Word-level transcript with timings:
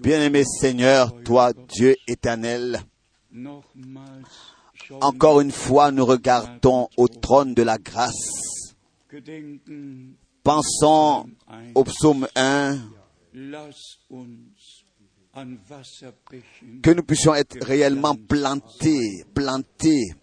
Bien-aimé 0.00 0.44
Seigneur, 0.44 1.14
toi, 1.24 1.52
Dieu 1.52 1.94
éternel, 2.06 2.80
encore 5.00 5.40
une 5.40 5.50
fois, 5.50 5.90
nous 5.90 6.04
regardons 6.04 6.88
au 6.96 7.08
trône 7.08 7.54
de 7.54 7.62
la 7.62 7.78
grâce. 7.78 8.64
Pensons 10.42 11.26
au 11.74 11.84
psaume 11.84 12.26
1, 12.34 12.78
que 16.82 16.90
nous 16.90 17.02
puissions 17.02 17.34
être 17.34 17.56
réellement 17.64 18.14
plantés, 18.14 19.24
plantés 19.34 20.14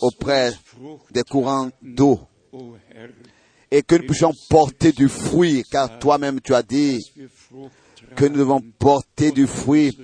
auprès 0.00 0.52
des 1.10 1.22
courants 1.22 1.70
d'eau 1.82 2.20
et 3.70 3.82
que 3.82 3.94
nous 3.94 4.06
puissions 4.06 4.32
porter 4.48 4.92
du 4.92 5.08
fruit, 5.08 5.62
car 5.70 5.98
toi-même 5.98 6.40
tu 6.40 6.54
as 6.54 6.62
dit 6.62 6.98
que 8.16 8.24
nous 8.24 8.38
devons 8.38 8.60
porter 8.60 9.32
du 9.32 9.46
fruit 9.46 9.96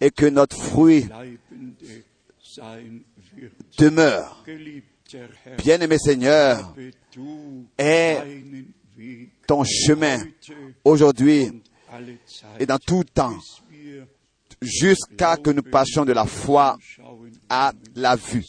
et 0.00 0.10
que 0.10 0.26
notre 0.26 0.56
fruit 0.56 1.08
demeure. 3.78 4.44
Bien-aimé 5.58 5.98
Seigneur, 5.98 6.74
est 7.78 8.18
ton 9.46 9.64
chemin 9.64 10.18
aujourd'hui 10.84 11.62
et 12.58 12.66
dans 12.66 12.78
tout 12.78 13.04
temps, 13.04 13.36
jusqu'à 14.60 15.36
que 15.36 15.50
nous 15.50 15.62
passions 15.62 16.04
de 16.04 16.12
la 16.12 16.24
foi 16.24 16.78
à 17.48 17.72
la 17.94 18.16
vue. 18.16 18.44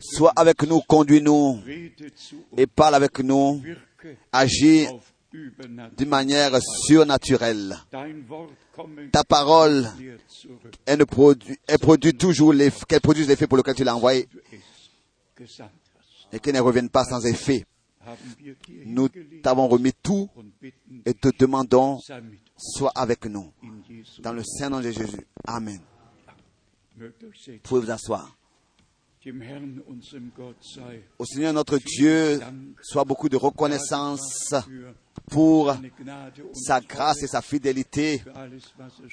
Sois 0.00 0.32
avec 0.36 0.62
nous, 0.62 0.80
conduis-nous 0.82 1.60
et 2.56 2.66
parle 2.66 2.94
avec 2.94 3.18
nous, 3.20 3.60
agis 4.32 4.86
d'une 5.32 6.08
manière 6.08 6.58
surnaturelle. 6.62 7.76
Ta 9.12 9.24
parole, 9.24 9.88
elle, 10.86 10.98
ne 10.98 11.04
produit, 11.04 11.58
elle 11.66 11.78
produit 11.78 12.14
toujours 12.14 12.52
l'effet, 12.52 12.84
qu'elle 12.88 13.00
produise 13.00 13.28
l'effet 13.28 13.46
pour 13.46 13.58
lequel 13.58 13.74
tu 13.74 13.84
l'as 13.84 13.96
envoyé 13.96 14.28
et 16.32 16.38
qu'elle 16.40 16.54
ne 16.54 16.60
revienne 16.60 16.88
pas 16.88 17.04
sans 17.04 17.24
effet. 17.26 17.64
Nous 18.86 19.08
t'avons 19.42 19.68
remis 19.68 19.92
tout 20.02 20.30
et 21.04 21.14
te 21.14 21.28
demandons, 21.38 21.98
sois 22.56 22.92
avec 22.94 23.26
nous. 23.26 23.52
Dans 24.20 24.32
le 24.32 24.42
Saint-Nom 24.44 24.80
de 24.80 24.90
Jésus. 24.90 25.26
Amen. 25.46 25.80
Pouvez 27.62 27.80
vous 27.82 27.90
asseoir. 27.90 28.34
Au 31.18 31.24
Seigneur 31.24 31.52
notre 31.52 31.78
Dieu, 31.78 32.40
soit 32.82 33.04
beaucoup 33.04 33.28
de 33.28 33.36
reconnaissance 33.36 34.54
pour 35.30 35.74
sa 36.52 36.80
grâce 36.80 37.22
et 37.22 37.26
sa 37.26 37.42
fidélité, 37.42 38.22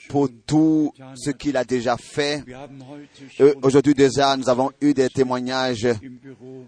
pour 0.09 0.29
tout 0.45 0.93
ce 1.15 1.31
qu'il 1.31 1.57
a 1.57 1.63
déjà 1.63 1.97
fait. 1.97 2.43
Aujourd'hui 3.61 3.93
déjà, 3.93 4.35
nous 4.37 4.49
avons 4.49 4.71
eu 4.81 4.93
des 4.93 5.09
témoignages 5.09 5.87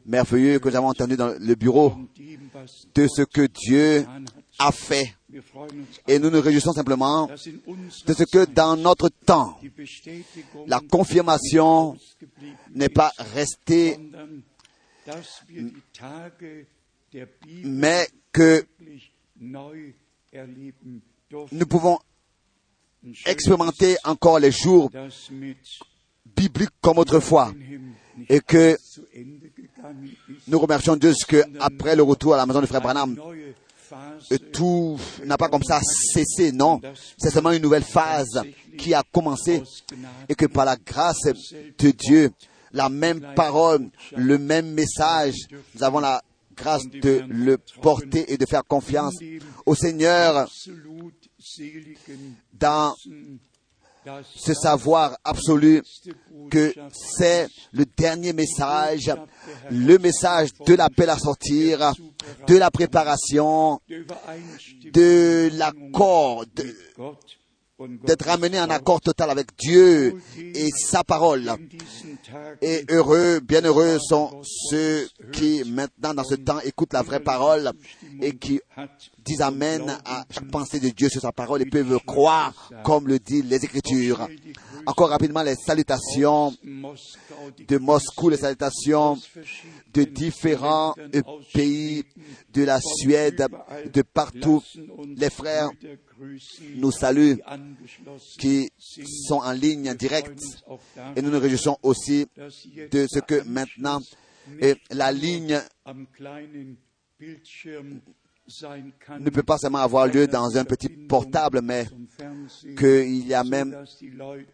merveilleux 0.06 0.60
que 0.60 0.70
nous 0.70 0.76
avons 0.76 0.90
entendus 0.90 1.18
dans 1.18 1.34
le 1.40 1.56
bureau 1.56 1.96
de 2.96 3.08
ce 3.08 3.24
que 3.24 3.48
Dieu 3.48 4.06
a 4.60 4.72
fait. 4.72 5.14
Et 6.08 6.20
nous 6.20 6.30
nous 6.30 6.42
réjouissons 6.42 6.74
simplement 6.74 7.28
de 7.28 8.14
ce 8.14 8.24
que 8.24 8.46
dans 8.46 8.76
notre 8.78 9.10
temps, 9.10 9.60
la 10.68 10.80
confirmation 10.80 11.96
n'est 12.74 12.90
pas 12.90 13.12
restée, 13.34 14.00
mais 17.64 18.08
que 18.32 18.66
nous 21.52 21.66
pouvons 21.68 22.00
expérimenter 23.26 23.98
encore 24.04 24.40
les 24.40 24.52
jours 24.52 24.90
bibliques 26.36 26.70
comme 26.82 26.98
autrefois. 26.98 27.54
et 28.30 28.40
que 28.40 28.78
nous 30.48 30.60
remercions 30.60 30.96
Dieu 30.96 31.14
que 31.28 31.44
après 31.60 31.96
le 31.96 32.04
retour 32.04 32.34
à 32.34 32.38
la 32.38 32.46
maison 32.46 32.62
du 32.62 32.68
frère 32.68 32.82
Branham, 32.82 33.16
tout 34.52 35.00
n'a 35.24 35.38
pas 35.38 35.50
comme 35.50 35.64
ça 35.64 35.80
cessé, 35.82 36.52
non. 36.52 36.82
C'est 37.18 37.30
seulement 37.30 37.52
une 37.52 37.62
nouvelle 37.62 37.84
phase 37.84 38.42
qui 38.78 38.94
a 38.94 39.04
commencé 39.04 39.64
et 40.28 40.36
que 40.36 40.46
par 40.46 40.66
la 40.66 40.76
grâce 40.76 41.24
de 41.78 41.92
Dieu, 41.92 42.32
la 42.74 42.90
même 42.90 43.34
parole, 43.36 43.90
le 44.16 44.38
même 44.38 44.72
message, 44.72 45.36
nous 45.76 45.84
avons 45.84 46.00
la 46.00 46.22
grâce 46.58 46.88
de 46.88 47.24
le 47.30 47.58
porter 47.82 48.32
et 48.34 48.38
de 48.38 48.46
faire 48.46 48.64
confiance 48.66 49.16
au 49.66 49.76
Seigneur 49.76 50.50
dans 52.54 52.94
ce 54.36 54.54
savoir 54.54 55.18
absolu 55.24 55.84
que 56.50 56.74
c'est 56.94 57.48
le 57.74 57.86
dernier 57.86 58.34
message, 58.34 59.12
le 59.70 59.98
message 59.98 60.50
de 60.66 60.74
l'appel 60.76 61.10
à 61.10 61.18
sortir, 61.18 61.94
de 62.48 62.58
la 62.58 62.72
préparation, 62.72 63.80
de 63.90 65.50
l'accord, 65.54 66.46
d'être 67.80 68.30
amené 68.30 68.60
en 68.60 68.70
accord 68.70 69.02
total 69.02 69.30
avec 69.30 69.56
Dieu 69.58 70.22
et 70.38 70.70
sa 70.72 71.04
parole. 71.04 71.52
Et 72.62 72.86
heureux, 72.90 73.40
bienheureux 73.40 73.98
sont 74.00 74.42
ceux 74.44 75.08
qui 75.32 75.64
maintenant 75.66 76.14
dans 76.14 76.24
ce 76.24 76.36
temps 76.36 76.60
écoutent 76.62 76.94
la 76.94 77.02
vraie 77.02 77.20
parole 77.20 77.72
et 78.22 78.36
qui 78.36 78.60
disent 79.28 79.42
Amen 79.42 79.98
à 80.06 80.26
chaque 80.32 80.50
pensée 80.50 80.80
de 80.80 80.90
Dieu 80.90 81.10
sur 81.10 81.22
sa 81.22 81.32
parole 81.32 81.62
et 81.62 81.66
peuvent 81.66 82.00
croire 82.06 82.54
comme 82.84 83.08
le 83.08 83.20
dit 83.20 83.42
les 83.42 83.64
Écritures. 83.64 84.28
Encore 84.86 85.10
rapidement 85.10 85.44
les 85.44 85.56
salutations 85.56 86.54
de 86.64 87.78
Moscou, 87.78 88.30
les 88.30 88.38
salutations 88.38 89.18
de 89.94 90.04
différents 90.04 90.96
pays, 91.54 92.06
de 92.54 92.64
la 92.64 92.80
Suède, 92.82 93.46
de 93.94 94.02
partout. 94.02 94.64
Les 95.18 95.30
frères 95.30 95.70
nous 96.76 96.92
saluent 96.92 97.38
qui 98.40 98.70
sont 99.28 99.36
en 99.40 99.52
ligne 99.52 99.94
directe 99.96 100.42
et 101.16 101.22
nous 101.22 101.32
nous 101.32 101.40
réjouissons 101.40 101.78
aussi 101.84 102.28
de 102.92 103.06
ce 103.10 103.20
que 103.20 103.44
maintenant 103.44 104.00
la 104.92 105.12
ligne 105.12 105.62
ne 109.20 109.30
peut 109.30 109.44
pas 109.44 109.58
seulement 109.58 109.80
avoir 109.80 110.08
lieu 110.08 110.28
dans 110.28 110.58
un 110.58 110.64
petit 110.64 110.90
portable, 110.90 111.62
mais 111.62 111.86
qu'il 112.78 113.28
y 113.28 113.34
a 113.34 113.44
même 113.44 113.76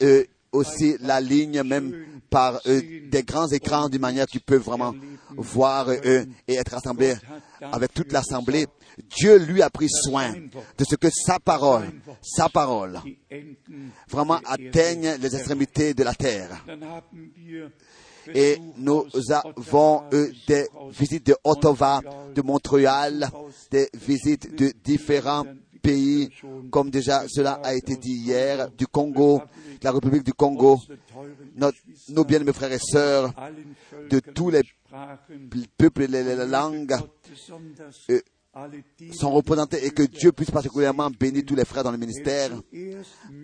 euh, 0.02 0.24
aussi 0.52 0.96
la 1.00 1.22
ligne, 1.22 1.62
même 1.64 2.06
par 2.30 2.59
euh, 2.66 2.82
des 3.09 3.24
grands 3.24 3.48
écrans, 3.48 3.90
d'une 3.90 4.02
manière 4.02 4.26
qu'ils 4.26 4.42
peuvent 4.42 4.62
vraiment 4.62 4.96
voir 5.36 5.90
euh, 5.90 6.26
et 6.48 6.56
être 6.56 6.74
assemblés 6.74 7.16
avec 7.62 7.94
toute 7.94 8.12
l'assemblée. 8.12 8.68
Dieu 9.16 9.38
lui 9.38 9.62
a 9.62 9.70
pris 9.70 9.90
soin 9.90 10.34
de 10.34 10.84
ce 10.84 10.96
que 10.96 11.09
sa 11.09 11.40
parole, 11.40 11.92
sa 12.22 12.50
parole, 12.50 13.00
vraiment 14.08 14.40
atteigne 14.46 15.18
les 15.20 15.36
extrémités 15.36 15.94
de 15.94 16.03
la 16.03 16.14
terre. 16.14 16.64
Et 18.34 18.57
nous 18.78 19.06
avons 19.29 20.03
eu 20.11 20.34
des 20.47 20.67
visites 20.91 21.25
de 21.28 21.35
Ottawa, 21.44 22.01
de 22.34 22.41
Montréal, 22.41 23.29
des 23.72 23.89
visites 23.94 24.56
de 24.56 24.72
différents 24.84 25.45
pays, 25.81 26.29
comme 26.72 26.89
déjà 26.89 27.25
cela 27.28 27.59
a 27.63 27.73
été 27.75 27.97
dit 27.97 28.16
hier, 28.16 28.72
du 28.72 28.88
Congo, 28.88 29.41
de 29.79 29.84
la 29.85 29.91
République 29.91 30.23
du 30.23 30.34
Congo, 30.34 30.79
notre, 31.56 31.78
nos 32.09 32.23
bien-aimés 32.23 32.53
frères 32.53 32.72
et 32.72 32.79
sœurs, 32.79 33.34
de 34.09 34.19
tous 34.19 34.50
les 34.50 34.61
peuples 35.78 36.03
et 36.03 36.07
les 36.07 36.35
langues, 36.47 36.95
euh, 38.09 38.19
sont 39.14 39.32
représentés 39.32 39.85
et 39.85 39.90
que 39.90 40.03
Dieu 40.03 40.32
puisse 40.32 40.52
particulièrement 40.52 41.09
bénir 41.09 41.44
tous 41.46 41.55
les 41.55 41.66
frères 41.66 41.84
dans 41.84 41.91
le 41.91 41.97
ministère. 41.97 42.52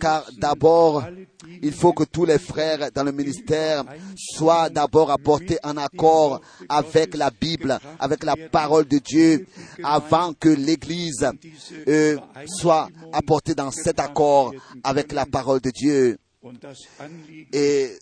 Car 0.00 0.24
d'abord, 0.38 1.04
il 1.62 1.72
faut 1.72 1.92
que 1.92 2.04
tous 2.04 2.24
les 2.24 2.38
frères 2.38 2.90
dans 2.92 3.02
le 3.02 3.12
ministère 3.12 3.84
soient 4.16 4.70
d'abord 4.70 5.10
apportés 5.10 5.58
en 5.64 5.76
accord 5.76 6.40
avec 6.68 7.16
la 7.16 7.30
Bible, 7.30 7.78
avec 7.98 8.22
la 8.22 8.36
parole 8.36 8.86
de 8.86 8.98
Dieu, 8.98 9.46
avant 9.82 10.32
que 10.32 10.48
l'Église 10.48 11.26
euh, 11.88 12.16
soit 12.46 12.88
apportée 13.12 13.54
dans 13.54 13.72
cet 13.72 13.98
accord 13.98 14.54
avec 14.84 15.12
la 15.12 15.26
parole 15.26 15.60
de 15.60 15.70
Dieu. 15.70 16.18
Et 17.52 17.98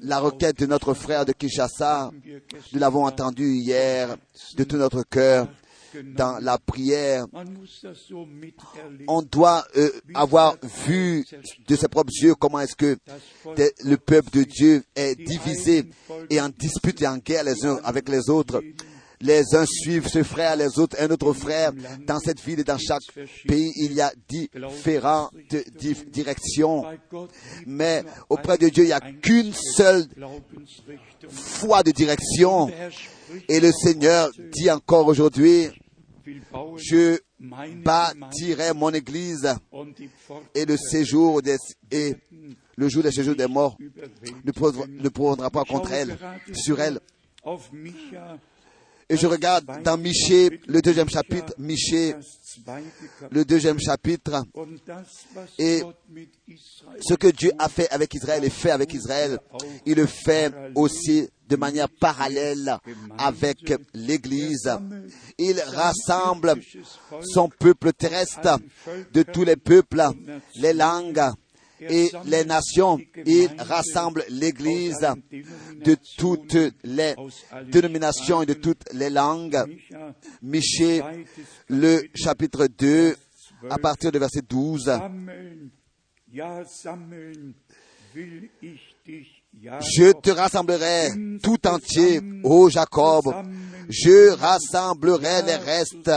la 0.00 0.20
requête 0.20 0.58
de 0.58 0.66
notre 0.66 0.94
frère 0.94 1.24
de 1.24 1.32
Kinshasa, 1.32 2.12
nous 2.72 2.78
l'avons 2.78 3.04
entendu 3.04 3.54
hier 3.54 4.16
de 4.56 4.64
tout 4.64 4.76
notre 4.76 5.02
cœur 5.02 5.48
dans 6.02 6.38
la 6.40 6.58
prière. 6.58 7.26
On 9.08 9.22
doit 9.22 9.64
euh, 9.76 9.90
avoir 10.14 10.56
vu 10.86 11.26
de 11.66 11.76
ses 11.76 11.88
propres 11.88 12.12
yeux 12.22 12.34
comment 12.34 12.60
est-ce 12.60 12.76
que 12.76 12.96
le 13.84 13.96
peuple 13.96 14.30
de 14.30 14.42
Dieu 14.44 14.84
est 14.94 15.14
divisé 15.14 15.84
et 16.30 16.40
en 16.40 16.48
dispute 16.48 17.00
et 17.02 17.06
en 17.06 17.18
guerre 17.18 17.44
les 17.44 17.64
uns 17.64 17.80
avec 17.84 18.08
les 18.08 18.30
autres. 18.30 18.62
Les 19.20 19.54
uns 19.54 19.64
suivent 19.66 20.08
ce 20.08 20.22
frère, 20.22 20.56
les 20.56 20.78
autres 20.78 20.96
un 21.00 21.10
autre 21.10 21.32
frère. 21.32 21.72
Dans 22.06 22.18
cette 22.18 22.40
ville 22.40 22.60
et 22.60 22.64
dans 22.64 22.78
chaque 22.78 23.02
pays, 23.46 23.72
il 23.76 23.94
y 23.94 24.00
a 24.00 24.12
différentes 24.28 25.32
directions. 26.12 26.84
Mais 27.66 28.04
auprès 28.28 28.58
de 28.58 28.68
Dieu, 28.68 28.84
il 28.84 28.88
n'y 28.88 28.92
a 28.92 29.00
qu'une 29.00 29.52
seule 29.54 30.06
foi 31.28 31.82
de 31.82 31.92
direction. 31.92 32.70
Et 33.48 33.60
le 33.60 33.72
Seigneur 33.72 34.30
dit 34.52 34.70
encore 34.70 35.06
aujourd'hui, 35.06 35.68
je 36.76 37.18
bâtirai 37.38 38.72
mon 38.74 38.90
église 38.90 39.54
et 40.54 40.64
le 40.64 40.76
séjour 40.76 41.42
des, 41.42 41.56
et 41.90 42.16
jour 42.78 43.02
des 43.02 43.12
séjours 43.12 43.36
des 43.36 43.46
morts 43.46 43.76
ne 44.44 45.08
prendra 45.08 45.50
pas 45.50 45.64
contre 45.64 45.92
elle, 45.92 46.16
sur 46.52 46.80
elle. 46.80 47.00
Et 49.08 49.16
je 49.16 49.26
regarde 49.28 49.82
dans 49.84 49.96
Michée, 49.96 50.60
le 50.66 50.82
deuxième 50.82 51.08
chapitre, 51.08 51.54
Michée, 51.58 52.14
le 53.30 53.44
deuxième 53.44 53.78
chapitre, 53.78 54.44
et 55.58 55.82
ce 57.00 57.14
que 57.14 57.28
Dieu 57.28 57.52
a 57.56 57.68
fait 57.68 57.88
avec 57.90 58.12
Israël 58.14 58.44
et 58.44 58.50
fait 58.50 58.72
avec 58.72 58.92
Israël, 58.92 59.38
il 59.84 59.94
le 59.94 60.06
fait 60.06 60.52
aussi 60.74 61.28
de 61.48 61.56
manière 61.56 61.88
parallèle 61.88 62.78
avec 63.18 63.72
l'Église. 63.94 64.70
Il 65.38 65.60
rassemble 65.60 66.54
son 67.22 67.48
peuple 67.48 67.92
terrestre 67.92 68.58
de 69.12 69.22
tous 69.22 69.44
les 69.44 69.56
peuples, 69.56 70.02
les 70.56 70.72
langues, 70.72 71.22
et 71.80 72.10
les 72.24 72.44
nations. 72.44 72.98
Il 73.24 73.50
rassemble 73.58 74.24
l'Église 74.30 75.06
de 75.84 75.96
toutes 76.16 76.56
les 76.84 77.14
dénominations 77.70 78.42
et 78.42 78.46
de 78.46 78.54
toutes 78.54 78.84
les 78.92 79.10
langues. 79.10 79.58
Michée, 80.42 81.02
le 81.68 82.02
chapitre 82.14 82.66
2, 82.66 83.16
à 83.70 83.78
partir 83.78 84.12
du 84.12 84.18
verset 84.18 84.42
12. 84.48 84.90
Je 89.62 90.12
te 90.12 90.30
rassemblerai 90.30 91.10
tout 91.42 91.66
entier, 91.66 92.20
ô 92.44 92.68
Jacob. 92.68 93.24
Je 93.88 94.30
rassemblerai 94.32 95.42
les 95.46 95.56
restes 95.56 96.10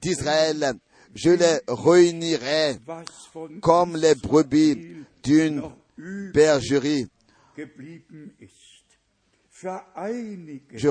d'Israël. 0.00 0.74
Je 1.14 1.30
les 1.30 1.60
réunirai 1.68 2.78
comme 3.60 3.96
les 3.96 4.14
brebis 4.14 5.04
d'une 5.22 5.62
bergerie. 6.34 7.06
Je, 10.74 10.88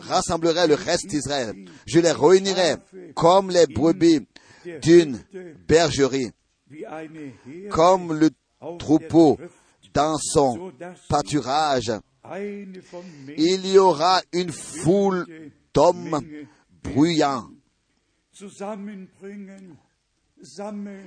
rassemblerai 0.00 0.66
le 0.66 0.74
reste 0.74 1.06
d'Israël. 1.06 1.54
Je 1.86 2.00
les 2.00 2.12
réunirai 2.12 2.74
comme 3.14 3.50
les 3.50 3.66
brebis 3.66 4.26
d'une 4.82 5.18
bergerie, 5.68 6.32
comme 7.70 8.12
le 8.12 8.30
troupeau 8.78 9.38
dans 9.92 10.18
son 10.18 10.72
pâturage. 11.08 11.92
Il 13.36 13.66
y 13.66 13.78
aura 13.78 14.20
une 14.32 14.52
foule 14.52 15.50
d'hommes 15.74 16.20
bruyants 16.82 17.48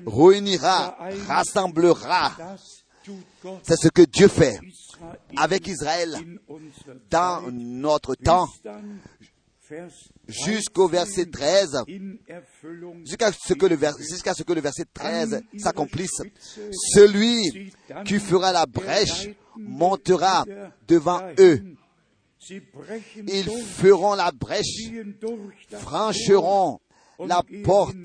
réunira, 0.06 0.98
rassemblera. 1.28 2.32
C'est 3.64 3.78
ce 3.78 3.90
que 3.90 4.02
Dieu 4.04 4.28
fait 4.28 4.60
avec 5.38 5.68
Israël 5.68 6.18
dans 7.10 7.52
notre 7.52 8.16
temps 8.16 8.48
jusqu'au 10.28 10.88
verset 10.88 11.26
13, 11.26 11.84
jusqu'à 13.06 13.32
ce, 13.32 13.54
que 13.54 13.66
le 13.66 13.78
jusqu'à 14.00 14.34
ce 14.34 14.44
que 14.44 14.54
le 14.54 14.62
verset 14.62 14.86
13 14.94 15.44
s'accomplisse. 15.58 16.22
Celui 16.72 17.72
qui 18.06 18.20
fera 18.20 18.52
la 18.52 18.66
brèche 18.66 19.30
montera 19.58 20.46
devant 20.88 21.22
eux. 21.40 21.62
Ils 22.50 23.50
feront 23.50 24.14
la 24.14 24.32
brèche, 24.32 24.92
franchiront 25.72 26.80
la 27.20 27.42
porte 27.64 27.96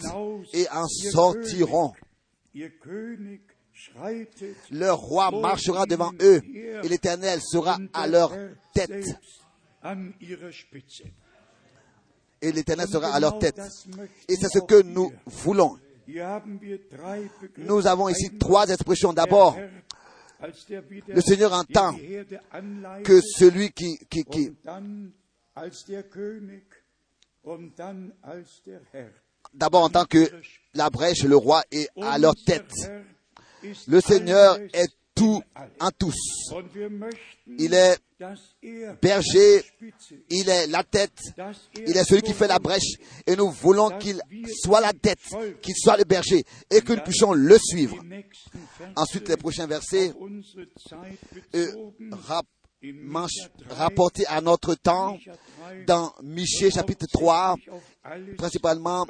et 0.53 0.67
en 0.71 0.87
sortiront. 0.87 1.93
Le 4.71 4.91
roi 4.91 5.31
marchera 5.31 5.87
devant 5.87 6.13
eux 6.21 6.43
et 6.83 6.89
l'Éternel 6.89 7.41
sera 7.43 7.79
à 7.93 8.07
leur 8.07 8.33
tête. 8.75 9.07
Et 12.43 12.53
l'Éternel 12.53 12.89
sera 12.89 13.09
à 13.09 13.21
leur 13.21 13.39
tête. 13.39 13.61
Et 14.29 14.37
c'est 14.37 14.49
ce 14.49 14.61
que 14.61 14.83
nous 14.83 15.13
voulons. 15.27 15.79
Nous 17.59 17.87
avons 17.87 18.09
ici 18.09 18.37
trois 18.39 18.69
expressions. 18.69 19.13
D'abord, 19.13 19.57
le 21.09 21.21
Seigneur 21.21 21.53
entend 21.53 21.95
que 23.05 23.21
celui 23.21 23.71
qui, 23.73 23.99
qui, 24.09 24.25
qui 24.25 24.53
D'abord 29.55 29.85
en 29.85 29.91
tant 29.91 30.05
que 30.05 30.31
la 30.75 30.91
brèche, 30.91 31.25
le 31.25 31.37
roi 31.37 31.63
est 31.71 31.89
à 32.01 32.19
leur 32.19 32.35
tête. 32.35 32.73
Le 33.87 34.01
Seigneur 34.01 34.59
est 34.73 34.91
tout 35.21 35.43
en 35.79 35.91
tous. 35.91 36.17
Il 37.59 37.75
est 37.75 37.99
berger, 39.03 39.63
il 40.31 40.49
est 40.49 40.67
la 40.67 40.83
tête, 40.83 41.21
il 41.77 41.95
est 41.95 42.05
celui 42.05 42.23
qui 42.23 42.33
fait 42.33 42.49
la 42.49 42.59
brèche 42.59 42.95
et 43.27 43.37
nous 43.37 43.51
voulons 43.51 43.91
qu'il 43.99 44.19
soit 44.63 44.81
la 44.81 44.95
tête, 44.95 45.19
qu'il 45.61 45.75
soit 45.77 45.99
le 45.99 46.05
berger 46.05 46.43
et 46.71 46.81
que 46.81 46.95
nous 46.95 47.03
puissions 47.03 47.35
le 47.35 47.59
suivre. 47.59 47.99
Ensuite, 48.97 49.29
les 49.29 49.37
prochains 49.37 49.67
versets 49.67 50.15
euh, 51.55 51.67
rapporté 53.69 54.27
à 54.27 54.41
notre 54.41 54.75
temps 54.75 55.19
dans 55.87 56.15
Michée 56.23 56.71
chapitre 56.71 57.05
3, 57.13 57.57
principalement 58.39 59.07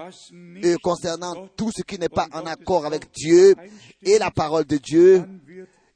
euh, 0.65 0.77
concernant 0.83 1.47
tout 1.56 1.71
ce 1.73 1.83
qui 1.83 2.01
n'est 2.01 2.09
pas 2.09 2.27
en 2.33 2.47
accord 2.47 2.85
avec 2.85 3.13
Dieu 3.13 3.55
et 4.03 4.19
la 4.19 4.33
parole 4.33 4.65
de 4.65 4.77
Dieu. 4.77 5.25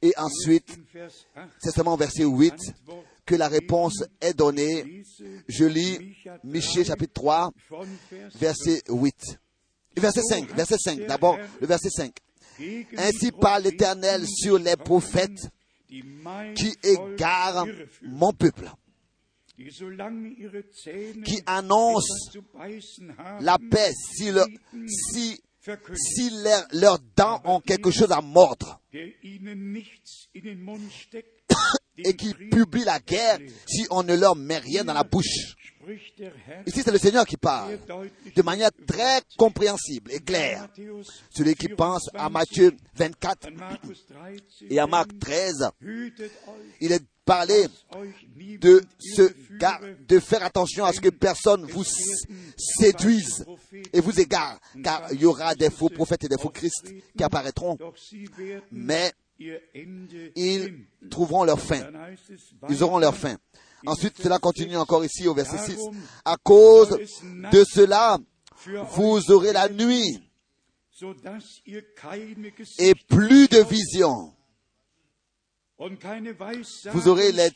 Et 0.05 0.13
ensuite, 0.17 0.77
c'est 1.57 1.71
seulement 1.71 1.95
au 1.95 1.97
verset 1.97 2.25
8 2.25 2.53
que 3.25 3.33
la 3.33 3.47
réponse 3.47 4.03
est 4.21 4.35
donnée. 4.35 5.03
Je 5.47 5.65
lis 5.65 6.15
Michée 6.43 6.85
chapitre 6.85 7.13
3, 7.13 7.51
verset 8.35 8.83
8. 8.87 9.39
Verset 9.97 10.21
5, 10.21 10.55
verset 10.55 10.77
5, 10.77 11.07
d'abord 11.07 11.39
le 11.59 11.65
verset 11.65 11.89
5. 11.89 12.13
Ainsi 12.97 13.31
parle 13.31 13.63
l'Éternel 13.63 14.27
sur 14.27 14.59
les 14.59 14.75
prophètes 14.75 15.49
qui 15.87 16.75
égare 16.83 17.65
mon 18.03 18.31
peuple, 18.31 18.69
qui 19.57 21.41
annonce 21.47 22.37
la 23.39 23.57
paix 23.57 23.91
si, 24.15 24.31
si, 24.87 25.41
si 25.95 26.31
leurs 26.73 26.99
dents 27.15 27.41
ont 27.45 27.59
quelque 27.59 27.91
chose 27.91 28.11
à 28.11 28.21
mordre 28.21 28.81
et 31.97 32.15
qui 32.15 32.33
publie 32.33 32.83
la 32.83 32.99
guerre 32.99 33.39
si 33.65 33.85
on 33.89 34.03
ne 34.03 34.15
leur 34.15 34.35
met 34.35 34.57
rien 34.57 34.83
dans 34.83 34.93
la 34.93 35.03
bouche. 35.03 35.55
Ici, 36.65 36.81
c'est 36.83 36.91
le 36.91 36.97
Seigneur 36.97 37.25
qui 37.25 37.37
parle 37.37 37.77
de 38.35 38.41
manière 38.41 38.71
très 38.87 39.21
compréhensible 39.37 40.11
et 40.11 40.19
claire. 40.19 40.67
Celui 41.29 41.55
qui 41.55 41.67
pense 41.69 42.09
à 42.15 42.29
Matthieu 42.29 42.75
24 42.95 43.49
et 44.69 44.79
à 44.79 44.87
Marc 44.87 45.09
13, 45.19 45.69
il 46.81 46.91
est 46.91 47.03
parlé 47.23 47.67
de 48.57 50.19
faire 50.19 50.43
attention 50.43 50.85
à 50.85 50.93
ce 50.93 51.01
que 51.01 51.09
personne 51.09 51.65
vous 51.65 51.83
séduise 52.57 53.45
et 53.93 53.99
vous 53.99 54.19
égare, 54.19 54.59
car 54.83 55.07
il 55.11 55.21
y 55.21 55.25
aura 55.25 55.55
des 55.55 55.69
faux 55.69 55.89
prophètes 55.89 56.23
et 56.23 56.29
des 56.29 56.37
faux 56.37 56.49
Christ 56.49 56.93
qui 57.15 57.23
apparaîtront. 57.23 57.77
Mais 58.71 59.11
ils 59.39 60.85
trouveront 61.09 61.43
leur 61.43 61.59
fin. 61.59 61.81
Ils 62.69 62.83
auront 62.83 62.99
leur 62.99 63.15
fin. 63.15 63.37
Ensuite, 63.85 64.21
cela 64.21 64.39
continue 64.39 64.77
encore 64.77 65.05
ici 65.05 65.27
au 65.27 65.33
verset 65.33 65.57
6. 65.57 65.77
À 66.23 66.37
cause 66.37 66.89
de 67.51 67.63
cela, 67.63 68.17
vous 68.91 69.31
aurez 69.31 69.53
la 69.53 69.69
nuit 69.69 70.21
et 72.79 72.93
plus 73.07 73.47
de 73.47 73.63
vision. 73.63 74.33
Vous 76.93 77.07
aurez 77.09 77.31
les 77.31 77.49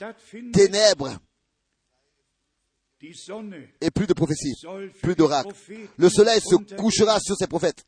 ténèbres 0.52 1.18
et 3.82 3.92
plus 3.92 4.08
de 4.08 4.14
prophéties, 4.14 4.56
plus 5.02 5.16
d'oracles. 5.16 5.56
Le 5.98 6.10
soleil 6.10 6.42
se 6.42 6.56
couchera 6.76 7.20
sur 7.22 7.38
ses 7.38 7.48
prophètes. 7.48 7.86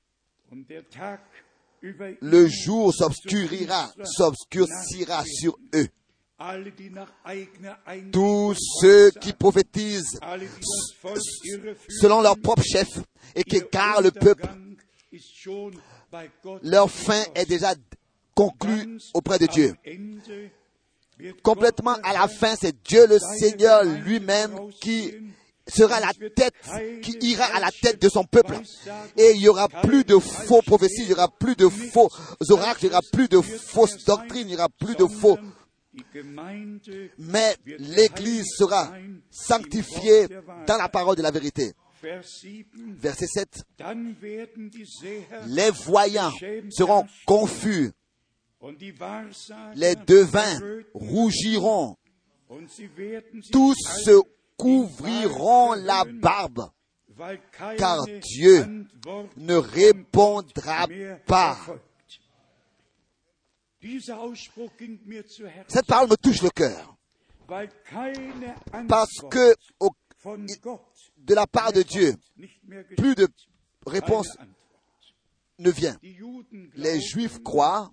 Le 1.82 2.48
jour 2.48 2.94
s'obscurira, 2.94 3.92
s'obscurcira 4.04 5.24
sur 5.26 5.58
eux. 5.76 5.88
tous 8.12 8.56
ceux 8.82 9.12
qui 9.12 9.34
prophétisent 9.34 10.20
selon 11.90 12.22
leur 12.22 12.38
propre 12.38 12.64
chef 12.64 12.88
et 13.36 13.44
qui 13.44 13.58
égarent 13.58 14.02
le 14.02 14.12
peuple, 14.12 14.48
leur 16.64 16.90
fin 16.90 17.24
est 17.34 17.46
déjà 17.46 17.74
conclue 18.36 19.00
auprès 19.14 19.40
de 19.40 19.48
Dieu. 19.48 19.76
Complètement 21.44 21.96
à 22.04 22.14
la 22.14 22.28
fin, 22.28 22.56
c'est 22.60 22.76
Dieu 22.84 23.08
le 23.08 23.20
Seigneur 23.20 23.84
lui-même 23.84 24.72
qui 24.82 25.14
sera 25.68 26.00
la 26.00 26.12
tête, 26.14 26.54
qui 27.02 27.18
ira 27.22 27.46
à 27.46 27.60
la 27.60 27.72
tête 27.72 28.02
de 28.02 28.10
son 28.10 28.24
peuple. 28.24 28.60
Et 29.18 29.32
il 29.32 29.40
n'y 29.40 29.48
aura 29.48 29.68
plus 29.68 30.04
de 30.04 30.18
faux 30.18 30.62
prophéties, 30.62 31.04
il 31.04 31.08
n'y 31.08 31.14
aura 31.14 31.30
plus 31.30 31.56
de 31.56 31.68
faux 31.70 32.10
oracles, 32.50 32.86
il 32.86 32.90
n'y 32.90 32.94
aura 32.94 33.02
plus 33.12 33.28
de 33.28 33.42
fausses 33.42 34.04
doctrines, 34.06 34.48
il 34.48 34.48
n'y 34.48 34.56
aura 34.56 34.70
plus 34.70 34.96
de 34.96 35.06
faux. 35.06 35.38
Mais 37.18 37.56
l'Église 37.66 38.46
sera 38.58 38.94
sanctifiée 39.30 40.28
dans 40.68 40.78
la 40.78 40.90
parole 40.90 41.16
de 41.16 41.22
la 41.22 41.32
vérité. 41.32 41.74
Verset 42.02 43.28
7. 43.28 43.64
Les 45.48 45.70
voyants 45.70 46.32
seront 46.70 47.06
confus. 47.26 47.92
Les 49.76 49.96
devins 49.96 50.60
rougiront. 50.94 51.98
Tous 53.52 53.76
se 54.04 54.22
couvriront 54.62 55.74
la 55.74 56.06
barbe, 56.06 56.70
car 57.78 58.06
Dieu 58.06 58.86
ne 59.38 59.56
répondra 59.56 60.88
pas. 61.26 61.58
Cette 65.68 65.88
parole 65.88 66.10
me 66.10 66.16
touche 66.16 66.44
le 66.44 66.50
cœur. 66.52 66.96
Parce 68.88 69.18
que 69.32 69.56
de 71.18 71.34
la 71.34 71.48
part 71.48 71.74
de 71.74 71.82
Dieu, 71.82 72.14
plus 72.98 73.16
de 73.16 73.28
réponse 73.88 74.38
ne 75.58 75.72
vient. 75.72 75.98
Les 76.76 77.02
Juifs 77.02 77.42
croient 77.42 77.92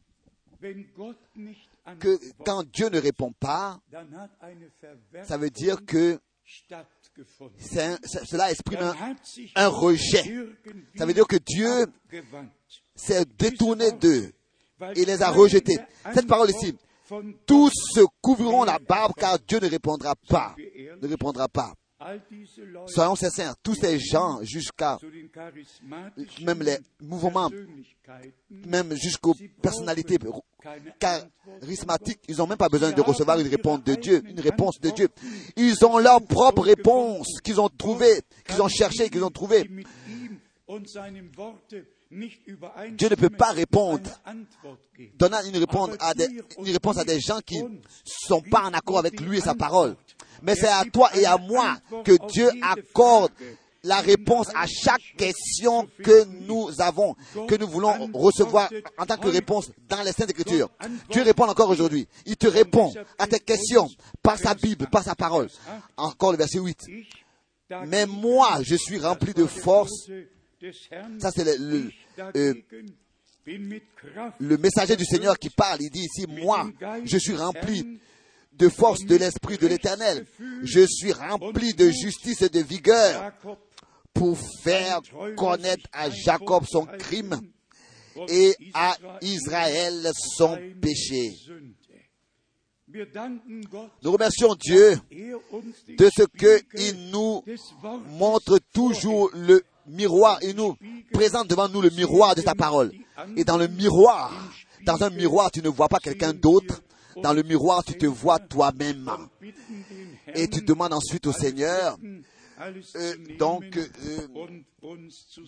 que 1.99 2.19
quand 2.45 2.63
Dieu 2.65 2.91
ne 2.91 3.01
répond 3.01 3.33
pas, 3.33 3.81
ça 5.23 5.39
veut 5.39 5.51
dire 5.51 5.85
que 5.87 6.21
cela 8.25 8.51
exprime 8.51 8.95
un, 9.55 9.69
rejet. 9.69 10.25
Ça 10.97 11.07
veut 11.07 11.15
dire 11.15 11.27
que 11.27 11.37
Dieu 11.37 11.87
s'est 12.95 13.25
détourné 13.39 13.93
d'eux 13.93 14.33
et 14.95 15.05
les 15.05 15.23
a 15.23 15.31
rejetés. 15.31 15.79
Cette 16.15 16.27
parole 16.27 16.51
ici, 16.51 16.77
tous 17.47 17.73
se 17.95 18.05
couvriront 18.21 18.65
la 18.65 18.79
barbe 18.79 19.13
car 19.17 19.39
Dieu 19.39 19.61
ne 19.61 19.69
répondra 19.69 20.15
pas. 20.29 20.55
Ne 21.01 21.09
répondra 21.09 21.49
pas. 21.49 21.75
Soyons 22.87 23.17
sincères, 23.17 23.57
tous 23.61 23.75
ces 23.75 23.99
gens 23.99 24.41
jusqu'à 24.43 24.99
même 26.43 26.63
les 26.63 26.79
mouvements, 27.01 27.51
même 28.51 28.95
jusqu'aux 28.95 29.35
personnalités 29.61 30.17
charismatiques, 31.01 32.21
ils 32.29 32.37
n'ont 32.37 32.47
même 32.47 32.57
pas 32.57 32.69
besoin 32.69 32.93
de 32.93 33.01
recevoir 33.01 33.41
une 33.41 33.49
réponse 33.49 33.83
de 33.83 33.97
Dieu, 33.97 34.23
une 34.25 34.39
réponse 34.39 34.79
de 34.81 34.91
Dieu. 34.91 35.09
Ils 35.57 35.85
ont 35.85 35.99
leur 35.99 36.23
propre 36.23 36.63
réponse 36.63 37.41
qu'ils 37.43 37.61
ont 37.61 37.69
trouvée, 37.69 38.23
qu'ils 38.47 38.63
ont 38.63 38.69
cherché, 38.69 39.11
qu'ils 39.11 39.25
ont 39.25 39.31
trouvée. 39.31 39.69
Dieu 42.11 43.09
ne 43.11 43.15
peut 43.15 43.31
pas 43.31 43.53
répondre, 43.53 44.09
donnant 45.15 45.43
une 45.43 45.59
réponse 45.59 45.91
à 46.01 46.15
des, 46.15 46.27
une 46.59 46.73
réponse 46.73 46.97
à 46.97 47.05
des 47.05 47.21
gens 47.21 47.41
qui 47.45 47.63
ne 47.63 47.69
sont 48.05 48.41
pas 48.41 48.63
en 48.63 48.73
accord 48.73 48.99
avec 48.99 49.21
lui 49.21 49.39
et 49.39 49.41
sa 49.41 49.55
parole. 49.55 49.95
Mais 50.43 50.55
c'est 50.55 50.69
à 50.69 50.85
toi 50.91 51.11
et 51.17 51.27
à 51.27 51.37
moi 51.37 51.77
que 52.05 52.13
Dieu 52.33 52.49
accorde 52.63 53.33
la 53.85 54.01
réponse 54.01 54.49
à 54.55 54.67
chaque 54.67 55.03
question 55.17 55.89
que 56.03 56.25
nous 56.47 56.81
avons, 56.81 57.15
que 57.47 57.55
nous 57.55 57.69
voulons 57.69 58.11
recevoir 58.13 58.71
en 58.97 59.07
tant 59.07 59.17
que 59.17 59.29
réponse 59.29 59.71
dans 59.89 60.03
les 60.03 60.13
Saintes 60.13 60.31
Écritures. 60.31 60.71
Dieu 61.11 61.23
répond 61.23 61.45
encore 61.45 61.71
aujourd'hui. 61.71 62.09
Il 62.27 62.37
te 62.37 62.47
répond 62.47 62.93
à 63.19 63.27
tes 63.27 63.41
questions 63.41 63.89
par 64.23 64.39
sa 64.39 64.55
Bible, 64.55 64.87
par 64.91 65.05
sa 65.05 65.15
parole. 65.15 65.49
Encore 65.97 66.33
le 66.33 66.39
verset 66.39 66.59
8. 66.59 66.87
Mais 67.87 68.07
moi, 68.07 68.61
je 68.63 68.77
suis 68.77 68.99
rempli 68.99 69.35
de 69.35 69.45
force. 69.45 70.09
Ça, 71.19 71.31
c'est 71.31 71.59
le, 71.59 71.91
euh, 72.37 72.55
le 74.41 74.57
messager 74.57 74.97
du 74.97 75.05
Seigneur 75.05 75.39
qui 75.39 75.51
parle. 75.51 75.81
Il 75.83 75.91
dit 75.91 76.05
ici, 76.05 76.27
moi, 76.27 76.69
je 77.05 77.19
suis 77.19 77.37
rempli 77.37 78.01
de 78.53 78.69
force 78.69 79.05
de 79.05 79.17
l'Esprit 79.17 79.57
de 79.57 79.67
l'Éternel. 79.69 80.27
Je 80.63 80.85
suis 80.87 81.13
rempli 81.13 81.75
de 81.75 81.91
justice 81.91 82.43
et 82.43 82.49
de 82.49 82.61
vigueur 82.61 83.33
pour 84.13 84.37
faire 84.63 85.01
connaître 85.37 85.87
à 85.93 86.11
Jacob 86.11 86.65
son 86.69 86.87
crime 86.87 87.41
et 88.29 88.57
à 88.75 88.97
Israël 89.23 90.11
son 90.37 90.59
péché. 90.83 91.31
Nous 94.03 94.13
remercions 94.13 94.55
Dieu 94.55 94.99
de 95.11 96.11
ce 96.11 96.23
qu'il 96.25 97.11
nous 97.11 97.45
montre 98.07 98.59
toujours 98.73 99.31
le 99.35 99.63
miroir, 99.89 100.39
il 100.43 100.57
nous 100.57 100.77
présente 101.13 101.49
devant 101.49 101.69
nous 101.69 101.81
le 101.81 101.91
miroir 101.91 102.35
de 102.35 102.43
sa 102.43 102.55
parole. 102.55 102.93
Et 103.37 103.45
dans 103.45 103.57
le 103.57 103.69
miroir, 103.69 104.33
dans 104.85 105.03
un 105.03 105.11
miroir, 105.11 105.51
tu 105.51 105.63
ne 105.63 105.69
vois 105.69 105.89
pas 105.89 105.99
quelqu'un 105.99 106.33
d'autre, 106.33 106.83
dans 107.23 107.33
le 107.33 107.43
miroir, 107.43 107.85
tu 107.85 107.97
te 107.97 108.07
vois 108.07 108.39
toi-même. 108.39 109.11
Et 110.35 110.49
tu 110.49 110.63
demandes 110.63 110.93
ensuite 110.93 111.27
au 111.27 111.33
Seigneur 111.33 111.99
euh, 112.61 113.15
donc 113.39 113.77
euh, 113.77 114.27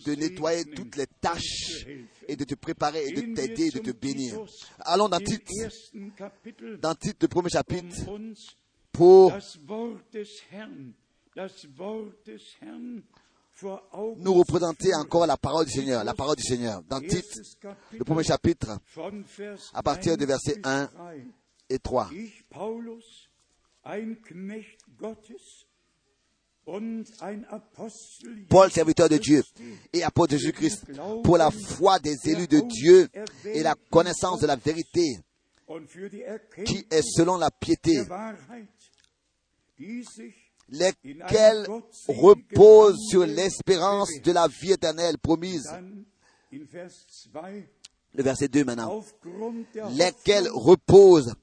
de 0.05 0.15
nettoyer 0.15 0.63
toutes 0.63 0.95
les 0.95 1.07
tâches 1.19 1.85
et 2.27 2.37
de 2.37 2.45
te 2.45 2.55
préparer 2.55 3.05
et 3.05 3.11
de 3.11 3.33
t'aider 3.33 3.67
et 3.67 3.71
de 3.71 3.79
te 3.79 3.91
bénir. 3.91 4.39
Allons 4.79 5.09
dans 5.09 5.19
titre, 5.19 5.51
dans 6.79 6.95
titre, 6.95 7.17
le 7.21 7.27
premier 7.27 7.49
chapitre, 7.49 7.97
pour 8.93 9.33
nous 14.17 14.33
représenter 14.33 14.93
encore 14.95 15.25
la 15.25 15.37
parole 15.37 15.65
du 15.65 15.71
Seigneur, 15.71 16.03
la 16.03 16.13
parole 16.13 16.35
du 16.35 16.43
Seigneur. 16.43 16.81
Dans 16.83 16.99
titre, 16.99 17.39
le 17.91 18.03
premier 18.03 18.23
chapitre, 18.23 18.79
à 19.73 19.83
partir 19.83 20.17
du 20.17 20.25
verset 20.25 20.59
1 20.63 20.89
et 21.69 21.79
3. 21.79 22.09
Paul, 28.49 28.71
serviteur 28.71 29.09
de 29.09 29.17
Dieu 29.17 29.43
et 29.91 30.03
apôtre 30.03 30.33
de 30.33 30.37
Jésus-Christ, 30.37 30.85
pour 31.23 31.37
la 31.37 31.49
foi 31.49 31.99
des 31.99 32.15
élus 32.25 32.47
de 32.47 32.59
Dieu 32.59 33.09
et 33.45 33.63
la 33.63 33.75
connaissance 33.89 34.39
de 34.41 34.47
la 34.47 34.55
vérité 34.55 35.19
qui 36.65 36.85
est 36.91 37.01
selon 37.01 37.37
la 37.37 37.49
piété, 37.49 38.01
lesquels 40.71 41.67
reposent 42.07 42.99
sur 43.09 43.25
l'espérance 43.25 44.09
de 44.23 44.31
la 44.31 44.47
vie 44.47 44.71
éternelle 44.71 45.17
promise. 45.17 45.69
Le 48.13 48.23
verset 48.23 48.47
2 48.49 48.65
maintenant, 48.65 49.03
lesquels 49.91 50.49
reposent 50.49 51.33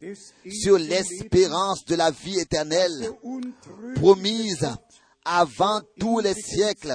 sur 0.51 0.79
l'espérance 0.79 1.85
de 1.85 1.95
la 1.95 2.11
vie 2.11 2.39
éternelle 2.39 3.11
promise 3.95 4.69
avant 5.25 5.81
tous 5.99 6.21
les 6.21 6.35
siècles 6.35 6.95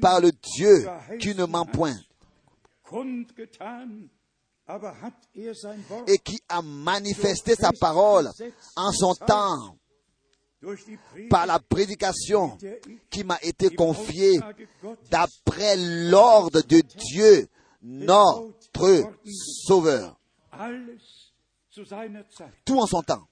par 0.00 0.20
le 0.20 0.32
Dieu 0.32 0.86
qui 1.18 1.34
ne 1.34 1.44
ment 1.44 1.66
point. 1.66 1.96
Et 6.06 6.18
qui 6.18 6.40
a 6.48 6.62
manifesté 6.62 7.54
sa 7.54 7.72
parole 7.72 8.30
en 8.76 8.92
son 8.92 9.14
temps 9.14 9.76
par 11.28 11.46
la 11.46 11.58
prédication 11.58 12.58
qui 13.10 13.24
m'a 13.24 13.38
été 13.42 13.70
confiée 13.70 14.40
d'après 15.10 15.76
l'ordre 15.76 16.60
de 16.62 16.80
Dieu, 16.80 17.48
notre 17.82 19.12
Sauveur. 19.66 20.18
Tout 22.64 22.78
en 22.78 22.86
son 22.86 23.02
temps. 23.02 23.26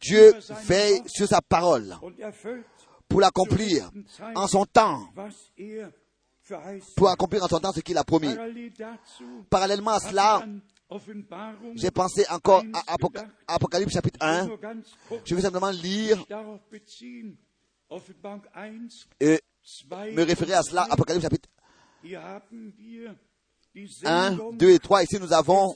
Dieu 0.00 0.34
veille 0.64 1.02
sur 1.06 1.28
sa 1.28 1.40
parole 1.40 1.96
pour 3.08 3.20
l'accomplir 3.20 3.90
en 4.34 4.46
son 4.46 4.64
temps. 4.64 5.08
Pour 6.96 7.08
accomplir 7.08 7.44
en 7.44 7.48
son 7.48 7.60
temps 7.60 7.72
ce 7.72 7.80
qu'il 7.80 7.98
a 7.98 8.04
promis. 8.04 8.34
Parallèlement 9.50 9.92
à 9.92 10.00
cela, 10.00 10.44
j'ai 11.74 11.90
pensé 11.90 12.24
encore 12.30 12.62
à 12.72 12.96
Apocalypse 13.54 13.92
chapitre 13.92 14.18
1. 14.20 14.48
Je 15.24 15.34
vais 15.34 15.42
simplement 15.42 15.70
lire 15.70 16.24
et 19.20 19.40
me 20.12 20.22
référer 20.22 20.54
à 20.54 20.62
cela, 20.62 20.86
Apocalypse 20.90 21.22
chapitre 21.24 21.48
1, 24.04 24.38
2 24.52 24.70
et 24.70 24.78
3. 24.78 25.02
Ici, 25.04 25.18
nous 25.20 25.32
avons 25.32 25.74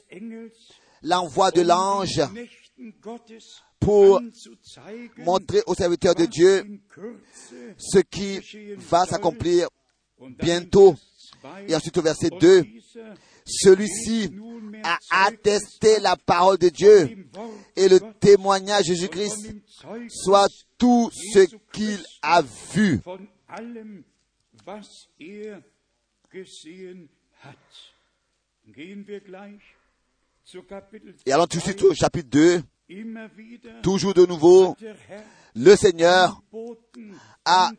l'envoi 1.01 1.51
de 1.51 1.61
l'ange 1.61 2.21
pour 3.79 4.21
montrer 5.17 5.61
aux 5.65 5.75
serviteurs 5.75 6.15
de 6.15 6.25
Dieu 6.25 6.81
ce 7.77 7.99
qui 7.99 8.39
va 8.75 9.05
s'accomplir 9.05 9.69
bientôt. 10.39 10.95
Et 11.67 11.75
ensuite 11.75 11.97
au 11.97 12.01
verset 12.01 12.29
2, 12.29 12.63
celui-ci 13.45 14.31
a 14.83 14.97
attesté 15.25 15.99
la 15.99 16.15
parole 16.15 16.57
de 16.57 16.69
Dieu 16.69 17.27
et 17.75 17.87
le 17.87 17.99
témoignage 18.19 18.87
de 18.87 18.93
Jésus-Christ 18.93 19.55
soit 20.09 20.47
tout 20.77 21.09
ce 21.13 21.45
qu'il 21.71 22.03
a 22.21 22.41
vu. 22.73 23.01
Et 31.25 31.31
allons 31.31 31.47
tout 31.47 31.57
de 31.57 31.63
suite 31.63 31.81
au 31.83 31.93
chapitre 31.93 32.29
2. 32.29 32.63
Toujours 33.83 34.13
de 34.13 34.25
nouveau, 34.25 34.75
le 35.55 35.75
Seigneur 35.75 36.41
a 37.43 37.71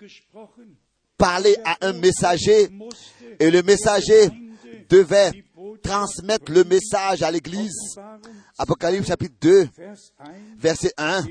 parlé 1.18 1.56
à 1.64 1.76
un 1.82 1.92
messager 1.92 2.68
et 3.40 3.50
le 3.50 3.62
messager 3.62 4.30
devait 4.88 5.32
transmettre 5.82 6.50
le 6.50 6.64
message 6.64 7.22
à 7.22 7.30
l'Église. 7.30 7.98
Apocalypse 8.56 9.08
chapitre 9.08 9.34
2, 9.40 9.68
verset 10.58 10.92
1. 10.96 11.24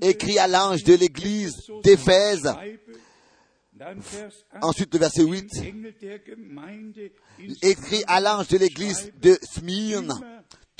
Écrit 0.00 0.38
à 0.38 0.46
l'ange 0.46 0.84
de 0.84 0.94
l'Église 0.94 1.54
d'Éphèse. 1.82 2.52
Ensuite, 4.60 4.92
le 4.92 5.00
verset 5.00 5.22
8. 5.22 5.50
Écrit 7.62 8.04
à 8.06 8.20
l'ange 8.20 8.48
de 8.48 8.58
l'Église 8.58 9.10
de 9.20 9.38
Smyrne 9.42 10.12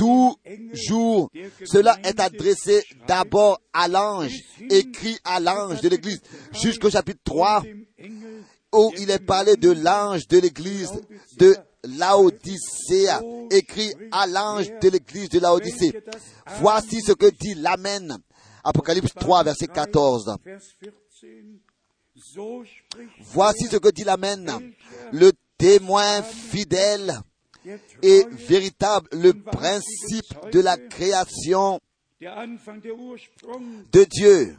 toujours. 0.00 1.30
Cela 1.64 1.99
est 2.02 2.19
adressé 2.21 2.83
d'abord 3.07 3.61
à 3.73 3.87
l'ange, 3.87 4.33
écrit 4.71 5.19
à 5.25 5.40
l'ange 5.40 5.80
de 5.83 5.88
l'Église, 5.88 6.23
jusqu'au 6.52 6.90
chapitre 6.90 7.21
3, 7.25 7.64
où 8.73 8.92
il 8.99 9.11
est 9.11 9.25
parlé 9.25 9.57
de 9.57 9.71
l'ange 9.71 10.26
de 10.26 10.38
l'Église 10.38 10.92
de 11.37 11.54
Laodicée, 11.85 13.09
écrit 13.50 13.92
à 14.11 14.26
l'ange 14.26 14.71
de 14.80 14.88
l'Église 14.88 15.28
de 15.28 15.38
Laodicée. 15.38 15.92
Voici 16.61 17.00
ce 17.02 17.12
que 17.12 17.30
dit 17.30 17.54
l'Amen. 17.54 18.19
Apocalypse 18.64 19.12
3, 19.14 19.45
verset 19.45 19.66
14. 19.66 20.37
Voici 23.33 23.66
ce 23.66 23.76
que 23.76 23.90
dit 23.90 24.04
l'Amen. 24.04 24.73
Le 25.12 25.33
témoin 25.59 26.23
fidèle 26.23 27.21
et 28.02 28.25
véritable 28.31 29.09
le 29.12 29.33
principe 29.33 30.50
de 30.52 30.61
la 30.61 30.76
création 30.76 31.81
de 32.21 34.05
Dieu. 34.05 34.57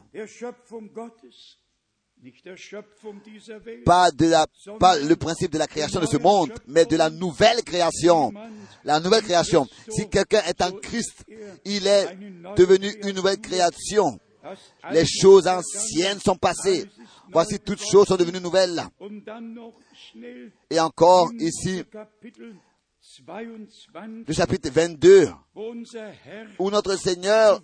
Pas, 3.85 4.11
de 4.11 4.27
la, 4.27 4.45
pas 4.79 4.99
le 4.99 5.15
principe 5.15 5.51
de 5.51 5.57
la 5.57 5.65
création 5.65 5.99
de 5.99 6.05
ce 6.05 6.17
monde, 6.17 6.53
mais 6.67 6.85
de 6.85 6.95
la 6.95 7.09
nouvelle 7.09 7.63
création. 7.63 8.31
La 8.83 8.99
nouvelle 8.99 9.23
création. 9.23 9.65
Si 9.89 10.07
quelqu'un 10.07 10.41
est 10.47 10.61
en 10.61 10.71
Christ, 10.71 11.25
il 11.65 11.87
est 11.87 12.15
devenu 12.55 12.93
une 13.03 13.15
nouvelle 13.15 13.39
création. 13.39 14.19
Les 14.91 15.05
choses 15.05 15.47
anciennes 15.47 16.19
sont 16.19 16.35
passées. 16.35 16.85
Voici 17.31 17.59
toutes 17.59 17.83
choses 17.83 18.07
sont 18.07 18.17
devenues 18.17 18.41
nouvelles. 18.41 18.83
Et 20.69 20.79
encore 20.79 21.31
ici, 21.39 21.83
le 24.27 24.33
chapitre 24.33 24.69
22, 24.69 25.29
où 26.59 26.69
notre 26.69 26.95
Seigneur 26.95 27.61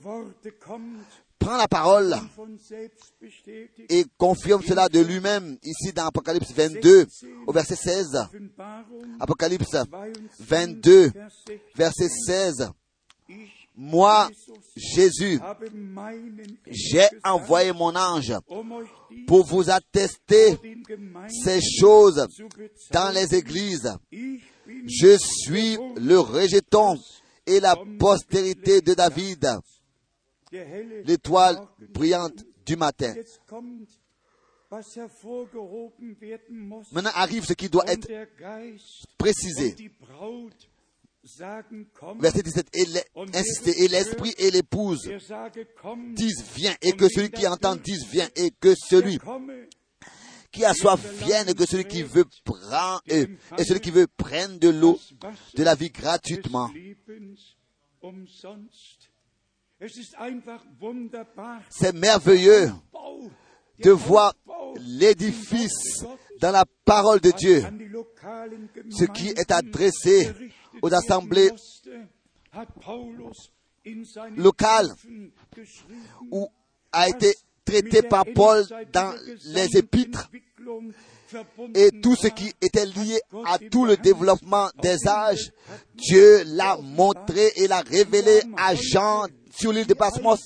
prend 1.40 1.58
la 1.58 1.68
parole 1.68 2.16
et 3.90 4.06
confirme 4.18 4.62
cela 4.64 4.90
de 4.90 5.00
lui-même 5.00 5.58
ici 5.64 5.94
dans 5.94 6.08
Apocalypse 6.08 6.52
22 6.52 7.06
au 7.46 7.52
verset 7.52 7.76
16. 7.76 8.28
Apocalypse 9.20 9.78
22 10.40 11.12
verset 11.76 12.10
16. 12.10 12.70
Moi, 13.80 14.30
Jésus, 14.76 15.40
j'ai 16.66 17.08
envoyé 17.24 17.72
mon 17.74 17.96
ange 17.96 18.34
pour 19.28 19.46
vous 19.46 19.70
attester 19.70 20.58
ces 21.44 21.60
choses 21.62 22.28
dans 22.92 23.14
les 23.14 23.36
églises. 23.36 23.94
Je 24.86 25.18
suis 25.18 25.78
le 25.98 26.20
rejeton 26.20 26.98
et 27.46 27.60
la 27.60 27.76
postérité 28.00 28.82
de 28.82 28.94
David, 28.94 29.48
l'étoile 31.06 31.58
brillante 31.94 32.44
du 32.66 32.76
matin. 32.76 33.14
Maintenant 36.92 37.12
arrive 37.16 37.46
ce 37.46 37.54
qui 37.54 37.70
doit 37.70 37.86
être 37.88 38.10
précisé. 39.18 39.76
Verset 42.20 42.44
17, 42.44 42.68
et 42.74 42.84
et 43.84 43.88
l'esprit 43.88 44.34
et 44.38 44.52
l'épouse 44.52 45.10
disent 46.14 46.44
viens, 46.56 46.76
et 46.82 46.94
que 46.94 47.10
celui 47.10 47.30
qui 47.30 47.48
entend 47.48 47.76
dise 47.76 48.06
viens, 48.10 48.30
et 48.36 48.52
que 48.52 48.74
celui 48.76 49.20
qui 50.52 50.66
a 50.66 50.74
soif 50.74 51.00
vienne, 51.24 51.54
que 51.54 51.66
celui 51.66 51.86
qui 51.86 52.04
veut 52.04 52.26
prendre, 52.44 53.02
et, 53.08 53.28
et 53.58 53.64
celui 53.64 53.80
qui 53.80 53.92
veut 53.92 54.08
prendre 54.08 54.58
de 54.60 54.70
l'eau 54.70 55.00
de 55.56 55.64
la 55.64 55.76
vie 55.76 55.90
gratuitement. 55.90 56.70
C'est 61.70 61.94
merveilleux 61.94 62.72
de 63.80 63.92
voir 63.92 64.34
l'édifice 64.80 66.04
dans 66.40 66.52
la 66.52 66.66
parole 66.86 67.20
de 67.20 67.32
Dieu, 67.32 67.64
ce 68.90 69.06
qui 69.06 69.30
est 69.30 69.52
adressé 69.52 70.32
aux 70.82 70.94
assemblées 70.94 71.52
locales 74.36 74.90
où 76.32 76.48
a 76.92 77.10
été 77.10 77.34
traité 77.68 78.02
par 78.02 78.26
Paul 78.34 78.66
dans 78.92 79.14
les 79.46 79.78
épîtres. 79.78 80.30
et 81.76 81.92
tout 82.02 82.16
ce 82.16 82.28
qui 82.28 82.54
était 82.62 82.86
lié 82.86 83.20
à 83.46 83.60
tout 83.60 83.86
le 83.86 83.98
développement 83.98 84.70
des 84.82 85.08
âges, 85.08 85.52
Dieu 85.96 86.44
l'a 86.46 86.78
montré 86.82 87.52
et 87.58 87.68
l'a 87.68 87.82
révélé 87.82 88.42
à 88.56 88.74
Jean 88.76 89.26
sur 89.52 89.74
l'île 89.74 89.88
de 89.88 89.94
Pasmos. 89.94 90.40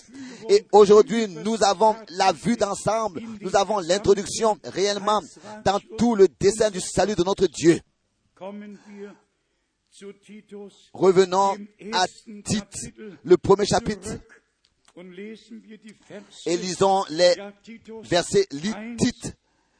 Et 0.50 0.66
aujourd'hui, 0.72 1.28
nous 1.28 1.64
avons 1.64 1.96
la 2.10 2.32
vue 2.32 2.58
d'ensemble, 2.58 3.22
nous 3.42 3.56
avons 3.56 3.80
l'introduction 3.80 4.58
réellement 4.64 5.22
dans 5.64 5.80
tout 5.98 6.16
le 6.16 6.28
dessin 6.40 6.72
du 6.72 6.82
salut 6.82 7.16
de 7.16 7.24
notre 7.24 7.46
Dieu. 7.46 7.80
Revenons 10.94 11.58
à 11.94 12.06
Tite, 12.44 12.94
le 13.24 13.38
premier 13.38 13.66
chapitre, 13.68 14.10
et 16.46 16.58
lisons 16.58 17.04
les 17.10 17.34
versets 18.04 18.46
Tite, 18.98 19.36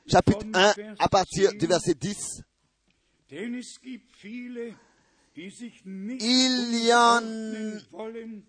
chapitre 0.08 0.46
1, 0.54 0.74
à 1.00 1.10
partir 1.10 1.52
du 1.54 1.68
verset 1.68 1.94
10. 1.94 2.42
Il 3.32 3.62
y, 6.86 6.94
en, 6.94 7.22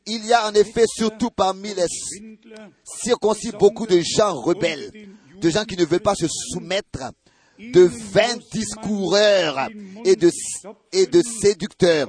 il 0.06 0.26
y 0.26 0.32
a 0.32 0.48
en 0.48 0.54
effet 0.54 0.84
surtout 0.88 1.30
parmi 1.30 1.72
les 1.74 1.86
circoncis 2.84 3.52
beaucoup 3.52 3.86
de 3.86 4.00
gens 4.00 4.34
rebelles, 4.34 4.90
de 5.40 5.50
gens 5.50 5.64
qui 5.64 5.76
ne 5.76 5.84
veulent 5.84 6.00
pas 6.00 6.16
se 6.16 6.26
soumettre, 6.28 7.12
de 7.58 7.82
vains 7.82 8.36
discoureurs 8.52 9.68
et 10.04 10.16
de, 10.16 10.30
et 10.92 11.06
de 11.06 11.22
séducteurs 11.22 12.08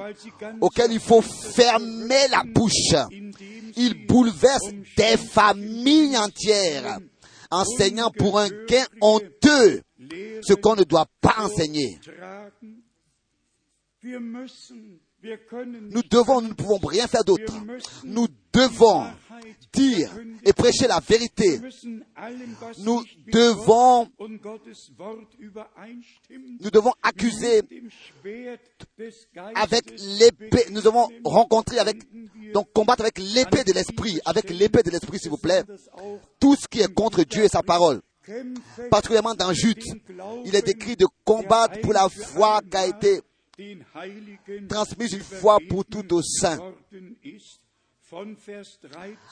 auxquels 0.62 0.92
il 0.92 1.00
faut 1.00 1.22
fermer 1.22 2.28
la 2.32 2.44
bouche. 2.44 2.96
Ils 3.76 4.06
bouleversent 4.08 4.74
des 4.98 5.18
familles 5.18 6.18
entières 6.18 7.00
enseignant 7.52 8.10
pour 8.12 8.40
un 8.40 8.50
gain 8.68 8.86
honteux 9.02 9.82
ce 10.42 10.54
qu'on 10.54 10.76
ne 10.76 10.84
doit 10.84 11.08
pas 11.22 11.36
enseigner. 11.40 12.00
Nous 14.04 16.02
devons, 16.10 16.42
nous 16.42 16.50
ne 16.50 16.54
pouvons 16.54 16.80
rien 16.84 17.08
faire 17.08 17.24
d'autre. 17.24 17.54
Nous 18.04 18.28
devons 18.54 19.06
dire 19.72 20.12
et 20.44 20.54
prêcher 20.54 20.88
la 20.88 21.00
vérité. 21.00 21.60
Nous 22.80 23.04
devons, 23.28 24.08
nous 26.60 26.70
devons 26.72 26.94
accuser 27.02 27.62
avec 29.56 29.94
l'épée, 30.20 30.66
nous 30.72 30.82
devons 30.82 31.08
rencontrer 31.24 31.80
avec, 31.80 31.98
donc 32.54 32.72
combattre 32.74 33.02
avec 33.02 33.20
l'épée 33.20 33.64
de 33.64 33.74
l'esprit, 33.74 34.20
avec 34.26 34.50
l'épée 34.50 34.84
de 34.84 34.92
l'esprit 34.92 35.20
s'il 35.20 35.32
vous 35.32 35.38
plaît, 35.38 35.64
tout 36.40 36.56
ce 36.56 36.68
qui 36.68 36.82
est 36.82 36.94
contre 36.94 37.24
Dieu 37.24 37.44
et 37.44 37.50
sa 37.50 37.64
parole. 37.64 38.02
Particulièrement 38.90 39.36
dans 39.36 39.52
Jude, 39.54 39.84
il 40.46 40.56
est 40.56 40.68
écrit 40.70 40.96
de 40.96 41.06
combattre 41.26 41.82
pour 41.82 41.94
la 41.94 42.08
foi 42.08 42.62
qui 42.70 42.78
a 42.78 42.88
été 42.88 43.22
transmise 44.70 45.14
une 45.14 45.20
fois 45.20 45.60
pour 45.70 45.86
toutes 45.86 46.12
aux 46.12 46.22
saints. 46.22 46.74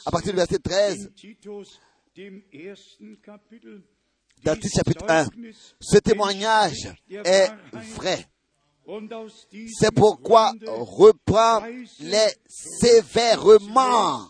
À 0.05 0.11
partir 0.11 0.31
du 0.31 0.37
verset 0.37 0.59
13, 0.59 1.11
dans 4.43 4.55
Titus 4.55 4.71
chapitre 4.75 5.05
1, 5.07 5.27
ce 5.79 5.97
témoignage 5.99 6.93
est 7.09 7.49
vrai. 7.95 8.25
C'est 9.79 9.93
pourquoi 9.93 10.51
reprend 10.67 11.63
les 11.99 12.33
sévèrement 12.47 14.27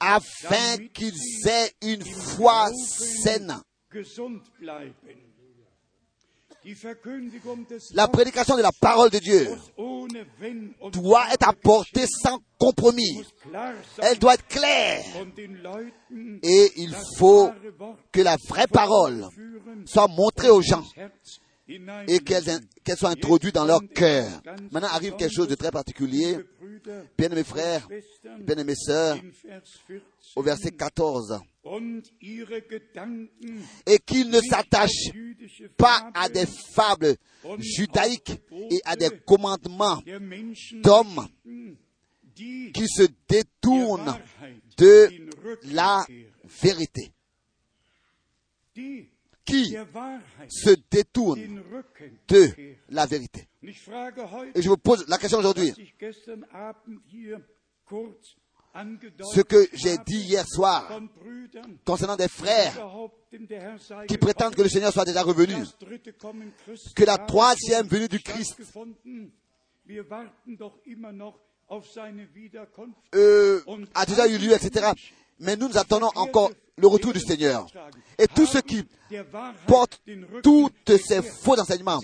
afin 0.00 0.76
qu'ils 0.92 1.48
aient 1.48 1.72
une 1.82 2.04
foi 2.04 2.68
saine. 2.74 3.54
La 7.94 8.08
prédication 8.08 8.56
de 8.56 8.62
la 8.62 8.72
parole 8.72 9.10
de 9.10 9.18
Dieu 9.18 9.48
doit 10.92 11.32
être 11.32 11.48
apportée 11.48 12.06
sans 12.06 12.38
compromis. 12.58 13.24
Elle 13.98 14.18
doit 14.18 14.34
être 14.34 14.46
claire. 14.48 15.04
Et 16.42 16.72
il 16.76 16.94
faut 17.16 17.50
que 18.10 18.20
la 18.20 18.36
vraie 18.48 18.66
parole 18.66 19.26
soit 19.84 20.08
montrée 20.08 20.50
aux 20.50 20.62
gens 20.62 20.84
et 22.08 22.18
qu'elle 22.20 22.96
soit 22.96 23.10
introduite 23.10 23.54
dans 23.54 23.64
leur 23.64 23.80
cœur. 23.94 24.28
Maintenant 24.70 24.88
arrive 24.88 25.14
quelque 25.16 25.34
chose 25.34 25.48
de 25.48 25.54
très 25.54 25.70
particulier. 25.70 26.38
Bien 27.18 27.30
aimés 27.30 27.44
frères, 27.44 27.88
bien 28.40 28.56
aimés 28.56 28.76
sœurs, 28.76 29.18
au 30.36 30.42
verset 30.42 30.70
14 30.70 31.40
et 33.86 33.98
qu'ils 34.00 34.30
ne 34.30 34.40
s'attachent 34.40 35.10
pas 35.76 36.10
à 36.14 36.28
des 36.28 36.46
fables 36.46 37.16
judaïques 37.58 38.32
et 38.70 38.80
à 38.84 38.96
des 38.96 39.10
commandements 39.26 40.00
d'hommes 40.82 41.26
qui 42.34 42.86
se 42.88 43.06
détournent 43.28 44.18
de 44.76 45.08
la 45.72 46.06
vérité. 46.62 47.12
Qui 49.44 49.76
se 50.48 50.76
détournent 50.90 51.62
de 52.28 52.48
la 52.90 53.06
vérité. 53.06 53.48
Et 53.62 54.62
je 54.62 54.68
vous 54.68 54.76
pose 54.76 55.06
la 55.08 55.18
question 55.18 55.38
aujourd'hui 55.38 55.72
ce 59.32 59.40
que 59.40 59.68
j'ai 59.72 59.96
dit 59.98 60.20
hier 60.20 60.46
soir 60.46 60.88
concernant 61.84 62.16
des 62.16 62.28
frères 62.28 62.74
qui 64.08 64.18
prétendent 64.18 64.54
que 64.54 64.62
le 64.62 64.68
Seigneur 64.68 64.92
soit 64.92 65.04
déjà 65.04 65.22
revenu, 65.22 65.54
que 66.94 67.04
la 67.04 67.18
troisième 67.18 67.86
venue 67.86 68.08
du 68.08 68.20
Christ 68.20 68.56
euh, 73.14 73.60
a 73.94 74.06
déjà 74.06 74.28
eu 74.28 74.38
lieu, 74.38 74.52
etc. 74.52 74.92
Mais 75.40 75.56
nous 75.56 75.68
nous 75.68 75.78
attendons 75.78 76.10
encore 76.14 76.50
le 76.78 76.86
retour 76.86 77.12
du 77.12 77.20
Seigneur. 77.20 77.66
Et 78.18 78.26
tous 78.26 78.46
ceux 78.46 78.60
qui 78.60 78.82
portent 79.66 80.00
toutes 80.42 80.96
ces 80.98 81.22
faux 81.22 81.58
enseignements 81.58 82.00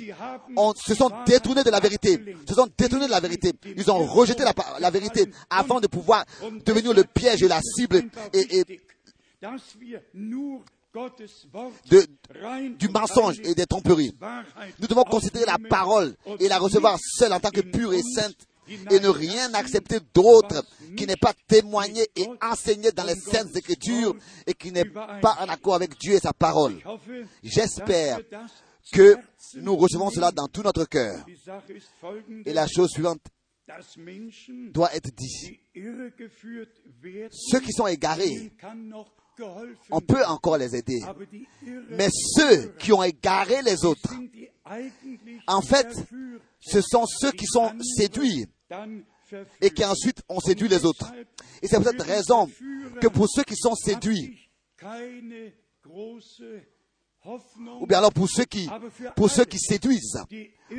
se 0.76 0.94
sont 0.94 1.10
détournés 1.26 1.64
de 1.64 1.70
la 1.70 1.80
vérité. 1.80 2.36
Se 2.48 2.54
sont 2.54 2.68
détournés 2.76 3.06
de 3.06 3.10
la 3.10 3.20
vérité. 3.20 3.52
Ils 3.76 3.90
ont 3.90 4.04
rejeté 4.06 4.44
la, 4.80 4.90
vérité 4.90 5.26
avant 5.50 5.80
de 5.80 5.86
pouvoir 5.86 6.24
devenir 6.64 6.92
le 6.94 7.04
piège 7.04 7.42
et 7.42 7.48
la 7.48 7.60
cible 7.60 8.04
du 12.78 12.88
mensonge 12.88 13.40
et 13.44 13.54
des 13.54 13.66
tromperies. 13.66 14.14
Nous 14.78 14.86
devons 14.86 15.04
considérer 15.04 15.46
la 15.46 15.58
parole 15.68 16.14
et 16.38 16.48
la 16.48 16.58
recevoir 16.58 16.98
seule 17.00 17.32
en 17.32 17.40
tant 17.40 17.50
que 17.50 17.62
pure 17.62 17.94
et 17.94 18.02
sainte 18.02 18.36
et 18.68 19.00
ne 19.00 19.08
rien 19.08 19.52
accepter 19.54 19.98
d'autre 20.14 20.64
qui 20.96 21.06
n'est 21.06 21.16
pas 21.16 21.34
témoigné 21.46 22.06
et 22.16 22.26
enseigné 22.40 22.92
dans 22.92 23.04
les 23.04 23.16
saintes 23.16 23.54
écritures 23.56 24.14
et 24.46 24.54
qui 24.54 24.72
n'est 24.72 24.84
pas 24.84 25.36
en 25.40 25.48
accord 25.48 25.74
avec 25.74 25.98
Dieu 25.98 26.14
et 26.14 26.20
sa 26.20 26.32
parole. 26.32 26.80
J'espère 27.42 28.20
que 28.92 29.16
nous 29.56 29.76
recevons 29.76 30.10
cela 30.10 30.30
dans 30.30 30.48
tout 30.48 30.62
notre 30.62 30.84
cœur. 30.84 31.24
Et 32.44 32.52
la 32.52 32.66
chose 32.66 32.90
suivante 32.90 33.22
doit 34.72 34.94
être 34.94 35.10
dit. 35.14 35.60
Ceux 37.30 37.60
qui 37.60 37.72
sont 37.72 37.86
égarés, 37.86 38.52
on 39.90 40.00
peut 40.00 40.24
encore 40.26 40.58
les 40.58 40.76
aider. 40.76 41.00
Mais 41.90 42.08
ceux 42.10 42.74
qui 42.78 42.92
ont 42.92 43.02
égaré 43.02 43.62
les 43.62 43.84
autres, 43.84 44.14
en 45.46 45.62
fait, 45.62 45.88
ce 46.60 46.80
sont 46.80 47.06
ceux 47.06 47.32
qui 47.32 47.46
sont 47.46 47.72
séduits 47.96 48.46
et 49.60 49.70
qui 49.70 49.84
ensuite 49.84 50.22
ont 50.28 50.40
séduit 50.40 50.68
les 50.68 50.84
autres. 50.84 51.12
Et 51.62 51.68
c'est 51.68 51.76
pour 51.76 51.86
cette 51.86 52.02
raison 52.02 52.48
que 53.00 53.08
pour 53.08 53.28
ceux 53.28 53.44
qui 53.44 53.56
sont 53.56 53.74
séduits, 53.74 54.50
ou 57.80 57.86
bien 57.86 57.98
alors 57.98 58.12
pour 58.12 58.28
ceux 58.28 58.44
qui, 58.44 58.68
pour 59.14 59.30
ceux 59.30 59.44
qui 59.44 59.58
séduisent, 59.58 60.18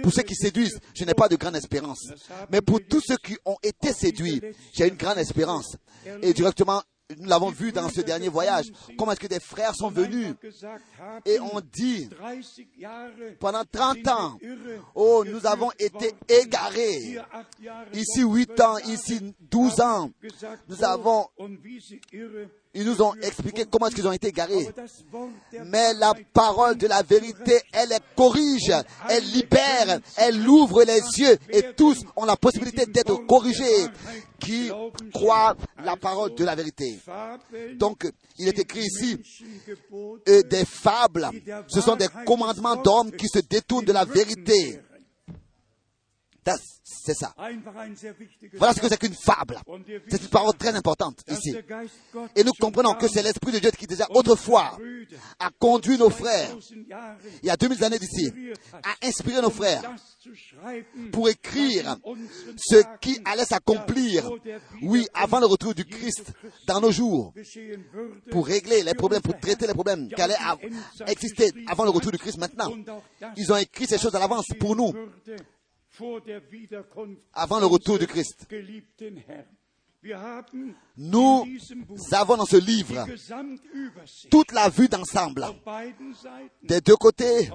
pour 0.01 0.11
ceux 0.11 0.23
qui 0.23 0.35
séduisent, 0.35 0.79
je 0.93 1.05
n'ai 1.05 1.13
pas 1.13 1.29
de 1.29 1.35
grande 1.35 1.55
espérance. 1.55 2.05
Mais 2.51 2.61
pour 2.61 2.79
tous 2.87 3.01
ceux 3.01 3.17
qui 3.17 3.37
ont 3.45 3.57
été 3.63 3.93
séduits, 3.93 4.41
j'ai 4.73 4.87
une 4.87 4.95
grande 4.95 5.17
espérance. 5.17 5.77
Et 6.21 6.33
directement, 6.33 6.81
nous 7.19 7.27
l'avons 7.27 7.49
vu 7.49 7.71
dans 7.71 7.89
ce 7.89 8.01
dernier 8.01 8.29
voyage, 8.29 8.71
comment 8.97 9.11
est-ce 9.11 9.19
que 9.19 9.27
des 9.27 9.39
frères 9.39 9.75
sont 9.75 9.89
venus 9.89 10.33
et 11.25 11.39
ont 11.39 11.61
dit, 11.71 12.09
pendant 13.39 13.63
30 13.69 14.07
ans, 14.07 14.37
oh, 14.95 15.23
nous 15.25 15.45
avons 15.45 15.71
été 15.79 16.13
égarés. 16.27 17.17
Ici 17.93 18.23
8 18.23 18.61
ans, 18.61 18.77
ici 18.79 19.33
12 19.39 19.81
ans. 19.81 20.11
Nous 20.67 20.83
avons 20.83 21.27
ils 22.73 22.85
nous 22.85 23.01
ont 23.01 23.13
expliqué 23.21 23.65
comment 23.69 23.87
est-ce 23.87 23.95
qu'ils 23.95 24.07
ont 24.07 24.11
été 24.13 24.27
égarés. 24.27 24.67
Mais 25.65 25.93
la 25.93 26.13
parole 26.33 26.77
de 26.77 26.87
la 26.87 27.03
vérité, 27.03 27.61
elle 27.71 27.95
corrige, 28.15 28.73
elle 29.09 29.23
libère, 29.31 29.99
elle 30.17 30.47
ouvre 30.47 30.83
les 30.83 31.01
yeux 31.17 31.37
et 31.49 31.73
tous 31.75 31.99
ont 32.15 32.25
la 32.25 32.35
possibilité 32.35 32.85
d'être 32.85 33.15
corrigés 33.27 33.87
qui 34.39 34.71
croient 35.13 35.55
la 35.83 35.95
parole 35.95 36.35
de 36.35 36.43
la 36.43 36.55
vérité? 36.55 36.99
Donc, 37.75 38.11
il 38.37 38.47
est 38.47 38.59
écrit 38.59 38.81
ici 38.81 39.17
euh, 40.27 40.41
des 40.43 40.65
fables. 40.65 41.29
Ce 41.67 41.81
sont 41.81 41.95
des 41.95 42.07
commandements 42.25 42.75
d'hommes 42.75 43.11
qui 43.11 43.27
se 43.27 43.39
détournent 43.39 43.85
de 43.85 43.93
la 43.93 44.05
vérité. 44.05 44.79
C'est 46.83 47.13
ça. 47.13 47.33
Voilà 48.53 48.73
ce 48.73 48.79
que 48.79 48.89
c'est 48.89 48.97
qu'une 48.99 49.13
fable. 49.13 49.59
C'est 50.09 50.21
une 50.21 50.27
parole 50.29 50.53
très 50.55 50.75
importante 50.75 51.19
ici. 51.29 51.55
Et 52.35 52.43
nous 52.43 52.51
comprenons 52.59 52.93
que 52.95 53.07
c'est 53.07 53.23
l'Esprit 53.23 53.53
de 53.53 53.59
Dieu 53.59 53.71
qui 53.71 53.87
déjà 53.87 54.05
autrefois 54.09 54.77
a 55.39 55.49
conduit 55.57 55.97
nos 55.97 56.09
frères, 56.09 56.55
il 57.41 57.47
y 57.47 57.49
a 57.49 57.57
2000 57.57 57.83
années 57.83 57.99
d'ici, 57.99 58.31
a 58.73 59.07
inspiré 59.07 59.41
nos 59.41 59.49
frères 59.49 59.81
pour 61.11 61.29
écrire 61.29 61.97
ce 62.57 62.83
qui 62.99 63.19
allait 63.25 63.45
s'accomplir, 63.45 64.29
oui, 64.81 65.07
avant 65.13 65.39
le 65.39 65.45
retour 65.45 65.73
du 65.73 65.85
Christ 65.85 66.33
dans 66.67 66.81
nos 66.81 66.91
jours, 66.91 67.33
pour 68.31 68.45
régler 68.45 68.83
les 68.83 68.93
problèmes, 68.93 69.21
pour 69.21 69.39
traiter 69.39 69.67
les 69.67 69.73
problèmes 69.73 70.09
qui 70.09 70.21
allaient 70.21 70.35
exister 71.07 71.51
avant 71.67 71.85
le 71.85 71.91
retour 71.91 72.11
du 72.11 72.17
Christ 72.17 72.37
maintenant. 72.37 72.71
Ils 73.37 73.51
ont 73.51 73.57
écrit 73.57 73.87
ces 73.87 73.97
choses 73.97 74.15
à 74.15 74.19
l'avance 74.19 74.47
pour 74.59 74.75
nous 74.75 74.93
avant 77.33 77.59
le 77.59 77.65
retour 77.65 77.99
du 77.99 78.07
Christ. 78.07 78.47
Nous 80.97 81.47
avons 82.11 82.37
dans 82.37 82.45
ce 82.45 82.57
livre 82.57 83.05
toute 84.29 84.51
la 84.51 84.69
vue 84.69 84.87
d'ensemble. 84.87 85.45
des 86.63 86.81
deux 86.81 86.95
côtés. 86.95 87.49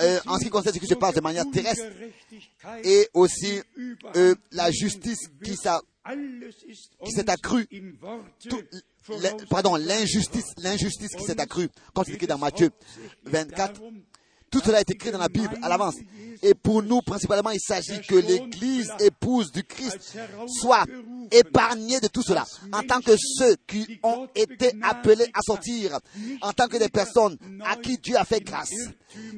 Euh, 0.00 0.18
en 0.26 0.38
ce 0.38 0.44
qui 0.44 0.50
concerne 0.50 0.74
ce 0.74 0.80
qui 0.80 0.86
se 0.86 0.94
passe 0.94 1.14
de 1.14 1.20
manière 1.20 1.44
terrestre 1.52 1.84
et 2.82 3.08
aussi 3.12 3.60
euh, 4.16 4.34
la 4.50 4.70
justice 4.70 5.28
qui, 5.44 5.54
s'est 5.54 7.30
accrue, 7.30 7.68
pardon, 9.50 9.76
l'injustice, 9.76 10.54
l'injustice 10.56 11.14
qui 11.14 11.24
s'est 11.24 11.40
accrue, 11.40 11.68
comme 11.94 12.04
c'est 12.04 12.14
écrit 12.14 12.26
dans 12.26 12.38
Matthieu 12.38 12.70
24, 13.24 13.80
tout 14.52 14.60
cela 14.62 14.80
est 14.80 14.90
écrit 14.90 15.10
dans 15.10 15.18
la 15.18 15.28
Bible 15.28 15.58
à 15.62 15.68
l'avance. 15.68 15.96
Et 16.42 16.54
pour 16.54 16.82
nous, 16.82 17.00
principalement, 17.00 17.50
il 17.50 17.60
s'agit 17.60 18.00
que 18.02 18.16
l'Église 18.16 18.92
épouse 19.00 19.50
du 19.50 19.64
Christ 19.64 20.18
soit 20.46 20.84
épargnée 21.30 22.00
de 22.00 22.08
tout 22.08 22.22
cela. 22.22 22.44
En 22.72 22.82
tant 22.82 23.00
que 23.00 23.16
ceux 23.16 23.56
qui 23.66 23.98
ont 24.02 24.28
été 24.34 24.72
appelés 24.82 25.26
à 25.32 25.40
sortir, 25.40 25.98
en 26.42 26.52
tant 26.52 26.68
que 26.68 26.76
des 26.76 26.88
personnes 26.88 27.38
à 27.64 27.76
qui 27.76 27.96
Dieu 27.96 28.16
a 28.16 28.24
fait 28.24 28.40
grâce, 28.40 28.74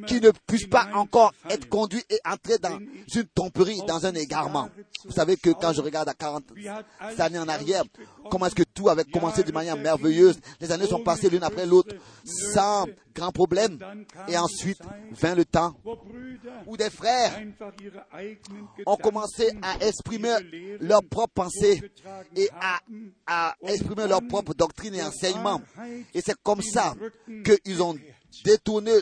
qui 0.06 0.20
ne 0.20 0.30
puissent 0.46 0.66
pas 0.66 0.88
encore 0.94 1.32
être 1.48 1.68
conduits 1.68 2.04
et 2.10 2.18
entrer 2.24 2.58
dans 2.58 2.78
une 3.14 3.26
tromperie, 3.34 3.80
dans 3.86 4.06
un 4.06 4.14
égarement. 4.14 4.68
Vous 5.04 5.12
savez 5.12 5.36
que 5.36 5.50
quand 5.50 5.72
je 5.72 5.80
regarde 5.80 6.08
à 6.08 6.14
40 6.14 6.44
années 7.18 7.38
en 7.38 7.48
arrière, 7.48 7.84
comment 8.30 8.46
est-ce 8.46 8.54
que 8.54 8.62
tout 8.62 8.88
avait 8.88 9.04
commencé 9.04 9.44
de 9.44 9.52
manière 9.52 9.76
merveilleuse? 9.76 10.38
Les 10.60 10.72
années 10.72 10.86
sont 10.86 11.02
passées 11.02 11.28
l'une 11.28 11.44
après 11.44 11.66
l'autre 11.66 11.94
sans 12.24 12.86
grand 13.14 13.32
problème. 13.32 13.78
Et 14.28 14.36
ensuite 14.36 14.80
vint 15.12 15.34
le 15.34 15.44
temps 15.44 15.74
où 16.66 16.76
des 16.76 16.90
frères 16.90 17.40
ont 18.86 18.96
commencé 18.96 19.50
à 19.62 19.84
exprimer 19.84 20.34
leurs 20.80 21.04
propres 21.04 21.34
pensées 21.34 21.82
et 22.36 22.48
à, 23.26 23.54
exprimer 23.66 24.06
leur 24.06 24.20
propre 24.26 24.54
doctrine 24.54 24.94
et 24.94 25.02
enseignement. 25.02 25.60
Et 26.12 26.20
c'est 26.20 26.36
comme 26.42 26.62
ça 26.62 26.94
qu'ils 27.44 27.82
ont 27.82 27.96
détourné 28.44 28.92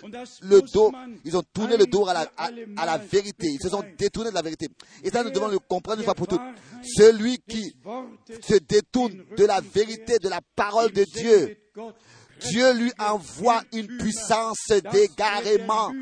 le 0.42 0.60
dos, 0.72 0.92
ils 1.24 1.36
ont 1.36 1.42
tourné 1.54 1.76
le 1.76 1.86
dos 1.86 2.06
à 2.06 2.12
la, 2.12 2.30
à, 2.36 2.86
la 2.86 2.98
vérité, 2.98 3.46
ils 3.46 3.62
se 3.62 3.70
sont 3.70 3.82
détournés 3.96 4.30
de 4.30 4.34
la 4.34 4.42
vérité. 4.42 4.68
Et 5.02 5.10
ça, 5.10 5.24
nous 5.24 5.30
devons 5.30 5.48
le 5.48 5.58
comprendre 5.58 6.00
une 6.00 6.04
fois 6.04 6.14
pour 6.14 6.26
toutes. 6.26 6.42
Celui 6.82 7.38
qui 7.38 7.74
se 8.42 8.56
détourne 8.56 9.24
de 9.36 9.44
la 9.44 9.60
vérité, 9.60 10.18
de 10.18 10.28
la 10.28 10.40
parole 10.54 10.92
de 10.92 11.04
Dieu, 11.04 11.56
Dieu 12.50 12.72
lui 12.74 12.92
envoie 12.98 13.62
une 13.72 13.86
puissance 13.98 14.68
d'égarement 14.68 15.92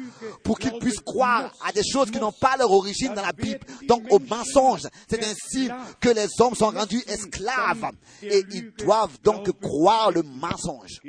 pour 0.43 0.59
qu'il 0.59 0.73
puisse 0.79 1.01
croire 1.01 1.53
à 1.65 1.73
des 1.73 1.83
choses 1.85 2.11
qui 2.11 2.19
n'ont 2.19 2.33
pas 2.33 2.57
leur 2.57 2.71
origine 2.71 3.15
dans 3.15 3.23
la 3.23 3.33
Bible, 3.33 3.61
donc 3.89 4.05
au 4.11 4.19
mensonge. 4.19 4.83
C'est 5.09 5.25
ainsi 5.25 5.69
que 6.01 6.09
les 6.09 6.27
hommes 6.39 6.55
sont 6.55 6.71
rendus 6.71 7.03
esclaves 7.07 7.91
et 8.23 8.45
ils 8.53 8.73
doivent 8.73 9.19
donc 9.23 9.51
croire 9.61 10.11
le 10.11 10.23
mensonge. 10.23 11.01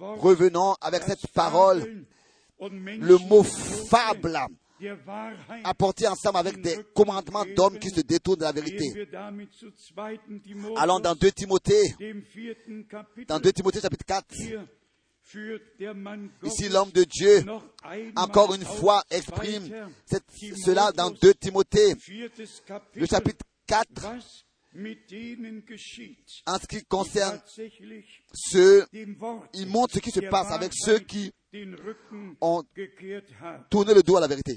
Revenons 0.00 0.74
avec 0.80 1.02
cette 1.04 1.26
parole, 1.28 2.04
le 2.60 3.16
mot 3.28 3.42
fable 3.42 4.38
apporté 5.64 6.06
ensemble 6.06 6.38
avec 6.38 6.60
des 6.60 6.78
commandements 6.94 7.44
d'hommes 7.56 7.78
qui 7.78 7.90
se 7.90 8.00
détournent 8.00 8.38
de 8.38 8.44
la 8.44 8.52
vérité. 8.52 9.08
Allons 10.76 11.00
dans 11.00 11.14
2 11.14 11.32
Timothée, 11.32 11.94
dans 13.26 13.38
2 13.40 13.52
Timothée 13.52 13.80
chapitre 13.80 14.04
4. 14.04 14.26
Ici, 16.42 16.68
l'homme 16.70 16.90
de 16.90 17.04
Dieu, 17.04 17.44
encore 18.16 18.54
une 18.54 18.64
fois, 18.64 19.02
exprime 19.10 19.68
cela 20.64 20.90
dans 20.92 21.10
2 21.10 21.34
Timothée, 21.34 21.94
le 22.94 23.06
chapitre 23.06 23.44
4, 23.66 24.06
en 26.46 26.58
ce 26.58 26.66
qui 26.66 26.84
concerne 26.84 27.40
ceux, 28.32 28.86
il 29.54 29.66
montre 29.66 29.94
ce 29.94 29.98
qui 29.98 30.10
se 30.10 30.20
passe 30.20 30.50
avec 30.50 30.72
ceux 30.74 30.98
qui 30.98 31.32
ont 32.40 32.62
tourné 33.70 33.94
le 33.94 34.02
dos 34.02 34.16
à 34.16 34.20
la 34.20 34.26
vérité. 34.26 34.56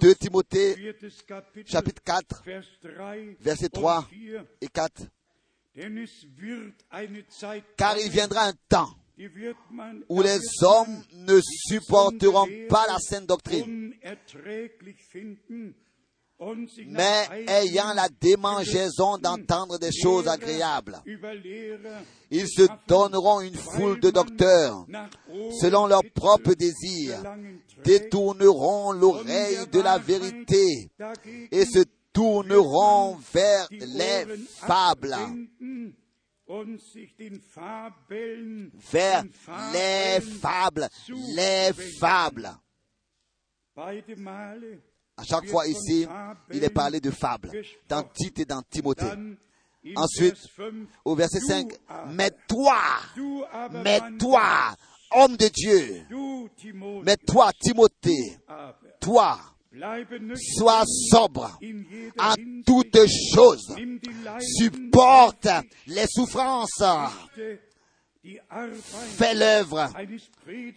2 0.00 0.14
Timothée, 0.14 0.94
chapitre 1.66 2.02
4, 2.02 2.42
versets 3.40 3.68
3 3.68 4.08
et 4.60 4.68
4. 4.68 5.02
Car 7.76 7.98
il 7.98 8.10
viendra 8.10 8.46
un 8.46 8.54
temps 8.68 8.90
où 10.08 10.22
les 10.22 10.38
hommes 10.62 11.02
ne 11.12 11.40
supporteront 11.40 12.48
pas 12.68 12.86
la 12.86 12.98
saine 12.98 13.26
doctrine, 13.26 13.94
mais 16.86 17.28
ayant 17.48 17.94
la 17.94 18.08
démangeaison 18.08 19.16
d'entendre 19.18 19.78
des 19.78 19.92
choses 19.92 20.28
agréables. 20.28 21.00
Ils 22.30 22.48
se 22.48 22.68
donneront 22.86 23.40
une 23.40 23.54
foule 23.54 24.00
de 24.00 24.10
docteurs 24.10 24.86
selon 25.60 25.86
leurs 25.86 26.04
propres 26.14 26.54
désirs, 26.54 27.22
détourneront 27.84 28.92
l'oreille 28.92 29.66
de 29.72 29.80
la 29.80 29.98
vérité 29.98 30.90
et 31.50 31.64
se 31.64 31.84
tourneront 32.12 33.16
vers 33.32 33.68
les 33.70 34.26
fables. 34.46 35.16
Vers 38.92 39.24
les 39.72 40.20
fables, 40.20 40.88
les 41.34 41.72
fables. 41.98 42.50
À 45.16 45.24
chaque 45.24 45.46
fois 45.46 45.66
ici, 45.66 46.06
il 46.52 46.62
est 46.62 46.70
parlé 46.70 47.00
de 47.00 47.10
fables, 47.10 47.50
dans 47.88 48.02
Tite 48.02 48.40
et 48.40 48.44
dans 48.44 48.62
Timothée. 48.62 49.04
Ensuite, 49.94 50.36
au 51.04 51.14
verset 51.14 51.40
5, 51.40 51.68
mais 52.12 52.30
toi, 52.48 52.80
mais 53.72 54.00
toi, 54.18 54.74
homme 55.12 55.36
de 55.36 55.48
Dieu, 55.48 56.06
mais 57.04 57.16
toi, 57.16 57.50
Timothée, 57.58 58.36
toi, 59.00 59.38
sois 60.58 60.82
sobre 61.10 61.58
en 62.18 62.34
toutes 62.66 63.06
choses, 63.34 63.74
supporte 64.40 65.48
les 65.86 66.06
souffrances, 66.08 66.82
fais 69.16 69.34
l'œuvre 69.34 69.90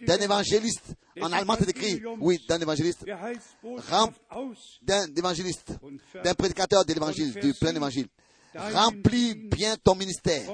d'un 0.06 0.18
évangéliste. 0.18 0.94
En 1.20 1.32
allemand, 1.32 1.56
c'est 1.58 1.70
écrit, 1.70 2.02
oui, 2.20 2.38
d'un 2.48 2.60
évangéliste, 2.60 3.04
d'un 4.82 5.06
évangéliste, 5.16 5.72
d'un 6.22 6.34
prédicateur 6.34 6.84
de 6.84 6.92
l'évangile, 6.92 7.34
du 7.34 7.54
plein 7.54 7.74
évangile. 7.74 8.06
Remplis 8.54 9.34
bien 9.34 9.76
ton 9.76 9.94
ministère. 9.94 10.50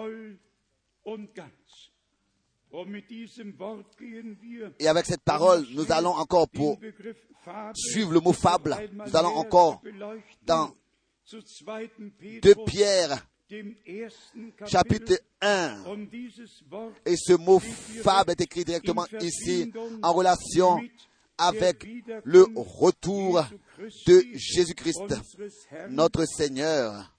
Et 4.78 4.88
avec 4.88 5.06
cette 5.06 5.22
parole, 5.22 5.66
nous 5.72 5.90
allons 5.92 6.10
encore 6.10 6.48
pour 6.48 6.78
suivre 7.74 8.12
le 8.12 8.20
mot 8.20 8.32
fable. 8.32 8.76
Nous 8.92 9.16
allons 9.16 9.34
encore 9.36 9.82
dans 10.42 10.74
2 11.32 12.54
Pierre 12.66 13.26
chapitre 14.66 15.20
1. 15.40 15.84
Et 17.04 17.16
ce 17.16 17.32
mot 17.34 17.58
fable 17.60 18.32
est 18.32 18.40
écrit 18.40 18.64
directement 18.64 19.06
ici 19.20 19.72
en 20.02 20.12
relation 20.12 20.80
avec 21.38 21.86
le 22.24 22.46
retour 22.54 23.44
de 24.06 24.24
Jésus-Christ, 24.34 25.14
notre 25.90 26.24
Seigneur. 26.24 27.12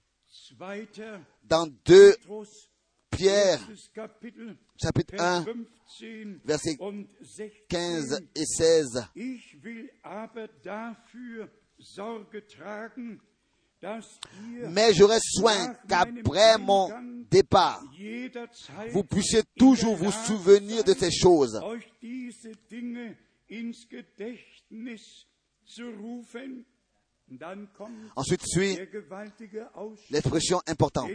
Dans 1.44 1.66
2 1.84 2.14
Pierre, 3.10 3.60
chapitre 4.80 5.14
1, 5.18 5.44
versets 6.44 6.76
15 7.68 8.20
et 8.34 8.44
16. 8.44 9.08
Mais 14.70 14.92
j'aurai 14.92 15.18
soin 15.20 15.74
qu'après 15.88 16.58
mon 16.58 16.90
départ, 17.30 17.82
vous 18.90 19.04
puissiez 19.04 19.42
toujours 19.56 19.96
vous 19.96 20.10
souvenir 20.10 20.82
de 20.84 20.94
ces 20.94 21.10
choses. 21.10 21.60
Ensuite 28.16 28.42
suit 28.46 28.78
l'expression 30.10 30.60
importante. 30.66 31.10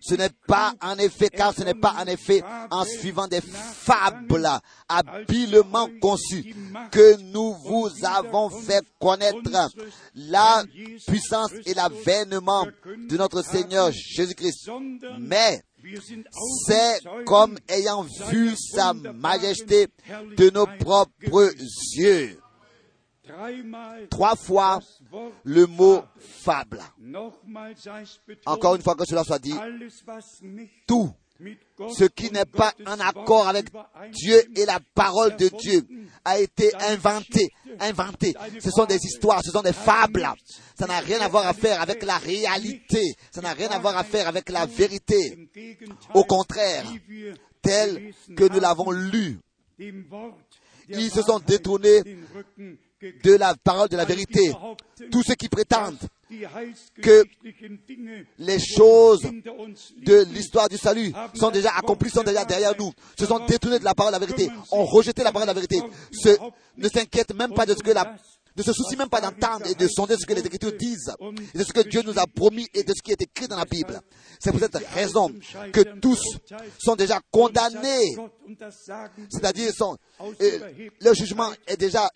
Ce 0.00 0.14
n'est 0.14 0.30
pas 0.46 0.74
en 0.80 0.96
effet, 0.98 1.28
car 1.28 1.54
ce 1.54 1.62
n'est 1.62 1.74
pas 1.74 1.94
en 1.98 2.06
effet 2.06 2.42
en 2.70 2.84
suivant 2.84 3.28
des 3.28 3.40
fables 3.40 4.48
habilement 4.88 5.88
conçues 6.00 6.54
que 6.90 7.16
nous 7.32 7.54
vous 7.54 7.90
avons 8.04 8.50
fait 8.50 8.84
connaître 8.98 9.50
la 10.14 10.64
puissance 11.06 11.52
et 11.66 11.74
l'avènement 11.74 12.66
de 12.86 13.16
notre 13.16 13.42
Seigneur 13.42 13.90
Jésus-Christ. 13.92 14.70
Mais 15.18 15.62
c'est 16.66 17.00
comme 17.26 17.58
ayant 17.68 18.02
vu 18.30 18.56
sa 18.56 18.92
majesté 18.92 19.88
de 20.36 20.50
nos 20.50 20.66
propres 20.66 21.52
yeux. 21.96 22.40
Trois 24.10 24.36
fois 24.36 24.80
le 25.44 25.66
mot 25.66 26.02
fable. 26.18 26.80
Encore 28.44 28.76
une 28.76 28.82
fois 28.82 28.94
que 28.94 29.04
cela 29.04 29.24
soit 29.24 29.38
dit, 29.38 29.54
tout 30.86 31.10
ce 31.94 32.04
qui 32.04 32.30
n'est 32.30 32.46
pas 32.46 32.72
en 32.86 32.98
accord 33.00 33.48
avec 33.48 33.66
Dieu 34.12 34.42
et 34.56 34.64
la 34.64 34.80
parole 34.94 35.36
de 35.36 35.48
Dieu 35.48 35.86
a 36.24 36.38
été 36.38 36.74
inventé, 36.76 37.48
inventé. 37.80 38.34
Ce 38.60 38.70
sont 38.70 38.86
des 38.86 39.04
histoires, 39.04 39.42
ce 39.44 39.50
sont 39.50 39.62
des 39.62 39.72
fables. 39.72 40.26
Ça 40.78 40.86
n'a 40.86 41.00
rien 41.00 41.20
à 41.20 41.28
voir 41.28 41.46
à 41.46 41.52
faire 41.52 41.80
avec 41.80 42.02
la 42.04 42.16
réalité. 42.18 43.14
Ça 43.30 43.42
n'a 43.42 43.52
rien 43.52 43.68
à 43.68 43.78
voir 43.78 43.96
à 43.96 44.04
faire 44.04 44.28
avec 44.28 44.48
la 44.48 44.66
vérité. 44.66 45.48
Au 46.14 46.24
contraire, 46.24 46.84
tel 47.60 48.12
que 48.36 48.44
nous 48.50 48.60
l'avons 48.60 48.90
lu, 48.90 49.38
ils 49.78 51.10
se 51.10 51.22
sont 51.22 51.40
détournés 51.40 52.02
de 53.22 53.34
la 53.36 53.54
parole 53.54 53.88
de 53.88 53.96
la 53.96 54.04
vérité. 54.04 54.52
Tous 55.10 55.22
ceux 55.22 55.34
qui 55.34 55.48
prétendent 55.48 55.98
que 57.02 57.24
les 58.38 58.58
choses 58.58 59.22
de 59.22 60.24
l'histoire 60.32 60.68
du 60.68 60.76
salut 60.76 61.12
sont 61.34 61.50
déjà 61.50 61.70
accomplies, 61.76 62.10
sont 62.10 62.22
déjà 62.22 62.44
derrière 62.44 62.74
nous, 62.78 62.92
se 63.18 63.26
sont 63.26 63.44
détournés 63.46 63.78
de 63.78 63.84
la 63.84 63.94
parole 63.94 64.12
de 64.12 64.18
la 64.18 64.26
vérité, 64.26 64.50
ont 64.72 64.84
rejeté 64.84 65.22
la 65.22 65.32
parole 65.32 65.46
de 65.48 65.52
la 65.52 65.60
vérité, 65.60 65.80
ne 66.76 66.88
s'inquiètent 66.88 67.34
même 67.34 67.54
pas 67.54 67.66
de 67.66 67.74
ce 67.74 67.78
que 67.82 67.92
la 67.92 68.16
ne 68.56 68.62
se 68.62 68.72
soucient 68.72 68.98
même 68.98 69.08
pas 69.08 69.20
d'entendre 69.20 69.66
et 69.66 69.74
de 69.74 69.86
sonder 69.88 70.16
ce 70.16 70.26
que 70.26 70.34
les 70.34 70.44
Écritures 70.44 70.72
disent, 70.72 71.12
de 71.54 71.62
ce 71.62 71.72
que 71.72 71.80
Dieu 71.88 72.02
nous 72.02 72.18
a 72.18 72.26
promis 72.26 72.66
et 72.74 72.82
de 72.82 72.92
ce 72.96 73.02
qui 73.02 73.12
est 73.12 73.20
écrit 73.22 73.48
dans 73.48 73.56
la 73.56 73.64
Bible. 73.64 74.00
C'est 74.38 74.50
pour 74.50 74.60
cette 74.60 74.76
raison 74.94 75.30
que 75.72 75.98
tous 76.00 76.20
sont 76.78 76.96
déjà 76.96 77.20
condamnés 77.30 78.16
C'est-à-dire, 79.28 79.72
euh, 80.20 80.58
le 81.00 81.14
jugement 81.14 81.50
est 81.66 81.76
déjà 81.76 82.08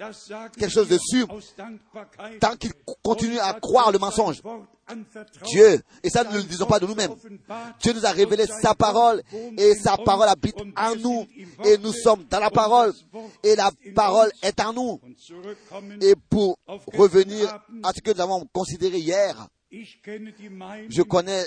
quelque 0.56 0.72
chose 0.72 0.88
de 0.88 0.98
sûr 0.98 1.26
tant 2.40 2.56
qu'il 2.56 2.72
continue 3.02 3.38
à 3.38 3.54
croire 3.54 3.92
le 3.92 3.98
mensonge. 3.98 4.42
Dieu, 5.46 5.80
et 6.02 6.10
ça 6.10 6.24
nous 6.24 6.32
ne 6.32 6.36
le 6.38 6.42
disons 6.44 6.66
pas 6.66 6.78
de 6.78 6.86
nous-mêmes, 6.86 7.14
Dieu 7.80 7.92
nous 7.92 8.06
a 8.06 8.10
révélé 8.10 8.46
sa 8.46 8.74
parole 8.74 9.22
et 9.56 9.74
sa 9.74 9.96
parole 9.96 10.28
habite 10.28 10.56
en 10.76 10.96
nous 10.96 11.26
et 11.64 11.78
nous 11.78 11.92
sommes 11.92 12.24
dans 12.24 12.40
la 12.40 12.50
parole 12.50 12.92
et 13.42 13.56
la 13.56 13.70
parole 13.94 14.30
est 14.42 14.60
en 14.60 14.72
nous. 14.72 15.00
Et 16.00 16.14
pour 16.28 16.58
revenir 16.92 17.58
à 17.82 17.92
ce 17.92 18.00
que 18.00 18.12
nous 18.12 18.20
avons 18.20 18.46
considéré 18.52 18.98
hier, 18.98 19.48
je 19.72 21.02
connais 21.02 21.44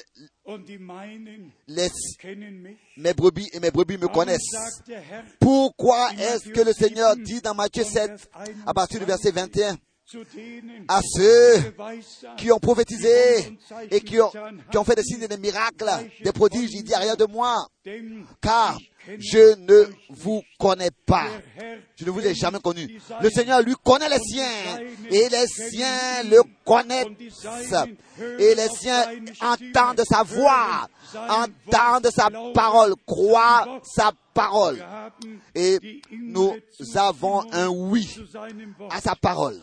mes 2.95 3.13
brebis 3.13 3.49
et 3.51 3.59
mes 3.59 3.71
brebis 3.71 3.97
me 3.97 4.07
connaissent. 4.07 4.55
Pourquoi 5.39 6.11
est-ce 6.13 6.47
que 6.49 6.61
le 6.61 6.71
Seigneur 6.71 7.17
dit 7.17 7.41
dans 7.41 7.53
Matthieu 7.53 7.83
7, 7.83 8.29
à 8.65 8.73
partir 8.73 8.99
du 8.99 9.05
verset 9.05 9.31
21, 9.31 9.75
à 10.87 11.01
ceux 11.01 11.73
qui 12.37 12.51
ont 12.51 12.59
prophétisé 12.59 13.57
et 13.89 14.01
qui 14.01 14.19
ont, 14.19 14.31
qui 14.71 14.77
ont 14.77 14.83
fait 14.83 14.95
des 14.95 15.03
signes 15.03 15.23
et 15.23 15.27
des 15.27 15.37
miracles, 15.37 15.89
des 16.23 16.31
prodiges, 16.31 16.71
il 16.73 16.83
dit 16.83 16.95
rien 16.95 17.15
de 17.15 17.25
moi, 17.25 17.67
car 18.41 18.77
je 19.19 19.55
ne 19.59 19.85
vous 20.09 20.41
connais 20.59 20.91
pas. 21.05 21.27
Je 21.95 22.05
ne 22.05 22.11
vous 22.11 22.25
ai 22.25 22.33
jamais 22.33 22.59
connu. 22.59 22.99
Le 23.21 23.29
Seigneur 23.29 23.61
lui 23.61 23.75
connaît 23.83 24.09
les 24.09 24.19
siens 24.19 24.79
et 25.09 25.29
les 25.29 25.47
siens 25.47 26.23
le 26.23 26.41
connaissent 26.65 27.07
et 28.39 28.55
les 28.55 28.69
siens 28.69 29.05
entendent 29.41 30.03
sa 30.09 30.23
voix, 30.23 30.87
entendent 31.15 32.09
sa 32.11 32.29
parole, 32.53 32.93
croient 33.05 33.81
sa 33.83 34.11
parole. 34.33 34.83
Et 35.53 36.01
nous 36.11 36.53
avons 36.95 37.43
un 37.51 37.67
oui 37.67 38.07
à 38.89 39.01
sa 39.01 39.15
parole. 39.15 39.59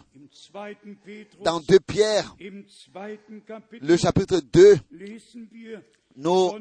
Dans 1.42 1.60
2 1.60 1.80
Pierre, 1.80 2.36
le 3.80 3.96
chapitre 3.96 4.40
2, 4.52 4.78
nous 6.16 6.52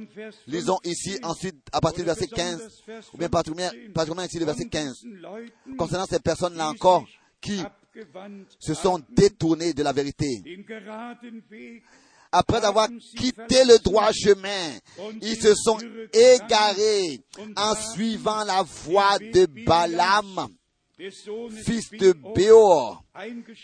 lisons 0.48 0.80
ici 0.84 1.20
ensuite 1.24 1.56
à 1.72 1.80
partir 1.82 2.00
du 2.04 2.06
verset 2.06 2.28
15, 2.28 2.84
ou 3.14 3.18
bien 3.18 3.30
particulièrement 3.30 4.24
ici 4.24 4.40
le 4.40 4.46
verset 4.46 4.68
15, 4.68 5.06
concernant 5.78 6.06
ces 6.06 6.20
personnes-là 6.20 6.70
encore 6.70 7.06
qui 7.42 7.62
se 8.60 8.74
sont 8.74 9.02
détournées 9.10 9.74
de 9.74 9.84
la 9.84 9.92
vérité. 9.94 10.42
Après 12.32 12.64
avoir 12.64 12.90
quitté 13.16 13.66
le 13.66 13.80
droit 13.80 14.12
chemin, 14.12 14.78
ils 15.22 15.36
se 15.36 15.56
sont 15.56 15.80
égarés 16.14 17.22
en 17.56 17.76
suivant 17.76 18.44
la 18.44 18.62
voie 18.64 19.18
de 19.20 19.48
Balaam, 19.66 20.48
fils 21.64 21.92
de 21.92 22.14
Béor, 22.36 23.04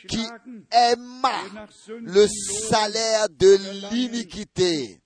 qui 0.07 0.25
aima 0.71 1.41
le 2.01 2.27
salaire 2.27 3.27
de 3.29 3.91
l'iniquité 3.91 4.99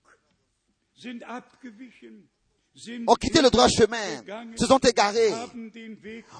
ont 3.08 3.16
quitté 3.16 3.42
le 3.42 3.50
droit 3.50 3.68
chemin, 3.68 4.22
se 4.56 4.66
sont 4.66 4.80
égarés, 4.80 5.34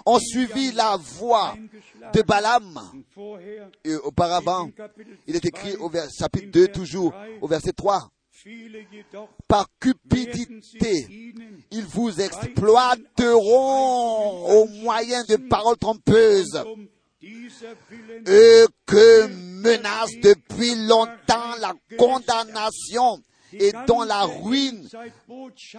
ont 0.06 0.20
suivi 0.20 0.72
la 0.72 0.98
voie 0.98 1.56
de 2.14 2.22
Balaam. 2.22 2.80
Et 3.84 3.96
auparavant, 3.96 4.70
il 5.28 5.36
est 5.36 5.46
écrit 5.46 5.76
au 5.76 5.92
chapitre 6.18 6.52
2, 6.52 6.68
toujours 6.68 7.14
au 7.42 7.48
verset 7.48 7.74
3. 7.74 8.10
Par 9.48 9.68
cupidité, 9.80 11.34
ils 11.72 11.86
vous 11.86 12.22
exploiteront 12.22 14.62
au 14.62 14.66
moyen 14.68 15.24
de 15.26 15.36
paroles 15.36 15.78
trompeuses. 15.78 16.64
Eux 18.28 18.68
que 18.86 19.28
menace 19.28 20.12
depuis 20.22 20.76
longtemps 20.88 21.56
la 21.60 21.74
condamnation 21.98 23.22
et 23.52 23.72
dont 23.88 24.04
la 24.04 24.24
ruine 24.24 24.88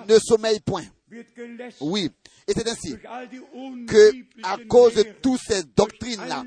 ne 0.09 0.19
sommeille 0.19 0.61
point. 0.61 0.85
Oui, 1.81 2.11
et 2.47 2.53
c'est 2.53 2.69
ainsi 2.69 2.95
que, 3.87 4.13
à 4.43 4.59
cause 4.69 4.95
de 4.95 5.03
toutes 5.23 5.41
ces 5.41 5.63
doctrines-là, 5.65 6.45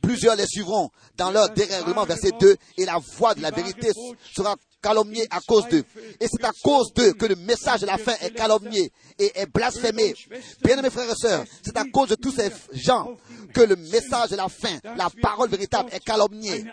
plusieurs 0.00 0.36
les 0.36 0.46
suivront 0.46 0.90
dans 1.16 1.30
leur 1.30 1.50
dérèglement, 1.50 2.04
verset 2.04 2.30
2, 2.38 2.56
et 2.78 2.84
la 2.84 2.98
voix 2.98 3.34
de 3.34 3.42
la 3.42 3.50
vérité 3.50 3.90
sera 4.32 4.56
calomniée 4.82 5.26
à 5.30 5.40
cause 5.40 5.66
d'eux. 5.68 5.84
Et 6.20 6.26
c'est 6.28 6.44
à 6.44 6.52
cause 6.62 6.92
d'eux 6.92 7.14
que 7.14 7.26
le 7.26 7.36
message 7.36 7.80
de 7.80 7.86
la 7.86 7.96
fin 7.96 8.14
est 8.20 8.32
calomnié 8.32 8.92
et 9.18 9.32
est 9.34 9.46
blasphémé. 9.46 10.14
Bien 10.62 10.80
mes 10.82 10.90
frères 10.90 11.10
et 11.10 11.16
sœurs, 11.16 11.44
c'est 11.62 11.76
à 11.76 11.84
cause 11.84 12.10
de 12.10 12.14
tous 12.16 12.32
ces 12.32 12.50
gens 12.72 13.16
que 13.54 13.62
le 13.62 13.76
message 13.76 14.30
de 14.30 14.36
la 14.36 14.48
fin, 14.48 14.78
la 14.96 15.08
parole 15.22 15.48
véritable 15.48 15.88
est 15.92 16.04
calomniée. 16.04 16.64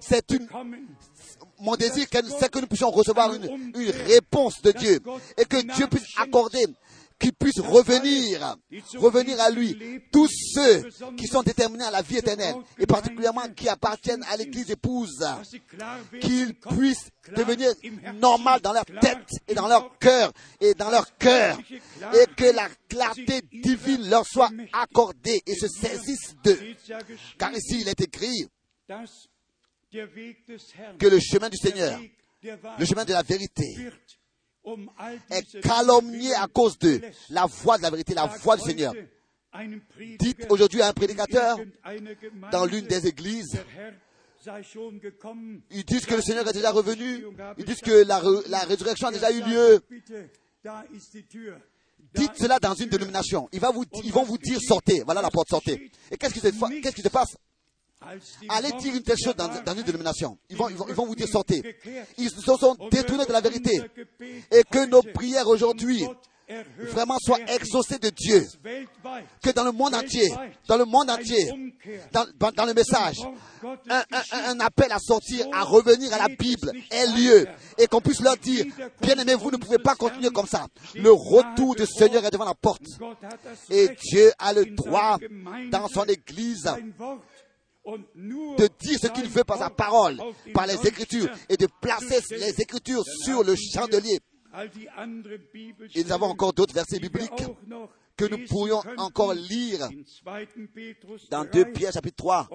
C'est 0.00 0.26
mon 1.60 1.76
désir, 1.76 2.06
c'est 2.38 2.50
que 2.50 2.58
nous 2.58 2.66
puissions 2.66 2.90
recevoir 2.90 3.32
une, 3.32 3.48
réponse 4.06 4.60
de 4.62 4.72
Dieu 4.72 5.00
et 5.38 5.44
que 5.44 5.62
Dieu 5.74 5.86
puisse 5.86 6.06
accorder, 6.18 6.66
qu'il 7.18 7.32
puisse 7.32 7.60
revenir, 7.60 8.56
revenir 8.96 9.40
à 9.40 9.50
lui, 9.50 10.02
tous 10.12 10.28
ceux 10.28 10.88
qui 11.16 11.26
sont 11.26 11.42
déterminés 11.42 11.84
à 11.84 11.90
la 11.90 12.02
vie 12.02 12.18
éternelle 12.18 12.56
et 12.78 12.86
particulièrement 12.86 13.48
qui 13.54 13.68
appartiennent 13.68 14.24
à 14.30 14.36
l'église 14.36 14.70
épouse, 14.70 15.24
qu'ils 16.20 16.54
puissent 16.54 17.10
devenir 17.34 17.72
normal 18.14 18.60
dans 18.60 18.72
leur 18.72 18.84
tête 18.84 19.28
et 19.48 19.54
dans 19.54 19.66
leur 19.68 19.98
cœur 19.98 20.32
et 20.60 20.74
dans 20.74 20.90
leur 20.90 21.16
cœur 21.16 21.58
et 21.70 22.26
que 22.36 22.54
la 22.54 22.68
clarté 22.88 23.42
divine 23.52 24.08
leur 24.08 24.26
soit 24.26 24.50
accordée 24.72 25.42
et 25.46 25.54
se 25.54 25.68
saisissent 25.68 26.34
d'eux. 26.44 26.60
Car 27.38 27.52
ici 27.52 27.80
il 27.80 27.88
est 27.88 28.00
écrit 28.00 28.46
que 30.98 31.06
le 31.06 31.18
chemin 31.20 31.48
du 31.48 31.56
Seigneur, 31.56 31.98
le 32.78 32.84
chemin 32.84 33.04
de 33.04 33.12
la 33.12 33.22
vérité, 33.22 33.64
est 35.30 35.60
calomnié 35.60 36.34
à 36.34 36.46
cause 36.46 36.78
de 36.78 37.00
la 37.30 37.46
voix 37.46 37.78
de 37.78 37.82
la 37.82 37.90
vérité, 37.90 38.14
la 38.14 38.26
voix 38.26 38.56
du 38.56 38.62
Seigneur. 38.62 38.94
Dites 40.18 40.46
aujourd'hui 40.50 40.82
à 40.82 40.88
un 40.88 40.92
prédicateur 40.92 41.58
dans 42.52 42.64
l'une 42.64 42.86
des 42.86 43.06
églises, 43.06 43.58
ils 45.70 45.84
disent 45.84 46.06
que 46.06 46.14
le 46.14 46.22
Seigneur 46.22 46.48
est 46.48 46.52
déjà 46.52 46.70
revenu, 46.70 47.24
ils 47.58 47.64
disent 47.64 47.80
que 47.80 48.04
la, 48.06 48.20
la 48.48 48.60
résurrection 48.60 49.08
a 49.08 49.12
déjà 49.12 49.30
eu 49.30 49.42
lieu. 49.42 49.80
Dites 52.14 52.32
cela 52.38 52.58
dans 52.58 52.74
une 52.74 52.88
dénomination. 52.88 53.48
Ils, 53.52 53.60
vont 53.60 53.72
vous 54.24 54.38
dire 54.38 54.60
sortez. 54.60 55.02
Voilà 55.04 55.22
la 55.22 55.30
porte, 55.30 55.48
sortez. 55.48 55.90
Et 56.10 56.16
qu'est-ce 56.16 56.34
qui 56.34 56.40
se, 56.40 56.80
qu'est-ce 56.80 56.94
qui 56.94 57.02
se 57.02 57.08
passe? 57.08 57.36
Allez 58.48 58.72
dire 58.72 58.94
une 58.94 59.02
telle 59.02 59.16
chose 59.18 59.34
dans, 59.34 59.74
une 59.74 59.82
dénomination. 59.82 60.38
Ils 60.50 60.56
vont, 60.56 60.68
ils, 60.68 60.76
vont, 60.76 60.86
ils 60.88 60.94
vont 60.94 61.06
vous 61.06 61.14
dire 61.14 61.28
sortez. 61.28 61.76
Ils 62.18 62.30
se 62.30 62.40
sont 62.40 62.76
détournés 62.90 63.24
de 63.26 63.32
la 63.32 63.40
vérité. 63.40 63.80
Et 64.50 64.62
que 64.64 64.86
nos 64.86 65.02
prières 65.02 65.48
aujourd'hui 65.48 66.06
vraiment 66.78 67.16
soient 67.18 67.40
exaucées 67.48 67.98
de 67.98 68.10
Dieu. 68.10 68.46
Que 69.42 69.50
dans 69.50 69.64
le 69.64 69.72
monde 69.72 69.94
entier, 69.94 70.30
dans 70.68 70.76
le 70.76 70.84
monde 70.84 71.10
entier, 71.10 71.50
dans, 72.12 72.26
dans 72.52 72.66
le 72.66 72.74
message, 72.74 73.16
un, 73.90 74.02
un, 74.32 74.60
appel 74.60 74.92
à 74.92 74.98
sortir, 74.98 75.46
à 75.52 75.64
revenir 75.64 76.12
à 76.12 76.18
la 76.18 76.28
Bible 76.28 76.72
ait 76.90 77.06
lieu. 77.06 77.46
Et 77.78 77.86
qu'on 77.86 78.00
puisse 78.00 78.20
leur 78.20 78.36
dire, 78.36 78.66
bien 79.00 79.16
aimé, 79.16 79.34
vous 79.34 79.50
ne 79.50 79.56
pouvez 79.56 79.78
pas 79.78 79.94
continuer 79.94 80.30
comme 80.30 80.46
ça. 80.46 80.66
Le 80.94 81.10
retour 81.10 81.74
du 81.74 81.86
Seigneur 81.86 82.24
est 82.24 82.30
devant 82.30 82.44
la 82.44 82.54
porte. 82.54 82.86
Et 83.70 83.88
Dieu 84.10 84.32
a 84.38 84.52
le 84.52 84.66
droit 84.66 85.18
dans 85.70 85.88
son 85.88 86.04
Église 86.04 86.70
de 87.86 88.68
dire 88.78 88.98
ce 88.98 89.06
qu'il 89.08 89.28
veut 89.28 89.44
par 89.44 89.58
sa 89.58 89.70
parole, 89.70 90.18
par 90.52 90.66
les 90.66 90.86
Écritures, 90.86 91.28
et 91.48 91.56
de 91.56 91.68
placer 91.80 92.20
les 92.36 92.60
Écritures 92.60 93.04
sur 93.24 93.44
le 93.44 93.54
chandelier. 93.54 94.20
Et 95.94 96.04
nous 96.04 96.12
avons 96.12 96.26
encore 96.26 96.52
d'autres 96.52 96.74
versets 96.74 96.98
bibliques 96.98 97.44
que 98.16 98.24
nous 98.24 98.46
pourrions 98.46 98.82
encore 98.96 99.34
lire 99.34 99.88
dans 101.30 101.44
2 101.44 101.72
Pierre 101.72 101.92
chapitre 101.92 102.16
3. 102.16 102.48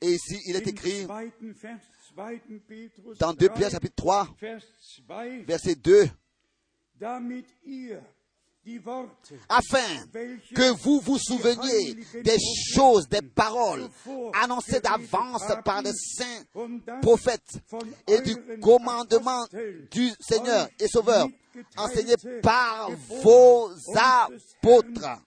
Et 0.00 0.12
ici, 0.12 0.40
il 0.46 0.56
est 0.56 0.66
écrit 0.66 1.06
dans 3.18 3.32
2 3.32 3.48
Pierre 3.48 3.70
chapitre 3.70 3.96
3, 3.96 4.28
verset 5.46 5.74
2 5.74 6.08
afin 9.48 10.06
que 10.54 10.70
vous 10.82 11.00
vous 11.00 11.18
souveniez 11.18 11.94
des 12.22 12.38
choses, 12.74 13.08
des 13.08 13.22
paroles 13.22 13.88
annoncées 14.40 14.80
d'avance 14.80 15.42
par 15.64 15.82
les 15.82 15.92
saints 15.92 16.44
prophètes 17.00 17.60
et 18.06 18.20
du 18.20 18.36
commandement 18.60 19.46
du 19.90 20.10
Seigneur 20.20 20.68
et 20.78 20.86
Sauveur 20.88 21.28
enseigné 21.76 22.14
par 22.42 22.90
vos 23.22 23.70
apôtres. 23.94 25.20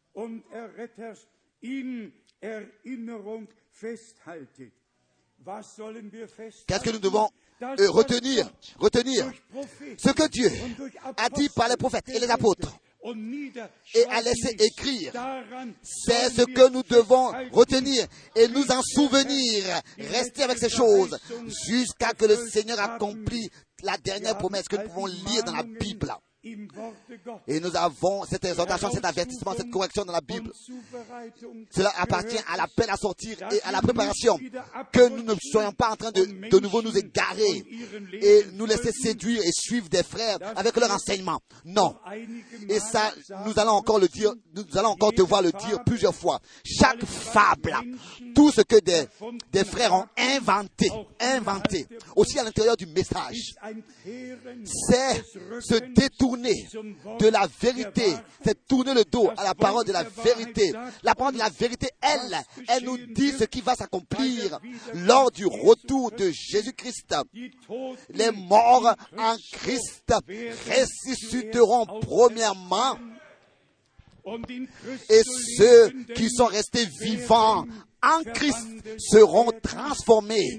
Qu'est-ce 6.68 6.84
que 6.84 6.90
nous 6.90 7.00
devons 7.00 7.30
euh, 7.62 7.90
retenir, 7.90 8.52
retenir 8.80 9.32
ce 9.98 10.12
que 10.12 10.28
Dieu 10.30 10.50
a 11.18 11.30
dit 11.30 11.50
par 11.50 11.68
les 11.70 11.78
prophètes 11.78 12.10
et 12.10 12.20
les 12.20 12.30
apôtres? 12.30 12.76
Et 13.94 14.06
a 14.06 14.22
laissé 14.22 14.56
écrire. 14.60 15.12
C'est 15.84 16.30
ce 16.30 16.44
que 16.44 16.70
nous 16.70 16.84
devons 16.84 17.32
retenir 17.52 18.06
et 18.36 18.48
nous 18.48 18.66
en 18.72 18.82
souvenir. 18.82 19.64
Rester 19.98 20.44
avec 20.44 20.58
ces 20.58 20.70
choses 20.70 21.18
jusqu'à 21.68 22.14
que 22.14 22.26
le 22.26 22.36
Seigneur 22.50 22.80
accomplisse 22.80 23.50
la 23.84 23.98
dernière 23.98 24.38
promesse 24.38 24.68
que 24.68 24.78
nous 24.78 24.88
pouvons 24.90 25.06
lire 25.06 25.44
dans 25.44 25.56
la 25.56 25.64
Bible. 25.64 26.14
Et 27.48 27.60
nous 27.60 27.76
avons 27.76 28.24
cette 28.26 28.46
exhortation, 28.46 28.92
cet 28.92 29.04
avertissement, 29.04 29.54
cette 29.58 29.72
correction 29.72 30.06
dans 30.06 30.14
la 30.14 30.22
Bible. 30.22 30.52
Cela 31.72 31.92
appartient 31.98 32.38
à 32.48 32.58
l'appel 32.58 32.88
à 32.90 32.98
sortir 32.98 33.38
et 33.52 33.62
à 33.64 33.72
la 33.72 33.82
préparation. 33.82 34.40
Que 34.92 35.10
nous 35.10 35.24
ne 35.24 35.34
soyons 35.42 35.72
pas 35.72 35.90
en 35.92 35.96
train 35.96 36.12
de 36.12 36.26
de 36.50 36.60
nouveau 36.60 36.82
nous 36.84 36.96
égarer 36.96 37.64
et 38.14 38.46
nous 38.54 38.66
laisser 38.66 38.92
séduire 38.92 39.42
et 39.42 39.52
suivre 39.52 39.90
des 39.90 40.04
frères 40.04 40.38
avec 40.56 40.76
leur 40.78 40.92
enseignement. 40.92 41.40
Non. 41.66 41.96
Et 42.70 42.80
ça, 42.80 43.12
nous 43.46 43.58
allons 43.60 43.72
encore 43.72 44.00
le 44.00 44.08
dire, 44.08 44.32
nous 44.54 44.66
allons 44.78 44.90
encore 44.90 45.14
devoir 45.14 45.42
le 45.42 45.52
dire 45.52 45.84
plusieurs 45.84 46.14
fois. 46.14 46.40
Chaque 46.64 47.04
fable, 47.06 47.76
tout 48.36 48.52
ce 48.52 48.62
que 48.62 48.80
des, 48.80 49.06
des 49.52 49.64
frères 49.64 49.94
ont 49.94 50.06
inventé, 50.18 50.92
inventé, 51.20 51.88
aussi 52.16 52.38
à 52.38 52.44
l'intérieur 52.44 52.78
du 52.78 52.86
message, 52.86 53.56
c'est 54.06 55.24
se 55.62 55.80
détourner 55.94 56.35
de 56.36 57.28
la 57.28 57.48
vérité, 57.62 58.14
c'est 58.44 58.68
tourner 58.68 58.94
le 58.94 59.04
dos 59.04 59.30
à 59.38 59.44
la 59.44 59.56
parole 59.56 59.86
de 59.86 59.92
la 59.92 60.04
vérité. 60.04 60.72
La 61.04 61.16
parole 61.16 61.34
de 61.34 61.40
la 61.40 61.50
vérité, 61.50 61.90
elle, 62.02 62.42
elle 62.68 62.84
nous 62.84 62.98
dit 62.98 63.32
ce 63.32 63.46
qui 63.46 63.62
va 63.62 63.76
s'accomplir 63.76 64.60
lors 64.94 65.32
du 65.32 65.46
retour 65.46 66.12
de 66.12 66.32
Jésus-Christ. 66.32 67.16
Les 68.10 68.32
morts 68.32 68.96
en 69.18 69.36
Christ 69.52 70.14
ressusciteront 70.70 71.86
premièrement 72.02 72.98
et 75.10 75.22
ceux 75.58 75.92
qui 76.16 76.30
sont 76.30 76.46
restés 76.46 76.86
vivants 77.00 77.66
en 78.02 78.24
Christ 78.34 78.68
seront 78.98 79.52
transformés 79.62 80.58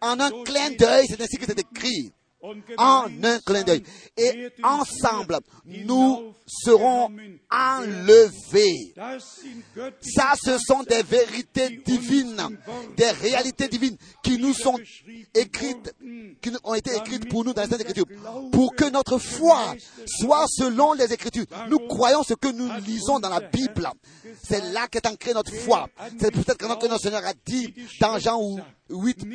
en 0.00 0.20
un 0.20 0.30
clin 0.44 0.70
d'œil, 0.70 1.06
c'est 1.08 1.20
ainsi 1.20 1.36
que 1.36 1.46
c'est 1.46 1.60
écrit 1.60 2.12
en 2.76 3.06
un 3.22 3.38
clin 3.40 3.62
d'œil. 3.62 3.82
Et 4.16 4.50
ensemble, 4.62 5.38
nous 5.64 6.34
serons 6.46 7.10
enlevés. 7.50 8.94
Ça, 10.00 10.34
ce 10.42 10.58
sont 10.58 10.82
des 10.82 11.02
vérités 11.02 11.80
divines, 11.84 12.58
des 12.96 13.10
réalités 13.10 13.68
divines 13.68 13.96
qui 14.22 14.38
nous 14.38 14.52
sont 14.52 14.78
écrites, 15.34 15.94
qui 16.42 16.50
ont 16.62 16.74
été 16.74 16.94
écrites 16.96 17.28
pour 17.28 17.44
nous 17.44 17.54
dans 17.54 17.64
les 17.64 17.80
Écritures, 17.80 18.06
pour 18.52 18.74
que 18.74 18.90
notre 18.90 19.18
foi 19.18 19.74
soit 20.06 20.46
selon 20.48 20.92
les 20.92 21.12
Écritures. 21.12 21.46
Nous 21.68 21.78
croyons 21.78 22.22
ce 22.22 22.34
que 22.34 22.48
nous 22.48 22.68
lisons 22.86 23.18
dans 23.20 23.30
la 23.30 23.40
Bible. 23.40 23.88
C'est 24.42 24.72
là 24.72 24.86
qu'est 24.88 25.06
ancrée 25.06 25.32
notre 25.32 25.54
foi. 25.54 25.88
C'est 26.20 26.30
peut-être 26.30 26.58
que 26.58 26.66
notre 26.66 26.98
Seigneur 26.98 27.24
a 27.24 27.32
dit 27.46 27.74
dans 28.00 28.18
Jean 28.18 28.56
8, 28.90 29.26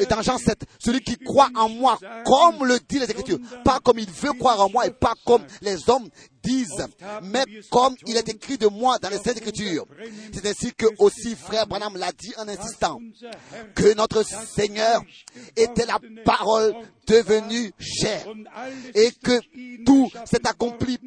et 0.00 0.06
dans 0.06 0.22
Jean 0.22 0.38
7, 0.38 0.64
celui 0.78 1.00
qui 1.00 1.16
croit 1.18 1.50
en 1.54 1.68
moi, 1.68 1.98
comme 2.24 2.66
le 2.66 2.78
dit 2.88 2.98
les 2.98 3.10
Écritures, 3.10 3.38
pas 3.64 3.78
comme 3.80 3.98
il 3.98 4.10
veut 4.10 4.32
croire 4.32 4.60
en 4.60 4.70
moi 4.70 4.86
et 4.86 4.90
pas 4.90 5.14
comme 5.24 5.42
les 5.62 5.88
hommes 5.88 6.08
disent, 6.42 6.86
mais 7.22 7.44
comme 7.70 7.94
il 8.06 8.16
est 8.16 8.28
écrit 8.28 8.56
de 8.56 8.66
moi 8.66 8.98
dans 8.98 9.10
les 9.10 9.18
Saintes 9.18 9.36
Écritures. 9.36 9.86
C'est 10.32 10.46
ainsi 10.46 10.72
que 10.74 10.86
aussi 10.98 11.36
frère 11.36 11.66
Branham 11.66 11.96
l'a 11.96 12.12
dit 12.12 12.32
en 12.38 12.48
insistant, 12.48 12.98
que 13.74 13.94
notre 13.94 14.24
Seigneur 14.24 15.02
était 15.56 15.86
la 15.86 15.98
parole 16.24 16.74
devenue 17.06 17.72
chair 17.78 18.26
et 18.94 19.12
que 19.22 19.40
tout 19.84 20.10
s'est 20.24 20.46
accompli 20.46 20.98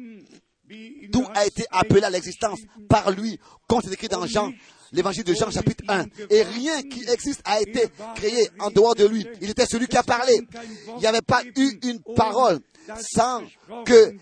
tout 1.12 1.24
a 1.34 1.46
été 1.46 1.64
appelé 1.70 2.02
à 2.02 2.10
l'existence 2.10 2.60
par 2.88 3.10
lui, 3.10 3.38
comme 3.68 3.80
c'est 3.82 3.92
écrit 3.92 4.08
dans 4.08 4.26
Jean 4.26 4.50
l'évangile 4.94 5.24
de 5.24 5.34
Jean 5.34 5.50
chapitre 5.50 5.84
1. 5.88 6.04
Et 6.30 6.42
rien 6.42 6.82
qui 6.82 7.04
existe 7.08 7.42
a 7.44 7.60
été 7.60 7.88
créé 8.14 8.48
en 8.58 8.70
dehors 8.70 8.94
de 8.94 9.04
lui. 9.06 9.26
Il 9.42 9.50
était 9.50 9.66
celui 9.66 9.86
qui 9.86 9.96
a 9.96 10.02
parlé. 10.02 10.40
Il 10.96 11.00
n'y 11.00 11.06
avait 11.06 11.20
pas 11.20 11.42
eu 11.56 11.78
une 11.82 12.00
parole 12.16 12.60
sans 13.14 13.42
qu'elle 13.84 14.18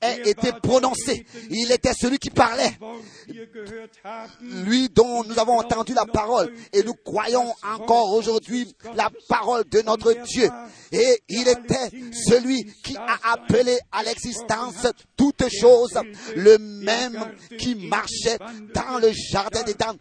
ait 0.00 0.30
été 0.30 0.52
prononcée. 0.62 1.26
Il 1.50 1.70
était 1.70 1.92
celui 1.92 2.18
qui 2.18 2.30
parlait. 2.30 2.72
Lui 4.40 4.88
dont 4.88 5.24
nous 5.24 5.38
avons 5.38 5.58
entendu 5.58 5.94
la 5.94 6.06
parole. 6.06 6.52
Et 6.72 6.82
nous 6.82 6.94
croyons 6.94 7.54
encore 7.62 8.12
aujourd'hui 8.12 8.74
la 8.94 9.10
parole 9.28 9.64
de 9.68 9.82
notre 9.82 10.12
Dieu. 10.24 10.48
Et 10.92 11.22
il 11.28 11.48
était 11.48 11.90
celui 12.28 12.64
qui 12.82 12.96
a 12.96 13.32
appelé 13.32 13.78
à 13.92 14.02
l'existence 14.02 14.86
toutes 15.16 15.48
choses. 15.48 15.98
Le 16.34 16.58
même 16.58 17.34
qui 17.58 17.74
marchait 17.88 18.38
dans 18.74 18.98
le 18.98 19.12
jardin 19.12 19.62
d'Éden. 19.62 19.96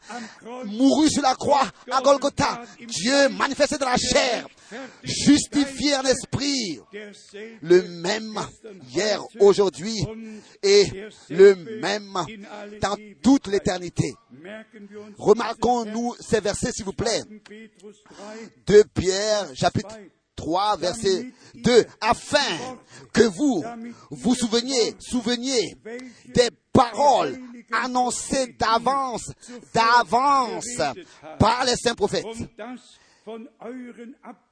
Mourut 0.65 1.09
sur 1.09 1.22
la 1.22 1.36
croix 1.36 1.67
à 1.91 2.01
Golgotha. 2.01 2.61
Dieu 2.80 3.30
manifesté 3.30 3.78
dans 3.78 3.89
la 3.89 3.97
chair. 3.97 4.47
Justifié 5.03 5.95
en 5.95 6.03
esprit. 6.03 6.80
Le 7.62 7.82
même 7.84 8.39
hier, 8.89 9.22
aujourd'hui 9.39 9.97
et 10.64 10.86
le 11.30 11.55
même 11.82 12.14
dans 12.82 12.97
toute 13.22 13.47
l'éternité. 13.47 14.14
Remarquons-nous 15.18 16.16
ces 16.20 16.39
versets, 16.39 16.72
s'il 16.72 16.86
vous 16.86 16.93
plaît. 16.93 17.22
De 18.68 18.84
Pierre, 18.93 19.47
chapitre 19.55 19.95
3, 20.36 20.78
verset 20.78 21.32
2, 21.55 21.86
afin 21.99 22.78
que 23.12 23.24
vous 23.24 23.64
vous 24.10 24.36
souveniez, 24.36 24.95
souveniez 24.99 25.76
des 26.28 26.49
paroles 26.72 27.38
annoncées 27.72 28.55
d'avance, 28.57 29.32
d'avance 29.74 30.66
par 31.38 31.66
les 31.66 31.76
saints 31.76 31.95
prophètes 31.95 32.26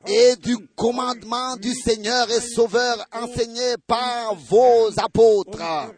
et 0.08 0.36
du 0.38 0.58
commandement 0.76 1.56
du 1.58 1.74
Seigneur 1.74 2.30
et 2.30 2.42
Sauveur 2.42 3.06
enseigné 3.12 3.76
par 3.86 4.36
vos 4.36 4.90
apôtres. 4.98 5.94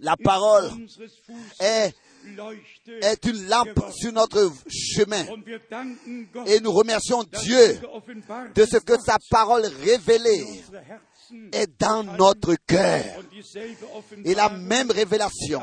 La 0.00 0.16
parole 0.16 0.70
est, 1.60 1.94
est 3.00 3.26
une 3.26 3.48
lampe 3.48 3.92
sur 3.92 4.12
notre 4.12 4.52
chemin. 4.68 5.24
Et 6.46 6.60
nous 6.60 6.72
remercions 6.72 7.22
Dieu 7.24 7.80
de 8.54 8.66
ce 8.66 8.78
que 8.78 8.98
sa 9.00 9.16
parole 9.30 9.64
révélée 9.64 10.44
est 11.52 11.68
dans 11.78 12.02
notre 12.02 12.54
cœur. 12.66 13.04
Et 14.24 14.34
la 14.34 14.48
même 14.48 14.90
révélation 14.90 15.60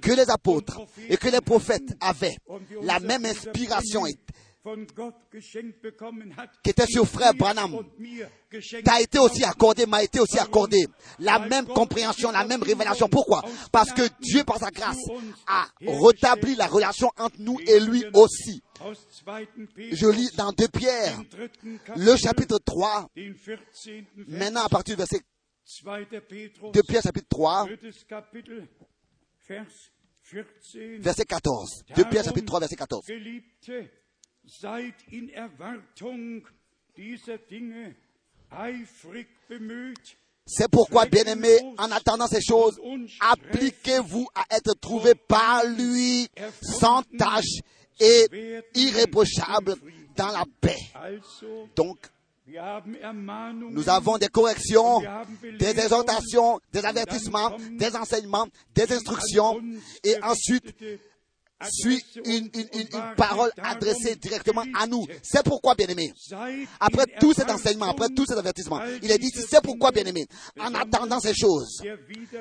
que 0.00 0.12
les 0.12 0.30
apôtres 0.30 0.80
et 1.08 1.16
que 1.16 1.28
les 1.28 1.40
prophètes 1.40 1.96
avaient, 2.00 2.36
la 2.82 3.00
même 3.00 3.24
inspiration 3.26 4.04
qui 6.62 6.70
était 6.70 6.86
sur 6.86 7.06
frère 7.06 7.32
Branham, 7.34 7.78
t'a 8.84 9.00
été 9.00 9.18
aussi 9.18 9.44
accordé, 9.44 9.86
m'a 9.86 10.02
été 10.02 10.20
aussi 10.20 10.38
accordé. 10.38 10.86
La 11.18 11.38
même 11.38 11.66
compréhension, 11.66 12.30
la 12.30 12.44
même 12.44 12.62
révélation. 12.62 13.08
Pourquoi? 13.08 13.42
Parce 13.72 13.92
que 13.92 14.02
Dieu, 14.20 14.44
par 14.44 14.58
sa 14.58 14.70
grâce, 14.70 14.98
a 15.46 15.66
rétabli 15.86 16.54
la 16.54 16.66
relation 16.66 17.10
entre 17.18 17.36
nous 17.38 17.58
et 17.66 17.80
lui 17.80 18.04
aussi. 18.14 18.62
Je 18.80 20.10
lis 20.10 20.30
dans 20.36 20.52
2 20.52 20.68
Pierre, 20.68 21.20
le 21.96 22.16
chapitre 22.16 22.58
3, 22.64 23.10
maintenant 24.26 24.64
à 24.64 24.68
partir 24.68 24.94
du 24.94 24.98
verset 24.98 25.20
2 25.84 26.82
Pierre 26.82 27.02
chapitre 27.02 27.28
3, 27.28 27.68
verset 31.00 31.24
14. 31.24 31.84
2 31.96 32.04
Pierre 32.04 32.24
chapitre 32.24 32.46
3, 32.46 32.60
verset 32.60 32.76
14. 32.76 33.04
Seid 34.48 34.94
in 35.12 35.28
Erwartung 35.34 36.42
dieser 36.96 37.38
Dinge 37.50 37.94
eifrig 38.50 39.26
bemüht. 39.48 40.16
C'est 40.46 40.70
pourquoi, 40.70 41.04
bien-aimés, 41.04 41.58
en 41.76 41.90
attendant 41.90 42.26
ces 42.26 42.40
choses, 42.40 42.80
appliquez-vous 43.20 44.26
à 44.34 44.56
être 44.56 44.72
trouvés 44.80 45.14
par 45.14 45.66
lui 45.66 46.26
sans 46.62 47.02
tâche 47.18 47.60
et 48.00 48.26
irréprochable 48.74 49.76
dans 50.16 50.28
la 50.28 50.44
paix. 50.60 50.78
Donc, 51.76 51.98
nous 53.70 53.88
avons 53.88 54.16
des 54.16 54.28
corrections, 54.28 55.02
des 55.58 55.78
exhortations, 55.78 56.60
des 56.72 56.84
avertissements, 56.84 57.56
des 57.72 57.94
enseignements, 57.94 58.46
des 58.74 58.90
instructions, 58.92 59.60
et 60.02 60.16
ensuite, 60.22 60.74
suit 61.70 62.02
une, 62.24 62.48
une, 62.54 62.68
une, 62.72 62.80
une 62.92 63.14
parole 63.16 63.50
adressée 63.62 64.16
directement 64.16 64.64
à 64.78 64.86
nous. 64.86 65.06
C'est 65.22 65.42
pourquoi, 65.42 65.74
bien-aimé, 65.74 66.12
après 66.80 67.04
tout 67.20 67.32
cet 67.32 67.50
enseignement, 67.50 67.86
après 67.86 68.08
tout 68.10 68.24
cet 68.26 68.38
avertissement, 68.38 68.80
il 69.02 69.10
est 69.10 69.18
dit, 69.18 69.30
c'est 69.30 69.60
pourquoi, 69.62 69.90
bien-aimé, 69.90 70.26
en 70.60 70.74
attendant 70.74 71.20
ces 71.20 71.34
choses, 71.34 71.82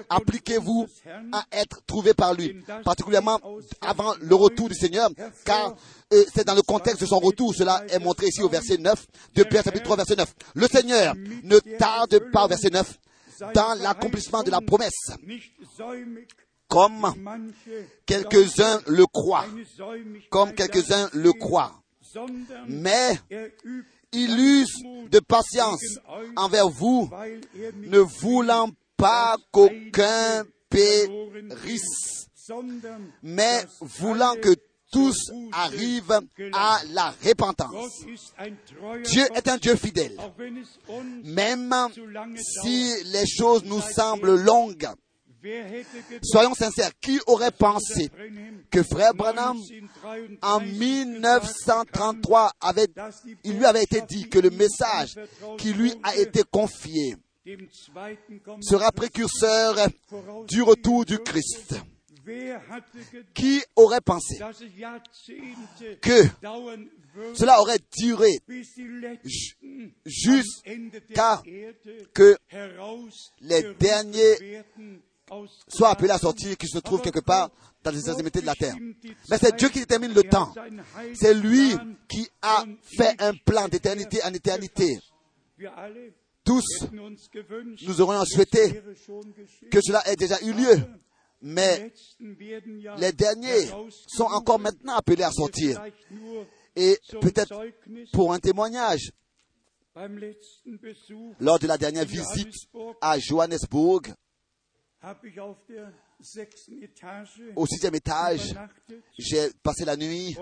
appliquez-vous 0.10 0.88
à 1.32 1.44
être 1.52 1.82
trouvé 1.86 2.14
par 2.14 2.34
lui, 2.34 2.56
particulièrement 2.84 3.40
avant 3.82 4.14
le 4.22 4.36
retour 4.36 4.70
du 4.70 4.76
Seigneur, 4.76 5.10
car 5.46 5.76
euh, 6.14 6.24
c'est 6.34 6.46
dans 6.46 6.56
le 6.56 6.62
contexte 6.62 7.02
de 7.02 7.06
son 7.06 7.20
retour, 7.20 7.54
cela 7.54 7.84
est 7.90 8.00
montré 8.00 8.28
ici 8.28 8.42
au 8.42 8.50
verset 8.50 8.78
9, 8.78 9.06
de 9.36 9.44
Pierre 9.44 9.64
chapitre 9.64 9.84
3, 9.84 9.98
verset 9.98 10.16
9. 10.16 10.34
Le 10.56 10.68
Seigneur 10.68 11.16
ne 11.44 11.60
tarde 11.78 12.20
pas, 12.32 12.46
au 12.46 12.48
verset 12.48 12.70
9, 12.70 12.98
dans 13.54 13.74
l'accomplissement 13.82 14.42
de 14.44 14.52
la 14.52 14.62
promesse, 14.62 15.12
comme 16.68 17.14
quelques-uns 18.06 18.82
le 18.88 19.06
croient, 19.06 19.46
comme 20.30 20.54
quelques-uns 20.54 21.10
le 21.14 21.34
croient. 21.34 21.74
Mais 22.68 23.20
il 24.12 24.40
use 24.40 24.84
de 25.10 25.20
patience 25.20 26.00
envers 26.36 26.70
vous, 26.70 27.10
ne 27.76 28.00
voulant 28.00 28.70
pas 28.96 29.38
qu'aucun 29.52 30.44
périsse, 30.70 32.28
mais 33.22 33.66
voulant 33.82 34.36
que 34.36 34.56
tous 34.92 35.32
arrivent 35.52 36.22
à 36.54 36.80
la 36.92 37.14
repentance. 37.26 38.06
Dieu 39.04 39.26
est 39.36 39.48
un 39.48 39.58
Dieu 39.58 39.76
fidèle. 39.76 40.18
Même 41.24 41.74
si 42.36 43.04
les 43.06 43.26
choses 43.28 43.64
nous 43.66 43.82
semblent 43.82 44.42
longues, 44.42 44.88
Soyons 46.24 46.54
sincères, 46.54 46.92
qui 47.00 47.20
aurait 47.28 47.52
pensé 47.52 48.10
que 48.72 48.84
frère 48.84 49.14
Branham, 49.14 49.58
en 50.42 50.60
1933, 50.60 52.54
avait, 52.60 52.88
il 53.44 53.58
lui 53.58 53.66
avait 53.66 53.84
été 53.84 54.02
dit 54.02 54.30
que 54.30 54.40
le 54.40 54.50
message 54.50 55.16
qui 55.58 55.74
lui 55.74 55.94
a 56.04 56.16
été 56.16 56.44
confié 56.44 57.16
sera 58.62 58.92
précurseur 58.92 59.88
du 60.48 60.62
retour 60.62 61.06
du 61.06 61.20
Christ. 61.20 61.76
Qui 63.34 63.64
aurait 63.78 64.02
pensé 64.02 64.38
que 66.02 66.24
cela 67.36 67.62
aurait 67.62 67.80
duré 67.98 68.38
jusqu'à 70.06 71.42
que 72.14 72.38
les 73.40 73.74
derniers 73.80 74.64
soient 75.68 75.90
appelés 75.90 76.12
à 76.12 76.18
sortir, 76.18 76.58
qui 76.58 76.68
se 76.68 76.80
trouvent 76.80 77.02
quelque 77.02 77.20
part 77.20 77.50
dans 77.84 77.92
les 77.92 78.00
extrémités 78.00 78.42
de 78.42 78.46
la 78.46 78.56
terre. 78.56 78.76
Mais 79.30 79.38
c'est 79.38 79.56
Dieu 79.56 79.70
qui 79.70 79.80
détermine 79.80 80.14
le 80.14 80.24
temps. 80.24 80.54
C'est 81.14 81.34
lui 81.34 81.74
qui 82.08 82.28
a 82.42 82.66
fait 82.98 83.22
un 83.22 83.34
plan 83.34 83.68
d'éternité 83.68 84.20
en 84.24 84.34
éternité. 84.34 85.00
Tous, 86.44 86.88
nous 87.82 88.02
aurions 88.02 88.24
souhaité 88.26 88.82
que 89.70 89.80
cela 89.82 90.08
ait 90.08 90.16
déjà 90.16 90.40
eu 90.42 90.54
lieu. 90.54 90.78
Mais 91.42 91.94
les 92.98 93.12
derniers 93.12 93.68
sont 94.08 94.24
encore 94.24 94.60
maintenant 94.60 94.96
appelés 94.96 95.24
à 95.24 95.32
sortir. 95.32 95.84
Et 96.76 96.98
peut-être 97.22 97.54
pour 98.14 98.34
un 98.34 98.40
témoignage, 98.40 99.12
lors 101.40 101.60
de 101.60 101.68
la 101.68 101.78
dernière 101.78 102.06
visite 102.06 102.54
à 103.02 103.20
Johannesburg, 103.20 104.14
au 107.56 107.66
sixième 107.66 107.96
étage, 107.96 108.56
j'ai 109.18 109.50
passé 109.62 109.86
la 109.86 109.96
nuit 109.96 110.36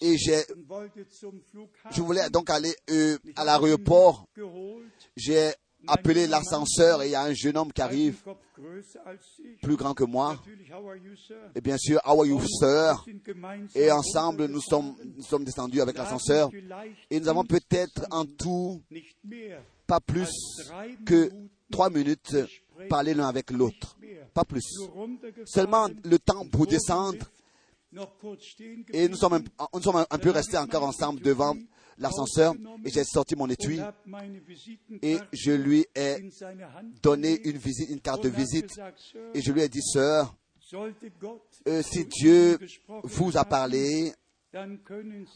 et 0.00 0.16
j'ai, 0.16 0.42
je 1.90 2.00
voulais 2.00 2.30
donc 2.30 2.50
aller 2.50 2.74
euh, 2.90 3.18
à 3.36 3.44
l'aéroport. 3.44 4.26
J'ai 5.16 5.52
appelé 5.86 6.26
l'ascenseur 6.26 7.02
et 7.02 7.08
il 7.08 7.10
y 7.10 7.14
a 7.14 7.22
un 7.22 7.34
jeune 7.34 7.56
homme 7.56 7.72
qui 7.72 7.82
arrive, 7.82 8.22
plus 9.62 9.76
grand 9.76 9.94
que 9.94 10.04
moi. 10.04 10.40
Et 11.54 11.60
bien 11.60 11.76
sûr, 11.76 12.00
how 12.04 12.20
are 12.20 12.26
you, 12.26 12.40
sir? 12.40 13.04
Et 13.74 13.90
ensemble, 13.90 14.46
nous 14.46 14.60
sommes, 14.60 14.94
nous 15.16 15.24
sommes 15.24 15.44
descendus 15.44 15.80
avec 15.80 15.96
l'ascenseur. 15.96 16.50
Et 17.10 17.18
nous 17.18 17.28
avons 17.28 17.44
peut-être 17.44 18.06
en 18.10 18.24
tout 18.24 18.80
pas 19.86 20.00
plus 20.00 20.30
que 21.04 21.30
trois 21.70 21.90
minutes 21.90 22.36
parler 22.88 23.14
l'un 23.14 23.28
avec 23.28 23.50
l'autre. 23.50 23.96
Pas 24.34 24.44
plus. 24.44 24.64
Seulement 25.44 25.88
le 26.04 26.18
temps 26.18 26.46
pour 26.46 26.66
descendre. 26.66 27.26
Et 28.92 29.08
nous 29.08 29.16
sommes 29.16 29.34
un, 29.34 29.42
nous 29.74 29.82
sommes 29.82 30.04
un 30.08 30.18
peu 30.18 30.30
restés 30.30 30.56
encore 30.56 30.84
ensemble 30.84 31.20
devant 31.20 31.54
l'ascenseur 31.98 32.54
et 32.84 32.90
j'ai 32.90 33.04
sorti 33.04 33.36
mon 33.36 33.48
étui 33.48 33.80
et 35.02 35.18
je 35.32 35.52
lui 35.52 35.86
ai 35.94 36.30
donné 37.02 37.40
une 37.46 37.58
visite, 37.58 37.90
une 37.90 38.00
carte 38.00 38.24
de 38.24 38.30
visite 38.30 38.80
et 39.34 39.42
je 39.42 39.52
lui 39.52 39.60
ai 39.60 39.68
dit, 39.68 39.82
sœur, 39.82 40.34
euh, 41.66 41.82
si 41.82 42.06
Dieu 42.06 42.58
vous 43.04 43.36
a 43.36 43.44
parlé, 43.44 44.12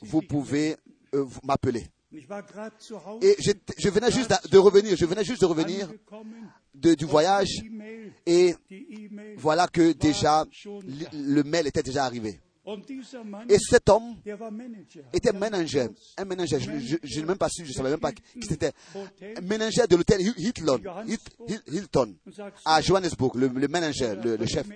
vous 0.02 0.22
pouvez 0.22 0.76
euh, 1.14 1.26
m'appeler. 1.42 1.86
Et 2.12 3.36
je, 3.40 3.88
venais 3.90 4.10
juste 4.10 4.32
de 4.50 4.58
revenir, 4.58 4.96
je 4.96 5.04
venais 5.04 5.24
juste 5.24 5.42
de 5.42 5.46
revenir 5.46 5.90
du 6.80 7.04
voyage 7.04 7.62
et 8.26 8.54
voilà 9.36 9.68
que 9.68 9.92
déjà 9.92 10.44
le 11.12 11.42
mail 11.42 11.66
était 11.66 11.82
déjà 11.82 12.04
arrivé. 12.04 12.40
Et 13.48 13.58
cet 13.58 13.88
homme 13.88 14.16
était 15.12 15.32
manager, 15.32 15.88
un 16.18 16.24
manager, 16.24 16.58
je, 16.58 17.20
n'ai 17.20 17.24
même 17.24 17.38
pas 17.38 17.48
su, 17.48 17.64
je 17.64 17.70
ne 17.70 17.74
savais 17.74 17.90
même 17.90 18.00
pas 18.00 18.10
qui 18.10 18.22
c'était, 18.42 18.72
manager 19.40 19.86
de 19.86 19.94
l'hôtel 19.94 20.20
Hilton, 20.20 20.80
Hilton, 21.68 22.16
à 22.64 22.80
Johannesburg, 22.80 23.36
le, 23.36 23.46
le, 23.46 24.36
le, 24.36 24.46
chef. 24.46 24.66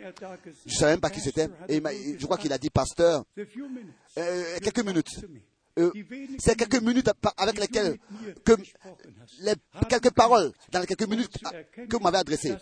Je 0.66 0.72
ne 0.72 0.78
savais 0.78 0.92
même 0.92 1.00
pas 1.00 1.10
qui 1.10 1.20
c'était, 1.20 1.48
et 1.68 1.82
je 2.16 2.24
crois 2.26 2.38
qu'il 2.38 2.52
a 2.52 2.58
dit 2.58 2.70
pasteur, 2.70 3.24
euh, 3.36 4.58
quelques 4.62 4.86
minutes. 4.86 5.24
Euh, 5.78 5.92
c'est 6.38 6.56
quelques 6.56 6.82
minutes 6.82 7.08
avec 7.36 7.58
lesquelles 7.60 7.96
que 8.44 8.52
les 9.40 9.54
quelques 9.88 10.10
paroles 10.10 10.50
dans 10.72 10.80
les 10.80 10.86
quelques 10.86 11.08
minutes 11.08 11.38
que 11.88 11.96
vous 11.96 12.02
m'avez 12.02 12.18
adressées, 12.18 12.54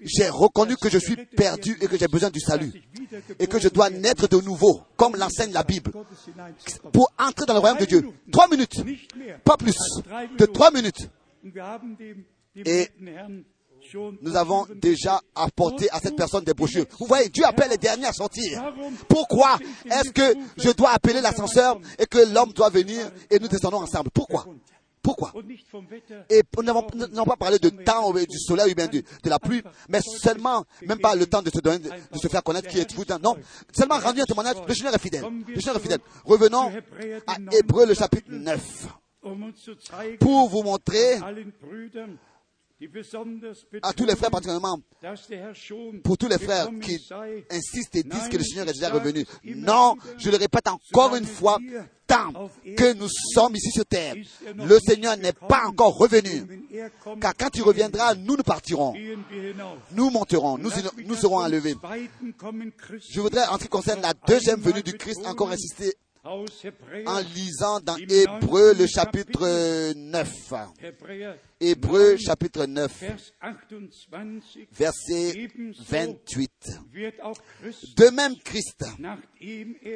j'ai 0.00 0.28
reconnu 0.28 0.76
que 0.76 0.88
je 0.88 0.98
suis 0.98 1.16
perdu 1.16 1.76
et 1.80 1.88
que 1.88 1.96
j'ai 1.98 2.06
besoin 2.06 2.30
du 2.30 2.38
salut 2.38 2.72
et 3.38 3.46
que 3.48 3.58
je 3.58 3.68
dois 3.68 3.90
naître 3.90 4.28
de 4.28 4.36
nouveau, 4.40 4.82
comme 4.96 5.16
l'enseigne 5.16 5.52
la 5.52 5.64
Bible, 5.64 5.90
pour 6.92 7.12
entrer 7.18 7.44
dans 7.44 7.54
le 7.54 7.60
royaume 7.60 7.78
de 7.78 7.86
Dieu. 7.86 8.08
Trois 8.30 8.48
minutes, 8.48 8.76
pas 9.44 9.56
plus, 9.56 9.76
de 10.38 10.46
trois 10.46 10.70
minutes. 10.70 11.08
Et 12.54 12.88
nous 14.20 14.36
avons 14.36 14.66
déjà 14.74 15.20
apporté 15.34 15.90
à 15.90 15.98
cette 16.00 16.16
personne 16.16 16.44
des 16.44 16.54
brochures. 16.54 16.86
Vous 16.98 17.06
voyez, 17.06 17.28
Dieu 17.28 17.44
appelle 17.44 17.70
les 17.70 17.78
derniers 17.78 18.06
à 18.06 18.12
sortir. 18.12 18.62
Pourquoi 19.08 19.58
est-ce 19.86 20.10
que 20.10 20.34
je 20.56 20.70
dois 20.70 20.90
appeler 20.90 21.20
l'ascenseur 21.20 21.78
et 21.98 22.06
que 22.06 22.32
l'homme 22.32 22.52
doit 22.52 22.70
venir 22.70 23.10
et 23.30 23.38
nous 23.38 23.48
descendons 23.48 23.78
ensemble? 23.78 24.10
Pourquoi? 24.10 24.46
Pourquoi? 25.02 25.32
Et 26.30 26.42
nous 26.56 26.62
n'avons 26.62 27.24
pas 27.24 27.36
parlé 27.36 27.58
de 27.58 27.70
temps, 27.70 28.12
du 28.12 28.38
soleil 28.38 28.70
ou 28.70 28.74
bien 28.74 28.86
de, 28.86 29.02
la 29.24 29.40
pluie, 29.40 29.62
mais 29.88 30.00
seulement, 30.00 30.64
même 30.86 31.00
pas 31.00 31.16
le 31.16 31.26
temps 31.26 31.42
de 31.42 31.50
se, 31.50 31.58
donner, 31.58 31.78
de 31.78 32.18
se 32.18 32.28
faire 32.28 32.42
connaître 32.42 32.68
qui 32.68 32.78
est 32.78 32.94
vous. 32.94 33.04
Non, 33.20 33.36
seulement 33.72 33.98
rendu 33.98 34.20
un 34.20 34.24
témoignage, 34.24 34.56
le 34.66 34.74
Seigneur 34.74 34.94
est 34.94 35.00
fidèle. 35.00 35.24
Le 35.48 35.60
Seigneur 35.60 35.76
est 35.76 35.82
fidèle. 35.82 36.00
Revenons 36.24 36.70
à 37.26 37.36
Hébreu 37.50 37.86
le 37.86 37.94
chapitre 37.94 38.30
9 38.30 38.86
pour 40.20 40.48
vous 40.48 40.62
montrer 40.62 41.18
à 43.82 43.92
tous 43.92 44.04
les 44.04 44.16
frères 44.16 44.30
particulièrement, 44.30 44.78
pour 46.04 46.18
tous 46.18 46.28
les 46.28 46.38
frères 46.38 46.68
qui 46.80 46.98
insistent 47.50 47.96
et 47.96 48.02
disent 48.02 48.28
que 48.28 48.36
le 48.36 48.44
Seigneur 48.44 48.68
est 48.68 48.72
déjà 48.72 48.90
revenu. 48.90 49.24
Non, 49.44 49.96
je 50.18 50.30
le 50.30 50.36
répète 50.36 50.68
encore 50.68 51.16
une 51.16 51.26
fois, 51.26 51.58
tant 52.06 52.32
que 52.76 52.94
nous 52.94 53.08
sommes 53.08 53.54
ici 53.56 53.70
sur 53.70 53.86
terre, 53.86 54.14
le 54.56 54.78
Seigneur 54.78 55.16
n'est 55.16 55.32
pas 55.32 55.64
encore 55.66 55.96
revenu. 55.96 56.66
Car 57.20 57.34
quand 57.36 57.54
il 57.54 57.62
reviendra, 57.62 58.14
nous 58.14 58.36
nous 58.36 58.42
partirons. 58.42 58.94
Nous 59.92 60.10
monterons, 60.10 60.58
nous, 60.58 60.70
nous 61.04 61.14
serons 61.16 61.38
enlevés. 61.38 61.74
Je 63.10 63.20
voudrais, 63.20 63.46
en 63.46 63.58
ce 63.58 63.62
qui 63.64 63.68
concerne 63.68 64.00
la 64.02 64.14
deuxième 64.26 64.60
venue 64.60 64.82
du 64.82 64.94
Christ, 64.94 65.26
encore 65.26 65.50
insister 65.50 65.94
en 66.24 67.18
lisant 67.34 67.80
dans 67.80 67.96
Hébreu 67.96 68.74
le 68.74 68.86
chapitre 68.86 69.92
9. 69.94 70.52
Hébreu. 71.60 72.16
Chapitre 72.16 72.66
9, 72.66 73.04
verset 74.72 75.48
28. 75.88 76.70
De 77.96 78.10
même 78.10 78.36
Christ, 78.44 78.84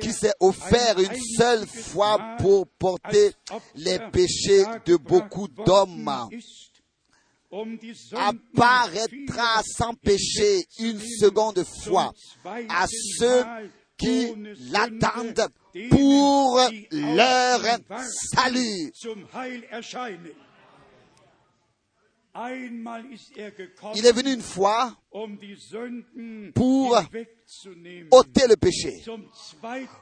qui 0.00 0.12
s'est 0.12 0.32
offert 0.40 0.98
une 0.98 1.20
seule 1.36 1.66
fois 1.66 2.36
pour 2.40 2.66
porter 2.66 3.32
les 3.76 4.00
péchés 4.10 4.64
de 4.84 4.96
beaucoup 4.96 5.46
d'hommes, 5.46 6.10
apparaîtra 8.16 9.62
sans 9.62 9.94
péché 9.94 10.66
une 10.80 11.00
seconde 11.00 11.62
fois 11.84 12.12
à 12.68 12.86
ceux 12.88 13.44
qui 13.96 14.32
l'attendent 14.70 15.48
pour 15.90 16.60
leur 16.92 17.60
salut? 18.34 18.92
Il 23.94 24.04
est 24.04 24.12
venu 24.12 24.34
une 24.34 24.42
fois 24.42 24.94
pour 26.54 26.98
ôter 28.10 28.46
le 28.46 28.56
péché. 28.56 29.02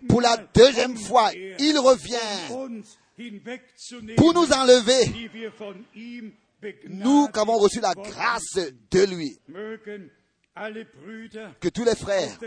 Pour 0.08 0.20
la 0.20 0.36
deuxième 0.52 0.96
fois, 0.96 1.30
il 1.32 1.78
revient 1.78 2.18
pour 4.16 4.34
nous 4.34 4.52
enlever, 4.52 5.30
nous 6.88 7.28
qui 7.28 7.38
avons 7.38 7.58
reçu 7.58 7.78
la 7.80 7.94
grâce 7.94 8.58
de 8.90 9.04
lui. 9.04 9.38
Que 11.60 11.68
tous 11.68 11.84
les 11.84 11.96
frères 11.96 12.38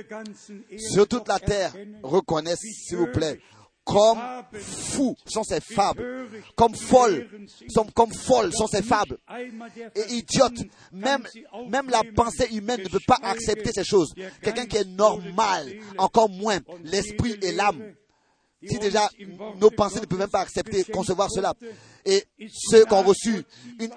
sur 0.77 1.07
toute 1.07 1.27
la 1.27 1.39
terre 1.39 1.73
reconnaissent, 2.03 2.59
s'il 2.61 2.97
vous 2.97 3.11
plaît, 3.11 3.39
comme 3.83 4.19
fous 4.53 5.15
sont 5.25 5.43
ces 5.43 5.61
fables, 5.61 6.27
comme 6.55 6.75
folles, 6.75 7.27
sont, 7.69 7.85
comme 7.95 8.13
folles 8.13 8.53
sont 8.53 8.67
ces 8.67 8.81
fables, 8.81 9.17
et 9.95 10.13
idiotes. 10.13 10.59
Même, 10.91 11.23
même 11.69 11.89
la 11.89 12.03
pensée 12.15 12.47
humaine 12.53 12.81
ne 12.83 12.89
peut 12.89 12.99
pas 13.05 13.19
accepter 13.23 13.71
ces 13.73 13.83
choses. 13.83 14.13
Quelqu'un 14.41 14.65
qui 14.65 14.77
est 14.77 14.87
normal, 14.87 15.73
encore 15.97 16.29
moins 16.29 16.59
l'esprit 16.83 17.37
et 17.41 17.51
l'âme. 17.51 17.93
Si 18.65 18.77
déjà 18.79 19.09
nos 19.57 19.69
pensées 19.69 20.01
ne 20.01 20.05
peuvent 20.05 20.19
même 20.19 20.29
pas 20.29 20.41
accepter, 20.41 20.83
concevoir 20.85 21.29
cela, 21.31 21.53
et 22.05 22.25
ceux 22.49 22.85
qui 22.85 22.93
ont 22.93 23.03
reçu 23.03 23.43
une, 23.79 23.91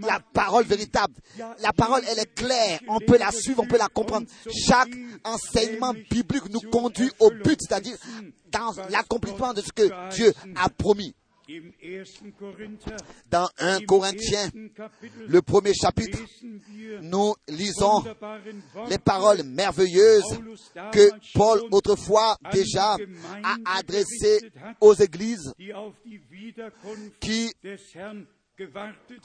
la 0.00 0.20
parole 0.32 0.64
véritable. 0.64 1.14
La 1.60 1.72
parole, 1.72 2.02
elle 2.08 2.18
est 2.18 2.34
claire. 2.34 2.80
On 2.88 2.98
peut 2.98 3.18
la 3.18 3.30
suivre, 3.30 3.62
on 3.62 3.66
peut 3.66 3.78
la 3.78 3.88
comprendre. 3.88 4.26
Chaque 4.66 4.90
enseignement 5.24 5.92
biblique 5.92 6.48
nous 6.50 6.70
conduit 6.70 7.10
au 7.18 7.30
but, 7.30 7.58
c'est-à-dire 7.60 7.96
dans 8.50 8.72
l'accomplissement 8.90 9.52
de 9.54 9.62
ce 9.62 9.72
que 9.72 10.14
Dieu 10.14 10.32
a 10.56 10.68
promis. 10.68 11.14
Dans 13.30 13.48
1 13.58 13.80
Corinthiens, 13.80 14.48
le 15.26 15.42
premier 15.42 15.74
chapitre, 15.74 16.18
nous 17.02 17.34
lisons 17.48 18.04
les 18.88 18.98
paroles 18.98 19.42
merveilleuses 19.42 20.38
que 20.92 21.10
Paul 21.34 21.62
autrefois 21.70 22.36
déjà 22.52 22.96
a 23.42 23.56
adressées 23.76 24.50
aux 24.80 24.94
églises 24.94 25.52
qui 27.20 27.52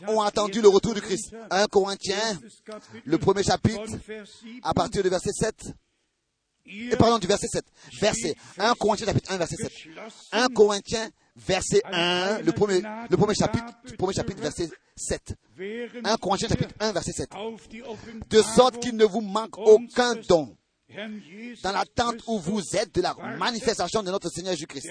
ont 0.08 0.22
attendu 0.22 0.62
le 0.62 0.70
retour 0.70 0.94
du 0.94 1.02
Christ. 1.02 1.36
1 1.50 1.68
Corinthiens, 1.68 2.40
le 3.06 3.18
premier 3.18 3.44
chapitre, 3.44 3.84
à 4.64 4.74
partir 4.74 5.04
du 5.04 5.10
verset 5.10 5.32
7. 5.34 5.74
Et 6.66 6.96
pardon, 6.98 7.18
du 7.18 7.28
verset 7.28 7.48
7. 7.48 7.66
Verset 8.00 8.36
1 8.58 8.74
Corinthiens 8.76 9.06
chapitre 9.06 9.32
1, 9.32 9.38
verset 9.38 9.56
7. 9.56 9.72
1 10.34 10.48
Corinthiens, 10.50 11.10
verset 11.36 11.82
1, 11.86 12.40
le 12.42 12.52
premier, 12.52 12.82
le 13.10 13.18
premier 13.18 13.36
chapitre, 13.36 13.66
le 13.90 13.96
premier 13.96 14.14
chapitre, 14.14 14.42
verset 14.42 14.70
7. 14.96 15.36
1 16.04 16.18
Corinthiens 16.18 16.50
chapitre 16.50 16.74
1, 16.80 16.92
verset 16.92 17.14
7. 17.14 17.30
De 18.30 18.42
sorte 18.42 18.80
qu'il 18.80 18.98
ne 18.98 19.06
vous 19.06 19.22
manque 19.22 19.58
aucun 19.58 20.16
don 20.28 20.57
dans 21.64 21.72
l'attente 21.72 22.24
où 22.28 22.40
vous 22.40 22.62
êtes 22.76 22.96
de 22.96 23.02
la 23.02 23.14
manifestation 23.38 24.02
de 24.02 24.12
notre 24.12 24.30
Seigneur 24.30 24.54
Jésus-Christ. 24.54 24.90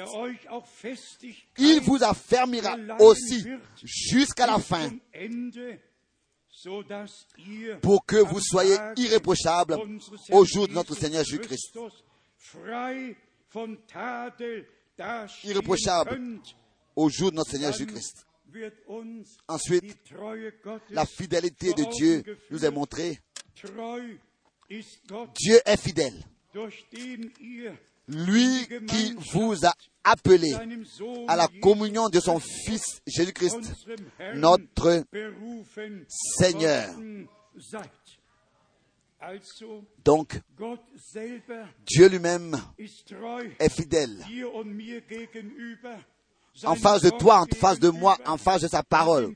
Il 1.59 1.81
vous 1.81 2.03
affermira 2.03 2.77
aussi 2.99 3.47
jusqu'à 3.83 4.47
la 4.47 4.59
fin 4.59 4.91
pour 7.81 8.05
que 8.05 8.17
vous 8.17 8.41
soyez 8.41 8.77
irréprochables 8.97 9.77
au 10.31 10.45
jour 10.45 10.69
de 10.69 10.75
notre 10.75 10.95
Seigneur 10.95 11.25
Jésus-Christ. 11.25 11.79
Irréprochables 15.45 16.21
au 16.95 17.09
jour 17.09 17.31
de 17.31 17.37
notre 17.37 17.51
Seigneur 17.51 17.73
Jésus-Christ. 17.73 18.27
Ensuite, 19.49 19.97
la 20.91 21.05
fidélité 21.05 21.73
de 21.73 21.85
Dieu 21.91 22.39
nous 22.51 22.65
est 22.65 22.71
montrée 22.71 23.21
Dieu 24.69 25.61
est 25.65 25.81
fidèle. 25.81 26.25
Lui 28.09 28.67
qui 28.89 29.17
vous 29.33 29.67
a 29.67 29.75
appelé 30.05 30.55
à 31.27 31.37
la 31.37 31.49
communion 31.61 32.09
de 32.09 32.21
son 32.21 32.39
Fils 32.39 33.01
Jésus-Christ, 33.07 33.59
notre 34.35 35.05
Seigneur. 36.09 36.95
Donc, 40.05 40.41
Dieu 41.87 42.09
lui-même 42.09 42.57
est 43.59 43.69
fidèle. 43.69 44.25
En 46.65 46.75
face 46.75 47.03
de 47.03 47.11
toi, 47.11 47.41
en 47.41 47.47
face 47.47 47.81
de 47.81 47.91
moi, 47.91 48.17
en 48.25 48.37
face 48.37 48.63
de 48.63 48.69
sa 48.69 48.83
parole. 48.83 49.35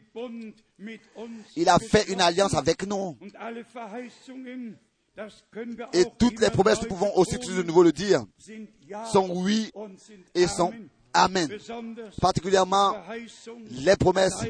Il 1.57 1.68
a 1.68 1.78
fait 1.78 2.09
une 2.11 2.20
alliance 2.20 2.55
avec 2.55 2.87
nous. 2.87 3.16
Et 5.93 6.05
toutes 6.18 6.41
les 6.41 6.51
promesses, 6.51 6.83
nous 6.83 6.89
pouvons 6.89 7.14
aussi 7.16 7.39
de 7.39 7.62
nouveau 7.62 7.83
le 7.83 7.93
dire, 7.93 8.25
sont 9.12 9.29
oui 9.31 9.71
et 10.35 10.47
sont 10.47 10.73
Amen. 11.12 11.49
Particulièrement 12.21 12.95
les 13.71 13.97
promesses 13.97 14.45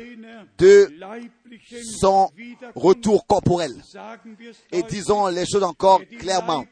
de 0.59 0.93
son 1.99 2.31
retour 2.75 3.27
corporel. 3.27 3.73
Et 4.73 4.83
disons 4.83 5.29
les 5.29 5.47
choses 5.47 5.63
encore 5.63 6.01
clairement. 6.19 6.65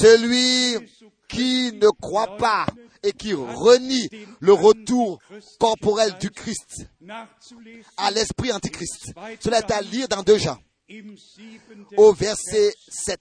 Celui 0.00 0.84
qui 1.28 1.72
ne 1.74 1.88
croit 2.00 2.36
pas 2.38 2.66
et 3.02 3.12
qui 3.12 3.34
renie 3.34 4.08
le 4.40 4.52
retour 4.52 5.20
corporel 5.60 6.14
du 6.18 6.30
Christ 6.30 6.88
à 7.96 8.10
l'esprit 8.10 8.52
antichrist. 8.52 9.12
Cela 9.40 9.58
est 9.58 9.70
à 9.70 9.80
lire 9.80 10.08
dans 10.08 10.22
deux 10.22 10.38
gens 10.38 10.58
au 11.96 12.12
verset 12.12 12.72
7. 12.88 13.20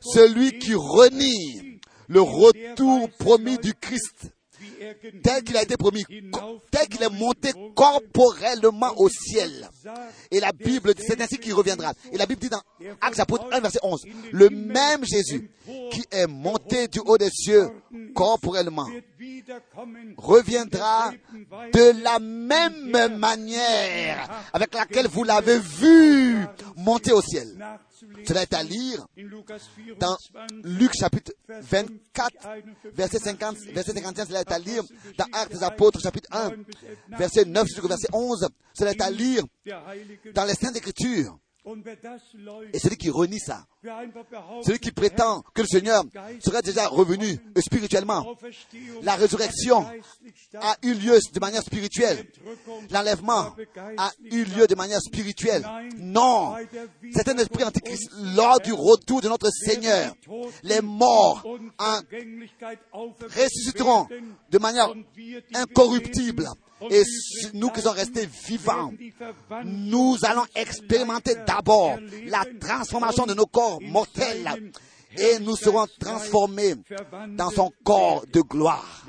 Celui 0.00 0.58
qui 0.58 0.74
renie 0.74 1.80
le 2.08 2.20
retour 2.20 3.10
promis 3.18 3.58
du 3.58 3.74
Christ, 3.74 4.32
tel 5.22 5.42
qu'il 5.42 5.56
a 5.56 5.62
été 5.62 5.76
promis, 5.76 6.04
tel 6.70 6.88
qu'il 6.88 7.02
est 7.02 7.10
monté 7.10 7.52
corporellement 7.74 8.92
au 8.96 9.08
ciel. 9.08 9.68
Et 10.30 10.40
la 10.40 10.52
Bible, 10.52 10.94
c'est 10.98 11.20
ainsi 11.20 11.38
qu'il 11.38 11.54
reviendra. 11.54 11.92
Et 12.12 12.16
la 12.16 12.26
Bible 12.26 12.40
dit 12.40 12.48
dans 12.48 12.62
Actes 13.00 13.16
chapitre 13.16 13.48
1, 13.52 13.60
verset 13.60 13.78
11, 13.82 14.04
le 14.32 14.50
même 14.50 15.04
Jésus 15.04 15.50
qui 15.90 16.04
est 16.10 16.26
monté 16.26 16.88
du 16.88 17.00
haut 17.00 17.18
des 17.18 17.30
cieux 17.30 17.68
corporellement 18.14 18.86
reviendra 20.16 21.12
de 21.72 22.02
la 22.02 22.18
même 22.18 23.16
manière 23.16 24.44
avec 24.52 24.74
laquelle 24.74 25.08
vous 25.08 25.24
l'avez 25.24 25.58
vu 25.58 26.46
monter 26.76 27.12
au 27.12 27.22
ciel. 27.22 27.56
Cela 28.26 28.42
est 28.42 28.54
à 28.54 28.62
lire 28.62 29.06
dans 29.98 30.16
Luc 30.64 30.92
chapitre 30.98 31.32
24, 31.48 32.32
verset 32.92 33.18
50, 33.18 33.56
verset 33.72 33.92
51, 33.92 34.24
cela 34.26 34.40
est 34.40 34.52
à 34.52 34.58
lire 34.58 34.82
dans 35.16 35.26
Actes 35.32 35.52
des 35.52 35.62
Apôtres 35.62 36.00
chapitre 36.00 36.28
1, 36.32 36.50
verset 37.16 37.44
9 37.44 37.66
jusqu'au 37.66 37.88
verset 37.88 38.08
11, 38.12 38.48
cela 38.72 38.90
est 38.90 39.00
à 39.00 39.10
lire 39.10 39.44
dans 40.34 40.44
les 40.44 40.54
Saintes 40.54 40.76
Écritures. 40.76 41.38
Et 42.72 42.78
celui 42.78 42.96
qui 42.96 43.10
renie 43.10 43.40
ça, 43.40 43.64
celui 44.64 44.78
qui 44.78 44.92
prétend 44.92 45.42
que 45.54 45.62
le 45.62 45.68
Seigneur 45.68 46.04
serait 46.44 46.62
déjà 46.62 46.88
revenu 46.88 47.38
spirituellement, 47.58 48.36
la 49.02 49.14
résurrection 49.16 49.86
a 50.60 50.76
eu 50.82 50.94
lieu 50.94 51.18
de 51.32 51.40
manière 51.40 51.62
spirituelle, 51.62 52.26
l'enlèvement 52.90 53.54
a 53.96 54.10
eu 54.24 54.44
lieu 54.44 54.66
de 54.66 54.74
manière 54.74 55.00
spirituelle. 55.00 55.66
Non, 55.98 56.54
c'est 57.12 57.28
un 57.28 57.36
esprit 57.36 57.64
antichrist 57.64 58.10
lors 58.34 58.60
du 58.60 58.72
retour 58.72 59.20
de 59.20 59.28
notre 59.28 59.50
Seigneur. 59.50 60.14
Les 60.62 60.80
morts 60.80 61.44
ressusciteront 63.36 64.06
de 64.50 64.58
manière 64.58 64.92
incorruptible 65.54 66.48
et 66.90 67.02
nous 67.54 67.70
qui 67.70 67.80
sommes 67.80 67.94
restés 67.94 68.26
vivants, 68.26 68.92
nous 69.64 70.16
allons 70.22 70.44
expérimenter 70.54 71.34
d'abord 71.46 71.96
la 72.26 72.44
transformation 72.60 73.26
de 73.26 73.34
nos 73.34 73.46
corps 73.46 73.73
mortels 73.80 74.72
et 75.16 75.38
nous 75.38 75.56
serons 75.56 75.86
transformés 75.98 76.74
dans 77.28 77.50
son 77.50 77.72
corps 77.84 78.24
de 78.32 78.40
gloire. 78.40 79.06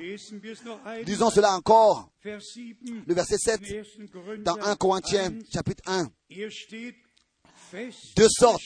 Disons 1.05 1.30
cela 1.30 1.53
encore, 1.55 2.09
le 2.24 3.13
verset 3.13 3.38
7 3.38 3.61
dans 4.43 4.57
1 4.61 4.76
Corinthiens 4.76 5.32
chapitre 5.51 5.84
1. 5.88 6.07
De 8.16 8.28
sorte 8.30 8.61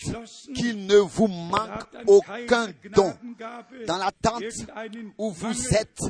qu'il 0.56 0.86
ne 0.86 0.98
vous 0.98 1.28
manque 1.28 1.86
aucun 2.08 2.68
don. 2.92 3.14
Dans 3.88 3.98
l'attente 3.98 4.44
où 5.18 5.32
vous 5.32 5.74
êtes 5.74 6.02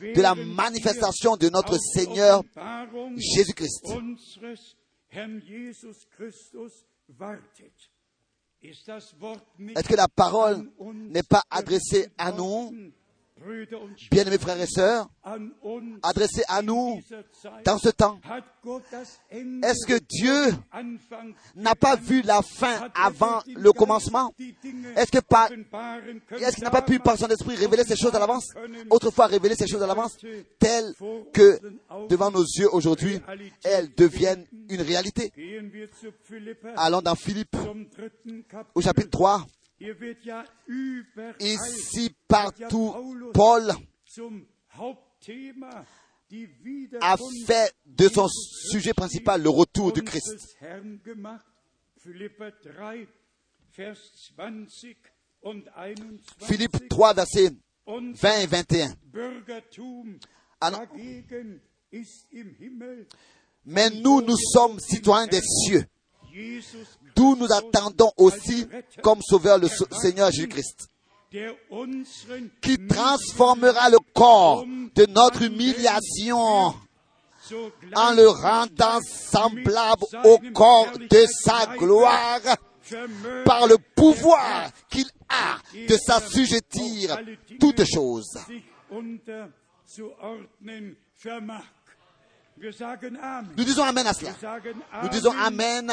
de 0.00 0.20
la 0.20 0.34
manifestation 0.34 1.36
de 1.36 1.48
notre 1.48 1.76
Seigneur 1.78 2.42
Jésus-Christ. 3.16 3.86
Est-ce 8.68 9.88
que 9.88 9.94
la 9.96 10.08
parole 10.08 10.68
n'est 10.92 11.22
pas 11.22 11.42
adressée 11.50 12.08
à 12.18 12.32
nous 12.32 12.72
Bien-aimés 14.10 14.38
frères 14.38 14.60
et 14.60 14.66
sœurs, 14.66 15.08
adressé 16.02 16.42
à 16.48 16.62
nous 16.62 17.00
dans 17.64 17.78
ce 17.78 17.90
temps, 17.90 18.18
est-ce 19.62 19.86
que 19.86 19.98
Dieu 20.08 20.54
n'a 21.54 21.74
pas 21.74 21.96
vu 21.96 22.22
la 22.22 22.40
fin 22.40 22.88
avant 22.94 23.42
le 23.46 23.72
commencement? 23.72 24.32
Est-ce 24.96 25.10
qu'il 25.10 25.20
n'a 26.62 26.70
pas 26.70 26.82
pu 26.82 26.98
par 26.98 27.18
son 27.18 27.28
esprit 27.28 27.56
révéler 27.56 27.84
ces 27.84 27.96
choses 27.96 28.14
à 28.14 28.18
l'avance 28.18 28.48
Autrefois 28.88 29.26
révéler 29.26 29.54
ces 29.54 29.66
choses 29.66 29.82
à 29.82 29.86
l'avance, 29.86 30.16
telles 30.58 30.94
que 31.32 31.60
devant 32.08 32.30
nos 32.30 32.42
yeux 32.44 32.68
aujourd'hui, 32.72 33.20
elles 33.62 33.94
deviennent 33.94 34.46
une 34.70 34.80
réalité? 34.80 35.30
Allons 36.76 37.02
dans 37.02 37.14
Philippe 37.14 37.56
au 38.74 38.80
chapitre 38.80 39.10
3. 39.10 39.46
Ici, 41.40 42.14
partout, 42.26 42.94
Paul 43.34 43.72
a 47.00 47.16
fait 47.46 47.74
de 47.84 48.08
son 48.08 48.26
sujet 48.70 48.94
principal 48.94 49.42
le 49.42 49.50
retour 49.50 49.92
du 49.92 50.02
Christ. 50.02 50.56
Philippe 56.38 56.88
3, 56.88 57.14
versets 57.14 57.50
20 57.86 58.40
et 58.40 58.46
21. 58.46 58.94
Mais 63.64 63.90
nous, 63.90 64.22
nous 64.22 64.36
sommes 64.36 64.78
citoyens 64.80 65.26
des 65.26 65.42
cieux 65.42 65.84
d'où 67.14 67.36
nous 67.36 67.52
attendons 67.52 68.12
aussi 68.16 68.66
comme 69.02 69.20
sauveur 69.22 69.58
le 69.58 69.68
Seigneur 70.00 70.30
Jésus-Christ, 70.30 70.88
qui 72.60 72.86
transformera 72.86 73.90
le 73.90 73.98
corps 74.14 74.64
de 74.94 75.06
notre 75.06 75.42
humiliation 75.42 76.74
en 77.94 78.12
le 78.14 78.28
rendant 78.28 79.00
semblable 79.02 80.04
au 80.24 80.38
corps 80.52 80.98
de 80.98 81.26
sa 81.44 81.76
gloire 81.76 82.40
par 83.44 83.66
le 83.66 83.76
pouvoir 83.94 84.70
qu'il 84.90 85.06
a 85.28 85.58
de 85.88 85.96
s'assujettir 85.96 87.18
toutes 87.60 87.84
choses. 87.84 88.38
Nous 92.58 93.64
disons 93.64 93.82
Amen 93.84 94.06
à 94.06 94.12
cela. 94.12 94.32
Nous 95.02 95.08
disons 95.08 95.32
Amen 95.32 95.92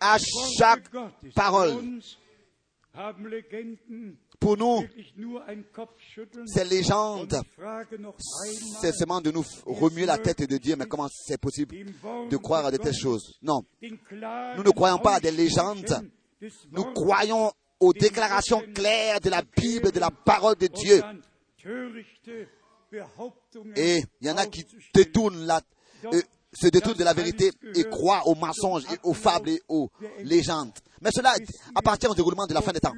à 0.00 0.16
chaque 0.58 0.88
parole. 1.34 1.74
Pour 4.40 4.56
nous, 4.56 4.84
ces 6.46 6.64
légendes, 6.64 7.40
c'est 8.80 8.92
seulement 8.92 9.20
de 9.20 9.30
nous 9.30 9.44
remuer 9.64 10.04
la 10.04 10.18
tête 10.18 10.40
et 10.40 10.46
de 10.48 10.56
dire, 10.58 10.76
mais 10.76 10.86
comment 10.86 11.08
c'est 11.08 11.40
possible 11.40 11.76
de 12.28 12.36
croire 12.36 12.66
à 12.66 12.70
de 12.70 12.76
telles 12.76 12.92
choses? 12.92 13.38
Non, 13.40 13.64
nous 13.80 14.62
ne 14.64 14.70
croyons 14.70 14.98
pas 14.98 15.14
à 15.14 15.20
des 15.20 15.30
légendes. 15.30 16.10
Nous 16.72 16.84
croyons 16.92 17.52
aux 17.78 17.92
déclarations 17.92 18.62
claires 18.74 19.20
de 19.20 19.30
la 19.30 19.42
Bible, 19.42 19.92
de 19.92 20.00
la 20.00 20.10
parole 20.10 20.56
de 20.56 20.66
Dieu. 20.66 21.00
Et 23.76 24.02
il 24.20 24.26
y 24.26 24.30
en 24.30 24.36
a 24.36 24.46
qui 24.46 24.64
euh, 24.64 26.22
se 26.52 26.68
détournent 26.68 26.96
de 26.96 27.04
la 27.04 27.12
vérité 27.14 27.50
et 27.74 27.84
croient 27.84 28.26
aux 28.26 28.34
mensonges 28.34 28.84
et 28.92 28.98
aux 29.02 29.14
fables 29.14 29.50
et 29.50 29.62
aux 29.68 29.90
légendes. 30.22 30.72
Mais 31.00 31.10
cela 31.10 31.34
appartient 31.74 32.06
au 32.06 32.14
déroulement 32.14 32.46
de 32.46 32.54
la 32.54 32.60
fin 32.60 32.72
des 32.72 32.80
temps. 32.80 32.94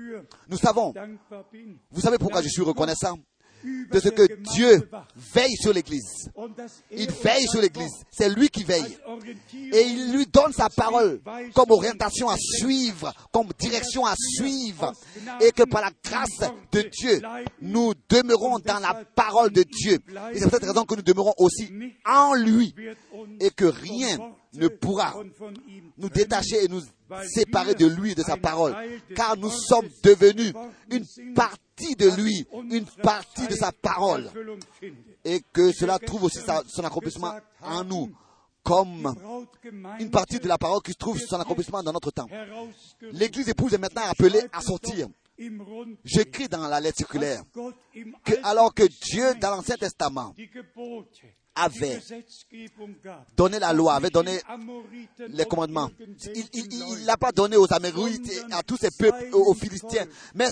Nous 0.49 0.59
savons, 0.59 0.93
vous 1.91 2.01
savez 2.01 2.19
pourquoi 2.19 2.43
je 2.43 2.49
suis 2.49 2.63
reconnaissant? 2.63 3.19
De 3.91 4.01
ce 4.01 4.09
que 4.09 4.35
Dieu 4.55 4.89
veille 5.17 5.57
sur 5.57 5.73
l'Église. 5.73 6.31
Il 6.91 7.11
veille 7.11 7.47
sur 7.47 7.61
l'Église. 7.61 7.93
C'est 8.11 8.29
lui 8.29 8.49
qui 8.49 8.65
veille. 8.65 8.99
Et 9.73 9.83
il 9.83 10.13
lui 10.13 10.27
donne 10.27 10.53
sa 10.53 10.69
parole 10.69 11.21
comme 11.55 11.71
orientation 11.71 12.29
à 12.29 12.37
suivre, 12.39 13.13
comme 13.33 13.49
direction 13.59 14.05
à 14.05 14.15
suivre. 14.17 14.93
Et 15.41 15.51
que 15.53 15.65
par 15.65 15.83
la 15.83 15.91
grâce 16.05 16.51
de 16.73 16.83
Dieu, 16.83 17.21
nous 17.61 17.95
demeurons 18.09 18.59
dans 18.59 18.79
la 18.79 19.03
parole 19.15 19.51
de 19.51 19.63
Dieu. 19.63 19.99
Et 20.33 20.39
c'est 20.39 20.43
pour 20.43 20.53
cette 20.53 20.65
raison 20.65 20.85
que 20.85 20.95
nous 20.95 21.03
demeurons 21.03 21.35
aussi 21.39 21.71
en 22.05 22.35
lui. 22.35 22.75
Et 23.41 23.51
que 23.51 23.65
rien 23.65 24.19
ne 24.55 24.69
pourra 24.69 25.15
nous 25.99 26.09
détacher 26.09 26.65
et 26.65 26.69
nous 26.69 26.83
séparer 27.27 27.75
de 27.75 27.87
lui 27.87 28.13
et 28.13 28.15
de 28.15 28.23
sa 28.23 28.37
parole. 28.37 28.75
Car 29.15 29.37
nous 29.37 29.51
sommes 29.51 29.89
devenus 30.03 30.53
une 30.91 31.35
partie 31.35 31.95
de 31.97 32.11
lui, 32.11 32.47
une 32.71 32.87
partie 33.03 33.47
de 33.47 33.55
sa 33.55 33.73
parole. 33.73 34.31
Et 35.25 35.41
que 35.53 35.73
cela 35.73 35.99
trouve 35.99 36.25
aussi 36.25 36.41
son 36.69 36.85
accomplissement 36.85 37.35
en 37.63 37.85
nous 37.85 38.11
comme 38.63 39.15
une 40.01 40.11
partie 40.11 40.39
de 40.41 40.49
la 40.49 40.59
parole 40.59 40.81
qui 40.83 40.95
trouve 40.95 41.21
son 41.21 41.39
accomplissement 41.39 41.83
dans 41.83 41.93
notre 41.93 42.11
temps. 42.11 42.29
L'Église 43.13 43.49
épouse 43.49 43.75
est 43.75 43.79
maintenant 43.79 44.03
appelée 44.09 44.41
à 44.53 44.61
sortir. 44.61 45.09
J'écris 46.05 46.49
dans 46.49 46.67
la 46.69 46.81
lettre 46.81 46.99
circulaire 46.99 47.43
que 48.25 48.35
alors 48.43 48.73
que 48.73 48.85
Dieu, 48.85 49.35
dans 49.41 49.51
l'Ancien 49.51 49.77
Testament, 49.77 50.33
avait 51.55 52.01
donné 53.37 53.59
la 53.59 53.73
loi, 53.73 53.95
avait 53.95 54.11
donné 54.11 54.41
les 55.29 55.45
commandements. 55.45 55.91
Il 56.35 57.01
ne 57.01 57.07
l'a 57.07 57.17
pas 57.17 57.33
donné 57.33 57.57
aux 57.57 57.73
Amérites 57.73 58.31
et 58.31 58.53
à 58.53 58.63
tous 58.63 58.77
ces 58.77 58.91
peuples, 58.91 59.29
aux 59.33 59.55
Philistins. 59.55 60.07
Mais 60.35 60.49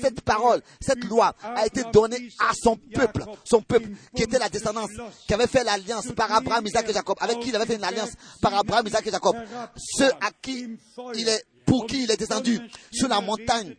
cette 0.00 0.20
parole, 0.22 0.60
cette 0.80 1.04
loi 1.04 1.34
a 1.42 1.66
été 1.66 1.82
donnée 1.92 2.28
à 2.38 2.52
son 2.54 2.76
peuple, 2.76 3.24
son 3.44 3.62
peuple 3.62 3.90
qui 4.14 4.22
était 4.22 4.38
la 4.38 4.48
descendance, 4.48 4.90
qui 5.26 5.34
avait 5.34 5.46
fait 5.46 5.64
l'alliance 5.64 6.10
par 6.12 6.32
Abraham, 6.32 6.66
Isaac 6.66 6.88
et 6.88 6.92
Jacob, 6.92 7.16
avec 7.20 7.40
qui 7.40 7.50
il 7.50 7.56
avait 7.56 7.66
fait 7.66 7.76
une 7.76 7.84
alliance 7.84 8.12
par 8.40 8.54
Abraham, 8.54 8.86
Isaac 8.86 9.06
et 9.06 9.10
Jacob. 9.10 9.36
Ceux 9.76 10.10
à 10.20 10.30
qui 10.42 10.66
il 11.14 11.28
est, 11.28 11.44
pour 11.64 11.86
qui 11.86 12.04
il 12.04 12.10
est 12.10 12.16
descendu 12.16 12.58
sur 12.90 13.08
la 13.08 13.20
montagne 13.20 13.76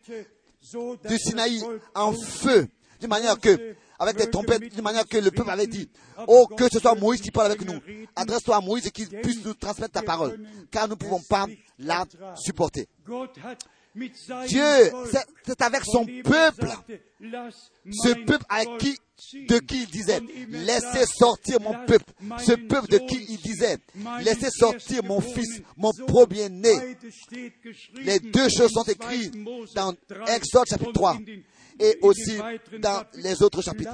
du 1.07 1.17
Sinaï 1.17 1.61
en 1.95 2.13
feu, 2.13 2.67
d'une 2.99 3.09
manière 3.09 3.39
que 3.39 3.75
avec 4.01 4.17
des 4.17 4.29
trompettes, 4.29 4.75
de 4.75 4.81
manière 4.81 5.07
que 5.07 5.17
le 5.17 5.29
peuple 5.29 5.51
avait 5.51 5.67
dit, 5.67 5.87
oh, 6.27 6.47
que 6.47 6.67
ce 6.71 6.79
soit 6.79 6.95
Moïse 6.95 7.21
qui 7.21 7.29
parle 7.29 7.47
avec 7.51 7.63
nous. 7.63 7.79
Adresse-toi 8.15 8.55
à 8.57 8.61
Moïse 8.61 8.87
et 8.87 8.91
qu'il 8.91 9.07
puisse 9.07 9.45
nous 9.45 9.53
transmettre 9.53 9.93
ta 9.93 10.01
parole, 10.01 10.39
car 10.71 10.87
nous 10.87 10.95
ne 10.95 10.99
pouvons 10.99 11.21
pas 11.21 11.45
la 11.77 12.05
supporter. 12.35 12.87
Dieu, 14.47 14.63
c'est 15.45 15.61
avec 15.61 15.83
son 15.85 16.05
peuple, 16.23 16.67
ce 17.91 18.25
peuple 18.25 18.45
à 18.49 18.65
qui, 18.79 18.97
de 19.47 19.59
qui 19.59 19.83
il 19.83 19.87
disait, 19.87 20.19
laissez 20.49 21.05
sortir 21.05 21.61
mon 21.61 21.73
peuple, 21.85 22.11
ce 22.39 22.53
peuple 22.53 22.87
de 22.87 22.97
qui 22.97 23.23
il 23.29 23.37
disait, 23.37 23.77
laissez 24.23 24.49
sortir 24.49 25.03
mon 25.03 25.21
fils, 25.21 25.61
mon 25.77 25.91
premier-né. 26.07 26.97
Les 27.95 28.19
deux 28.19 28.49
choses 28.49 28.71
sont 28.71 28.83
écrites 28.83 29.35
dans 29.75 29.93
Exode 30.25 30.67
chapitre 30.67 30.93
3 30.93 31.17
et 31.81 31.97
aussi 32.01 32.37
dans 32.79 33.03
les 33.15 33.41
autres 33.41 33.61
chapitres. 33.61 33.91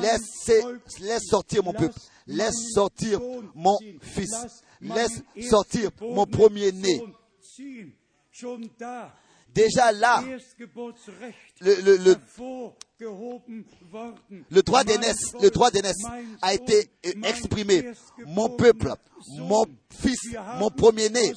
Laisse 0.00 1.24
sortir 1.28 1.62
mon 1.64 1.72
peuple, 1.72 1.98
laisse 2.26 2.72
sortir 2.74 3.20
mon 3.54 3.78
fils, 4.00 4.64
laisse 4.80 5.22
sortir 5.48 5.90
mon 6.00 6.26
premier-né. 6.26 7.02
Déjà 9.54 9.92
là, 9.92 10.22
le, 11.60 11.74
le, 11.82 11.96
le, 11.98 12.16
le 14.50 14.62
droit 14.62 14.84
d'aînesse, 14.84 15.32
le 15.40 15.50
droit 15.50 15.70
d'aînesse 15.70 16.02
a 16.40 16.54
été 16.54 16.88
exprimé. 17.24 17.92
Mon 18.26 18.48
peuple, 18.48 18.94
mon 19.38 19.64
fils, 19.90 20.20
mon 20.58 20.70
premier-né. 20.70 21.32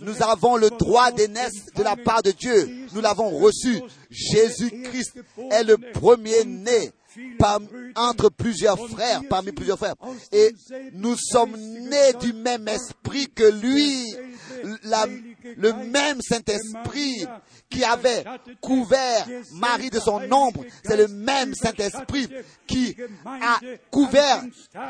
Nous 0.00 0.22
avons 0.22 0.56
le 0.56 0.70
droit 0.70 1.12
d'aînesse 1.12 1.66
de 1.74 1.82
la 1.82 1.96
part 1.96 2.22
de 2.22 2.32
Dieu. 2.32 2.86
Nous 2.92 3.00
l'avons 3.00 3.30
reçu. 3.38 3.80
Jésus-Christ 4.10 5.18
est 5.50 5.64
le 5.64 5.76
premier-né 5.76 6.90
entre 7.94 8.28
plusieurs 8.30 8.78
frères, 8.90 9.22
parmi 9.28 9.52
plusieurs 9.52 9.78
frères. 9.78 9.94
Et 10.32 10.52
nous 10.92 11.16
sommes 11.16 11.56
nés 11.56 12.12
du 12.20 12.32
même 12.32 12.68
esprit 12.68 13.26
que 13.28 13.44
lui, 13.44 14.14
le 15.56 15.72
même 15.72 16.20
Saint-Esprit 16.20 17.26
qui 17.68 17.84
avait 17.84 18.24
couvert 18.60 19.26
Marie 19.52 19.90
de 19.90 19.98
son 19.98 20.20
ombre. 20.30 20.64
C'est 20.84 20.96
le 20.96 21.08
même 21.08 21.54
Saint-Esprit 21.54 22.28
qui 22.66 22.96
a 23.24 23.58
couvert 23.90 24.42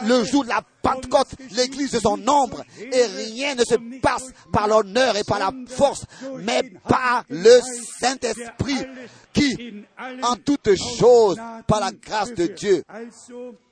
le 0.05 0.25
jour 0.25 0.45
de 0.45 0.49
la 0.49 0.63
Pentecôte 0.83 1.29
l'église 1.53 1.93
de 1.93 2.01
son 2.01 2.21
ombre. 2.29 2.65
Et 2.81 3.05
rien 3.07 3.55
ne 3.55 3.65
se 3.65 4.01
passe 4.01 4.27
par 4.53 4.69
l'honneur 4.69 5.17
et 5.17 5.25
par 5.25 5.39
la 5.39 5.51
force, 5.69 6.05
mais 6.41 6.63
par 6.89 7.25
le 7.29 7.61
Saint-Esprit 8.01 8.87
qui, 9.33 9.85
en 10.23 10.37
toutes 10.37 10.75
choses, 10.99 11.39
par 11.67 11.81
la 11.81 11.93
grâce 11.93 12.35
de 12.35 12.47
Dieu, 12.47 12.83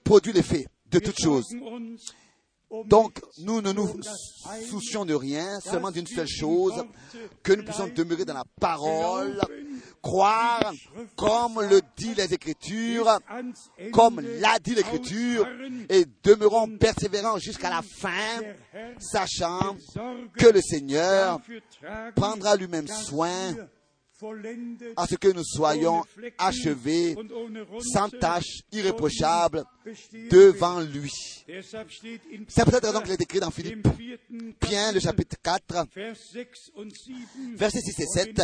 produit 0.03 0.33
l'effet 0.33 0.67
de 0.91 0.99
toutes 0.99 1.21
choses. 1.21 1.47
Donc, 2.87 3.21
nous 3.39 3.61
ne 3.61 3.73
nous 3.73 3.89
soucions 4.69 5.05
de 5.05 5.15
rien, 5.15 5.61
seulement 5.61 5.91
d'une 5.91 6.07
seule 6.07 6.29
chose, 6.29 6.85
que 7.43 7.53
nous 7.53 7.65
puissions 7.65 7.89
demeurer 7.95 8.25
dans 8.25 8.35
la 8.35 8.45
parole, 8.61 9.41
croire 10.03 10.73
comme 11.17 11.61
le 11.69 11.81
dit 11.97 12.15
les 12.15 12.33
Écritures, 12.35 13.19
comme 13.93 14.21
l'a 14.21 14.59
dit 14.59 14.75
l'Écriture, 14.75 15.47
et 15.89 16.05
demeurons 16.23 16.69
persévérants 16.77 17.39
jusqu'à 17.39 17.71
la 17.71 17.83
fin, 17.83 18.43
sachant 18.99 19.77
que 20.37 20.47
le 20.47 20.61
Seigneur 20.61 21.41
prendra 22.15 22.57
lui-même 22.57 22.89
soin 22.89 23.55
à 24.97 25.07
ce 25.07 25.17
que 25.17 25.29
nous 25.29 25.45
soyons 25.45 26.03
achevés, 26.39 27.17
sans 27.93 28.09
tâche, 28.09 28.61
irréprochables, 28.73 29.65
devant 30.31 30.81
lui. 30.81 31.13
C'est 32.49 32.65
peut-être 32.65 32.87
raison 32.87 33.01
qu'il 33.01 33.13
est 33.13 33.21
écrit 33.21 33.41
dans 33.41 33.51
Philippe, 33.51 33.87
bien 34.61 34.93
le 34.93 35.01
chapitre 35.01 35.37
4, 35.43 35.87
versets 37.57 37.81
6 37.81 38.01
et 38.01 38.07
7, 38.07 38.43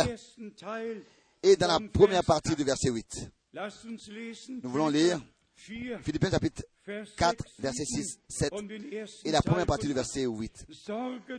et 1.43 1.55
dans 1.55 1.67
la 1.67 1.79
première 1.91 2.23
partie 2.23 2.55
du 2.55 2.63
verset 2.63 2.89
8. 2.89 3.31
Nous 4.63 4.69
voulons 4.69 4.89
lire 4.89 5.19
Philippiens 5.55 6.31
chapitre 6.31 6.63
4, 7.17 7.43
verset 7.59 7.85
6, 7.85 8.19
7 8.27 8.53
et 9.25 9.31
la 9.31 9.41
première 9.41 9.65
partie 9.65 9.87
du 9.87 9.93
verset 9.93 10.25
8. 10.25 10.65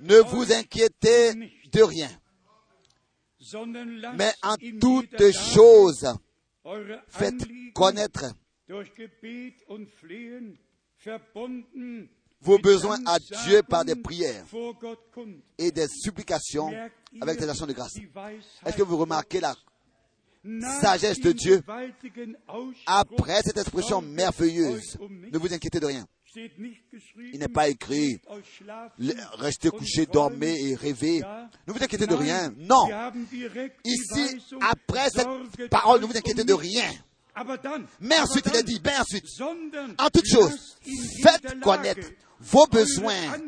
Ne 0.02 0.18
vous 0.18 0.52
inquiétez 0.52 1.34
de 1.72 1.82
rien, 1.82 2.08
mais 4.16 4.32
en 4.42 4.56
toutes 4.80 5.32
choses, 5.32 6.06
faites 7.08 7.44
connaître 7.74 8.24
vos 12.40 12.58
besoins 12.58 12.98
à 13.06 13.18
Dieu 13.18 13.62
par 13.62 13.84
des 13.84 13.96
prières 13.96 14.44
et 15.58 15.70
des 15.70 15.88
supplications 15.88 16.70
avec 17.20 17.38
des 17.38 17.48
actions 17.48 17.66
de 17.66 17.72
grâce. 17.72 17.96
Est-ce 18.64 18.76
que 18.76 18.82
vous 18.82 18.96
remarquez 18.96 19.40
la 19.40 19.54
sagesse 20.80 21.20
de 21.20 21.32
Dieu 21.32 21.62
après 22.86 23.42
cette 23.42 23.58
expression 23.58 24.02
merveilleuse? 24.02 24.98
Ne 25.00 25.38
vous 25.38 25.52
inquiétez 25.52 25.80
de 25.80 25.86
rien. 25.86 26.06
Il 26.34 27.38
n'est 27.38 27.48
pas 27.48 27.68
écrit 27.68 28.20
restez 29.34 29.70
couché, 29.70 30.06
dormez 30.06 30.60
et 30.60 30.74
rêvez. 30.74 31.22
Ne 31.66 31.72
vous 31.72 31.82
inquiétez 31.82 32.06
de 32.06 32.14
rien. 32.14 32.52
Non. 32.56 32.88
Ici, 33.84 34.38
après 34.60 35.10
cette 35.10 35.68
parole, 35.70 36.00
ne 36.00 36.06
vous 36.06 36.16
inquiétez 36.16 36.44
de 36.44 36.54
rien. 36.54 36.90
Mais 38.00 38.18
ensuite, 38.18 38.46
il 38.46 38.56
a 38.56 38.62
dit, 38.62 38.78
ben 38.78 39.00
ensuite, 39.00 39.24
en 39.98 40.08
toute 40.10 40.26
chose, 40.26 40.76
faites 41.22 41.60
connaître 41.60 42.08
vos 42.40 42.66
besoins, 42.66 43.38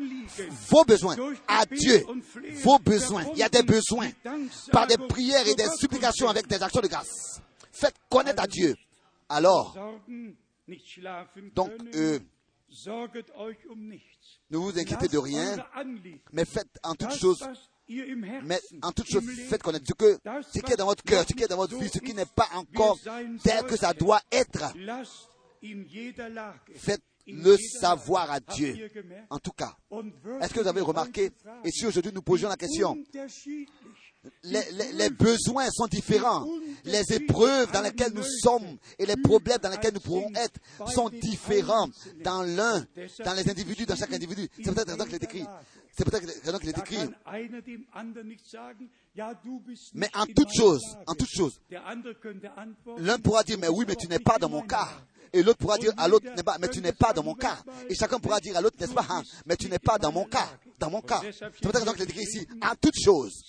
vos 0.69 0.83
besoins 0.85 1.15
à 1.47 1.65
Dieu, 1.65 2.03
vos 2.63 2.79
besoins. 2.79 3.25
Il 3.33 3.39
y 3.39 3.43
a 3.43 3.49
des 3.49 3.63
besoins 3.63 4.09
par 4.71 4.87
des 4.87 4.97
prières 4.97 5.47
et 5.47 5.55
des 5.55 5.67
supplications 5.77 6.29
avec 6.29 6.47
des 6.47 6.61
actions 6.61 6.81
de 6.81 6.87
grâce. 6.87 7.41
Faites 7.71 7.95
connaître 8.09 8.41
à 8.41 8.47
Dieu. 8.47 8.75
Alors, 9.27 9.75
donc, 11.53 11.71
euh, 11.95 12.19
ne 14.49 14.57
vous 14.57 14.77
inquiétez 14.79 15.07
de 15.07 15.17
rien, 15.17 15.55
mais 16.31 16.45
faites 16.45 16.79
en 16.83 16.95
toute 16.95 17.13
chose 17.15 17.47
mais 17.87 18.59
en 18.81 18.91
toute 18.91 19.07
chose, 19.07 19.23
faites 19.47 19.61
connaître 19.61 19.85
ce, 19.87 19.93
que, 19.93 20.17
ce 20.51 20.59
qui 20.59 20.73
est 20.73 20.75
dans 20.77 20.87
votre 20.87 21.03
cœur, 21.03 21.23
ce 21.27 21.33
qui 21.33 21.43
est 21.43 21.47
dans 21.47 21.57
votre 21.57 21.77
vie, 21.77 21.89
ce 21.89 21.99
qui 21.99 22.13
n'est 22.13 22.25
pas 22.25 22.47
encore 22.55 22.97
tel 23.43 23.63
que 23.65 23.77
ça 23.77 23.93
doit 23.93 24.21
être. 24.31 24.73
Faites 26.75 27.01
le 27.27 27.57
savoir 27.57 28.31
à 28.31 28.39
Dieu. 28.39 28.89
En 29.29 29.39
tout 29.39 29.51
cas, 29.51 29.75
est-ce 30.41 30.53
que 30.53 30.59
vous 30.61 30.67
avez 30.67 30.81
remarqué, 30.81 31.31
et 31.63 31.71
si 31.71 31.85
aujourd'hui 31.85 32.11
nous 32.13 32.21
posions 32.21 32.49
la 32.49 32.57
question, 32.57 32.97
les, 34.43 35.09
besoins 35.09 35.69
sont 35.71 35.87
différents. 35.87 36.47
Les 36.83 37.13
épreuves 37.13 37.71
dans 37.71 37.81
lesquelles 37.81 38.13
nous 38.13 38.23
sommes 38.23 38.77
et 38.99 39.05
les 39.05 39.15
problèmes 39.17 39.57
dans 39.57 39.69
lesquels 39.69 39.93
nous 39.93 39.99
pourrons 39.99 40.31
être 40.35 40.59
sont 40.91 41.09
différents 41.09 41.89
dans 42.23 42.43
l'un, 42.43 42.85
dans 43.23 43.33
les 43.33 43.49
individus, 43.49 43.85
dans 43.85 43.95
chaque 43.95 44.13
individu. 44.13 44.47
C'est 44.63 44.73
peut-être 44.73 44.91
raison 44.91 45.05
qu'il 45.05 45.15
est 45.15 45.23
écrit. 45.23 45.45
C'est 45.97 46.05
peut-être 46.05 46.45
raison 46.45 46.57
qu'il 46.59 46.69
est 46.69 46.77
écrit. 46.77 46.97
Mais 49.93 50.09
en 50.13 50.25
toute 50.25 50.53
chose, 50.55 50.81
en 51.07 51.13
toute 51.13 51.29
chose, 51.29 51.59
l'un 52.97 53.17
pourra 53.19 53.43
dire, 53.43 53.57
mais 53.59 53.69
oui, 53.69 53.85
mais 53.87 53.95
tu 53.95 54.07
n'es 54.07 54.19
pas 54.19 54.37
dans 54.37 54.49
mon 54.49 54.61
cas. 54.61 54.89
Et 55.33 55.43
l'autre 55.43 55.59
pourra 55.59 55.77
dire 55.77 55.91
à 55.97 56.07
l'autre, 56.07 56.27
mais 56.59 56.67
tu 56.69 56.81
n'es 56.81 56.93
pas 56.93 57.11
dans 57.13 57.23
mon 57.23 57.35
cas. 57.35 57.57
Et 57.89 57.95
chacun 57.95 58.19
pourra 58.19 58.39
dire 58.39 58.55
à 58.55 58.61
l'autre, 58.61 58.77
n'est-ce 58.79 58.93
pas, 58.93 59.05
hein, 59.09 59.21
mais 59.45 59.57
tu 59.57 59.69
n'es 59.69 59.79
pas 59.79 59.97
dans 59.97 60.11
mon 60.11 60.25
cas. 60.25 60.49
Dans 60.79 60.89
mon 60.89 61.01
cas. 61.01 61.21
C'est 61.23 61.61
qu'il 61.61 62.01
est 62.01 62.03
écrit 62.03 62.21
ici, 62.21 62.47
en 62.61 62.75
toute 62.75 62.95
chose. 63.03 63.43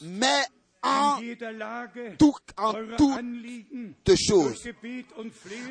Mais 0.00 0.44
en 0.82 1.20
tout, 2.18 2.34
en 2.56 2.72
toutes 4.04 4.16
choses. 4.16 4.68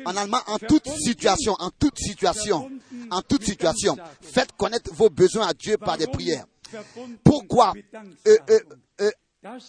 En 0.04 0.16
allemand, 0.16 0.40
en 0.46 0.58
toute 0.58 0.88
situation, 0.88 1.54
en 1.58 1.70
toute 1.70 1.98
situation, 1.98 2.70
en 3.10 3.22
toute 3.22 3.44
situation. 3.44 3.96
Faites 4.20 4.52
connaître 4.52 4.92
vos 4.94 5.10
besoins 5.10 5.48
à 5.48 5.54
Dieu 5.54 5.76
par 5.76 5.98
des 5.98 6.06
prières. 6.06 6.46
Pourquoi 7.24 7.72
euh, 8.26 8.36
euh, 8.50 8.60
euh, 9.00 9.10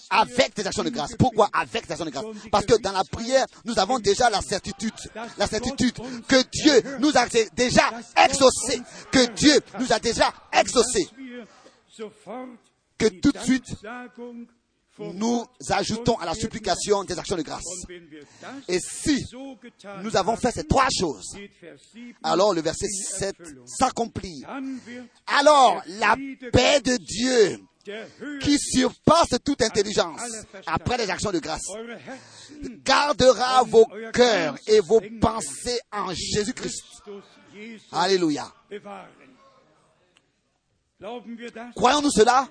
avec 0.10 0.56
des 0.56 0.68
actions 0.68 0.84
de 0.84 0.90
grâce? 0.90 1.16
Pourquoi 1.16 1.50
avec 1.54 1.86
des 1.86 1.92
actions 1.92 2.06
de 2.06 2.12
grâce? 2.12 2.26
Parce 2.52 2.66
que 2.66 2.80
dans 2.82 2.92
la 2.92 3.04
prière, 3.04 3.46
nous 3.66 3.78
avons 3.80 4.00
déjà 4.00 4.30
la 4.30 4.42
certitude, 4.42 4.94
la 5.38 5.48
certitude 5.48 5.94
que 6.28 6.44
Dieu 6.52 6.98
nous 7.00 7.16
a 7.18 7.26
déjà 7.54 7.92
exaucé, 8.18 8.82
que 9.12 9.32
Dieu 9.34 9.60
nous 9.80 9.92
a 9.94 10.00
déjà 10.00 10.34
exaucé, 10.52 11.08
que 12.98 13.08
tout 13.20 13.32
de 13.32 13.40
suite 13.40 13.76
nous 15.14 15.46
ajoutons 15.70 16.16
à 16.18 16.26
la 16.26 16.34
supplication 16.34 17.04
des 17.04 17.18
actions 17.18 17.36
de 17.36 17.42
grâce. 17.42 17.64
Et 18.68 18.80
si 18.80 19.26
nous 20.04 20.16
avons 20.16 20.36
fait 20.36 20.52
ces 20.52 20.66
trois 20.66 20.88
choses, 20.98 21.38
alors 22.24 22.54
le 22.54 22.62
verset 22.62 22.88
7 22.88 23.36
s'accomplit. 23.66 24.44
Alors 25.28 25.82
la 25.88 26.16
paix 26.52 26.82
de 26.82 26.98
Dieu 26.98 27.60
qui 28.42 28.58
surpasse 28.60 29.40
toute 29.44 29.62
intelligence 29.64 30.22
après 30.68 30.98
les 30.98 31.10
actions 31.10 31.32
de 31.32 31.40
grâce, 31.40 31.66
gardera 32.84 33.64
vos 33.64 33.88
cœurs 34.14 34.56
et 34.68 34.80
vos 34.80 35.02
pensées 35.20 35.80
en 35.92 36.14
Jésus-Christ. 36.14 36.84
Alléluia. 37.92 38.52
Croyons-nous 41.76 42.12
cela? 42.12 42.48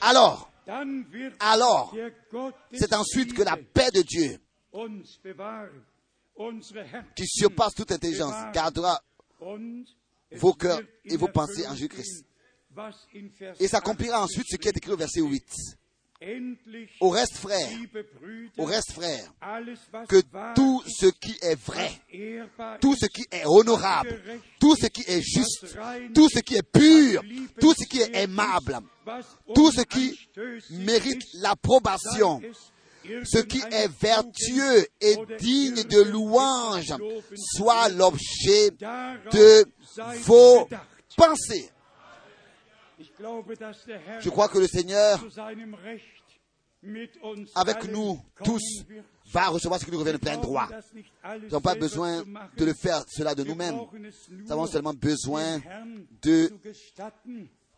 Alors, 0.00 0.50
alors, 1.40 1.94
c'est 2.72 2.92
ensuite 2.94 3.34
que 3.34 3.42
la 3.42 3.56
paix 3.56 3.90
de 3.90 4.02
Dieu, 4.02 4.38
qui 7.16 7.26
surpasse 7.26 7.74
toute 7.74 7.90
intelligence, 7.92 8.34
gardera 8.52 9.02
vos 10.32 10.52
cœurs 10.52 10.80
et 11.04 11.16
vos 11.16 11.28
pensées 11.28 11.66
en 11.66 11.74
Jésus-Christ. 11.74 12.24
Et 13.58 13.66
s'accomplira 13.68 14.22
ensuite 14.22 14.46
ce 14.48 14.56
qui 14.56 14.68
est 14.68 14.76
écrit 14.76 14.92
au 14.92 14.96
verset 14.96 15.20
8. 15.20 15.42
Au 17.00 17.10
reste, 17.10 17.36
frère, 17.36 17.68
au 18.56 18.64
reste, 18.64 18.92
frère, 18.92 19.32
que 20.08 20.20
tout 20.54 20.82
ce 20.88 21.06
qui 21.06 21.36
est 21.40 21.54
vrai, 21.54 21.92
tout 22.80 22.96
ce 22.96 23.06
qui 23.06 23.24
est 23.30 23.44
honorable, 23.46 24.20
tout 24.58 24.74
ce 24.74 24.88
qui 24.88 25.02
est 25.06 25.22
juste, 25.22 25.78
tout 26.12 26.28
ce 26.28 26.40
qui 26.40 26.56
est 26.56 26.62
pur, 26.62 27.22
tout 27.60 27.72
ce 27.72 27.86
qui 27.86 28.00
est 28.00 28.16
aimable, 28.16 28.80
tout 29.54 29.70
ce 29.70 29.82
qui 29.82 30.18
mérite 30.70 31.22
l'approbation, 31.34 32.42
ce 33.24 33.38
qui 33.38 33.60
est 33.70 33.88
vertueux 34.00 34.86
et 35.00 35.16
digne 35.38 35.84
de 35.84 36.02
louange, 36.02 36.94
soit 37.54 37.90
l'objet 37.90 38.70
de 38.72 39.64
vos 40.24 40.68
pensées. 41.16 41.70
Je 43.20 44.28
crois 44.30 44.48
que 44.48 44.58
le 44.58 44.66
Seigneur, 44.66 45.24
avec 47.54 47.84
nous 47.90 48.20
tous, 48.44 48.84
va 49.32 49.48
recevoir 49.48 49.80
ce 49.80 49.84
qui 49.84 49.90
nous 49.90 49.98
revient 49.98 50.12
de 50.12 50.18
plein 50.18 50.38
droit. 50.38 50.68
Nous 51.24 51.42
n'avons 51.42 51.60
pas 51.60 51.74
besoin 51.74 52.22
de 52.56 52.64
le 52.64 52.74
faire 52.74 53.02
cela 53.08 53.34
de 53.34 53.42
nous-mêmes. 53.44 53.78
Nous 54.30 54.52
avons 54.52 54.66
seulement 54.66 54.94
besoin 54.94 55.60
de 56.22 56.52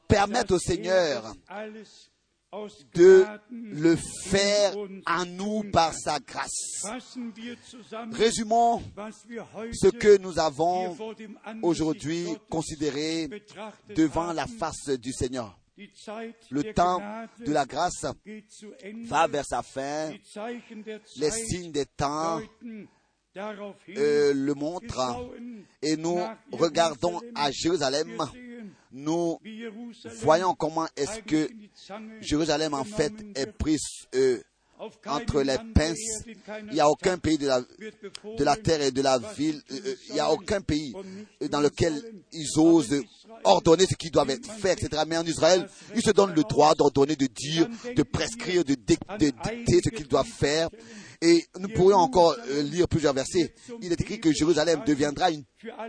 permettre 0.07 0.55
au 0.55 0.59
Seigneur 0.59 1.35
de 2.95 3.25
le 3.51 3.97
faire 3.97 4.75
à 5.07 5.25
nous 5.25 5.65
par 5.71 5.95
sa 5.95 6.19
grâce. 6.19 6.85
Résumons 8.13 8.83
ce 9.73 9.89
que 9.89 10.19
nous 10.19 10.39
avons 10.39 10.97
aujourd'hui 11.63 12.27
considéré 12.49 13.29
devant 13.95 14.33
la 14.33 14.47
face 14.47 14.89
du 14.89 15.13
Seigneur. 15.13 15.57
Le 16.51 16.75
temps 16.75 17.01
de 17.39 17.53
la 17.53 17.65
grâce 17.65 18.05
va 19.05 19.27
vers 19.27 19.47
sa 19.47 19.63
fin. 19.63 20.11
Les 21.17 21.31
signes 21.31 21.73
des 21.73 21.87
temps 21.87 22.41
euh, 23.37 24.33
le 24.35 24.55
montre 24.55 24.99
et 25.83 25.97
nous 25.97 26.19
regardons 26.51 27.21
à 27.37 27.53
Jérusalem, 27.53 28.19
nous 28.93 29.39
voyons 30.23 30.55
comment 30.55 30.87
est-ce 30.97 31.21
que 31.21 31.49
Jérusalem 32.21 32.75
en 32.75 32.85
fait 32.85 33.13
est 33.35 33.47
prise 33.47 34.07
euh, 34.15 34.43
entre 35.07 35.43
les 35.43 35.59
pinces. 35.75 36.25
Il 36.69 36.75
n'y 36.75 36.81
a 36.81 36.89
aucun 36.89 37.19
pays 37.19 37.39
de 37.39 37.47
la, 37.47 38.57
terre 38.57 38.81
et 38.83 38.91
de 38.91 39.03
la 39.03 39.19
ville, 39.19 39.61
euh, 39.71 39.79
euh, 39.85 39.95
il 40.09 40.15
n'y 40.15 40.21
a 40.21 40.31
aucun 40.31 40.61
pays 40.61 40.95
dans 41.51 41.61
lequel 41.61 42.03
ils 42.33 42.59
osent 42.59 43.03
ordonner 43.45 43.87
ce 43.87 43.95
qui 43.95 44.11
doit 44.11 44.27
être 44.29 44.51
fait, 44.51 44.73
etc. 44.73 45.03
Mais 45.07 45.17
en 45.17 45.25
Israël, 45.25 45.69
ils 45.95 46.03
se 46.03 46.11
donnent 46.11 46.35
le 46.35 46.43
droit 46.43 46.75
d'ordonner, 46.75 47.17
de 47.17 47.27
dire, 47.27 47.69
de 47.95 48.03
prescrire, 48.03 48.65
de 48.65 48.75
dicter 48.75 49.81
ce 49.85 49.91
qu'ils 49.91 50.09
doivent 50.09 50.27
faire. 50.27 50.69
Et 51.23 51.45
nous 51.59 51.69
pourrions 51.69 51.99
encore 51.99 52.35
euh, 52.49 52.63
lire 52.63 52.89
plusieurs 52.89 53.13
versets. 53.13 53.55
Il 53.83 53.93
est 53.93 54.01
écrit 54.01 54.21
que 54.21 54.33
Jérusalem 54.33 54.83
deviendra 54.87 55.31
une 55.31 55.45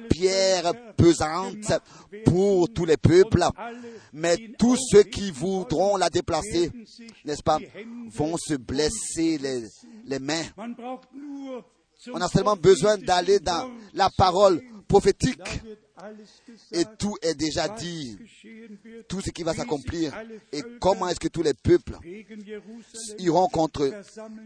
pierre 0.10 0.74
pesante 0.98 1.72
pour 2.26 2.72
tous 2.74 2.84
les 2.84 2.98
peuples. 2.98 3.44
Mais 4.12 4.38
tous 4.60 4.78
ceux 4.92 5.04
qui 5.04 5.32
voudront 5.32 5.96
la 5.96 6.10
déplacer, 6.10 6.70
n'est-ce 7.24 7.44
pas, 7.44 7.60
vont 8.10 8.36
se 8.38 8.56
blesser 8.56 9.38
les, 9.38 9.64
les 10.06 10.20
mains. 10.20 10.44
On 12.14 12.20
a 12.20 12.28
seulement 12.28 12.58
besoin 12.58 12.98
d'aller 12.98 13.40
dans 13.40 13.72
la 13.94 14.10
parole 14.10 14.62
prophétique 14.88 15.40
et 16.72 16.84
tout 16.98 17.16
est 17.22 17.36
déjà 17.36 17.70
dit, 17.70 18.18
tout 19.08 19.22
ce 19.22 19.30
qui 19.30 19.44
va 19.44 19.54
s'accomplir. 19.54 20.14
et 20.52 20.62
comment 20.80 21.08
est-ce 21.08 21.20
que 21.20 21.28
tous 21.28 21.44
les 21.44 21.54
peuples 21.54 21.98
iront 23.20 23.48
contre 23.48 23.92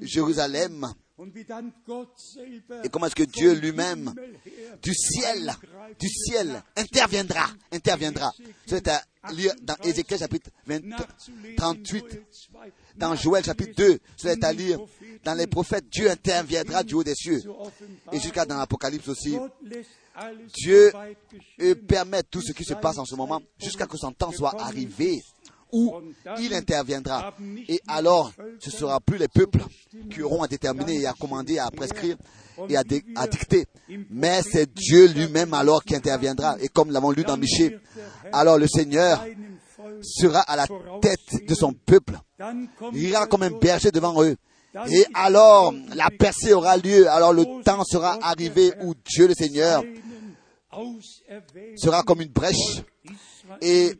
Jérusalem 0.01 0.93
et 2.83 2.89
comment 2.89 3.05
est-ce 3.05 3.15
que 3.15 3.23
Dieu 3.23 3.53
lui-même, 3.53 4.13
du 4.81 4.93
ciel, 4.93 5.53
du 5.97 6.09
ciel, 6.09 6.61
interviendra, 6.75 7.47
interviendra. 7.71 8.33
C'est 8.67 8.85
à 8.89 9.01
lire 9.31 9.53
dans 9.61 9.75
Ézéchiel 9.77 10.19
chapitre 10.19 10.49
38, 11.55 12.05
dans 12.97 13.15
Joël 13.15 13.45
chapitre 13.45 13.73
2, 13.77 13.99
c'est 14.17 14.43
à 14.43 14.51
lire. 14.51 14.79
dans 15.23 15.35
les 15.35 15.47
prophètes, 15.47 15.87
Dieu 15.89 16.09
interviendra 16.09 16.83
du 16.83 16.95
haut 16.95 17.03
des 17.03 17.15
cieux. 17.15 17.41
Et 18.11 18.19
jusqu'à 18.19 18.45
dans 18.45 18.57
l'Apocalypse 18.57 19.07
aussi, 19.07 19.37
Dieu 20.55 20.91
permet 21.87 22.23
tout 22.23 22.41
ce 22.41 22.51
qui 22.51 22.63
se 22.63 22.73
passe 22.73 22.97
en 22.97 23.05
ce 23.05 23.15
moment 23.15 23.41
jusqu'à 23.59 23.85
que 23.85 23.97
son 23.97 24.11
temps 24.11 24.31
soit 24.31 24.59
arrivé 24.61 25.21
où 25.71 25.93
il 26.39 26.53
interviendra. 26.53 27.33
Et 27.67 27.81
alors, 27.87 28.31
ce 28.59 28.69
ne 28.69 28.75
sera 28.75 28.99
plus 28.99 29.17
les 29.17 29.27
peuples 29.27 29.63
qui 30.09 30.21
auront 30.21 30.43
à 30.43 30.47
déterminer 30.47 31.01
et 31.01 31.07
à 31.07 31.13
commander, 31.13 31.59
à 31.59 31.69
prescrire 31.69 32.15
et 32.69 32.77
à, 32.77 32.83
dicter. 32.83 33.65
Mais 34.09 34.41
c'est 34.41 34.73
Dieu 34.73 35.07
lui-même 35.07 35.53
alors 35.53 35.83
qui 35.83 35.95
interviendra. 35.95 36.55
Et 36.61 36.69
comme 36.69 36.91
l'avons 36.91 37.11
lu 37.11 37.23
dans 37.23 37.37
Michée, 37.37 37.77
alors 38.31 38.57
le 38.57 38.67
Seigneur 38.67 39.25
sera 40.01 40.39
à 40.41 40.55
la 40.55 40.67
tête 41.01 41.45
de 41.47 41.55
son 41.55 41.73
peuple. 41.73 42.17
Il 42.93 43.09
ira 43.09 43.27
comme 43.27 43.43
un 43.43 43.51
berger 43.51 43.91
devant 43.91 44.23
eux. 44.23 44.35
Et 44.89 45.05
alors, 45.13 45.73
la 45.95 46.09
percée 46.09 46.53
aura 46.53 46.77
lieu. 46.77 47.09
Alors 47.09 47.33
le 47.33 47.63
temps 47.63 47.83
sera 47.83 48.17
arrivé 48.21 48.73
où 48.81 48.93
Dieu 49.05 49.27
le 49.27 49.33
Seigneur 49.33 49.83
sera 51.77 52.03
comme 52.03 52.21
une 52.21 52.31
brèche 52.31 52.81
et 53.61 53.93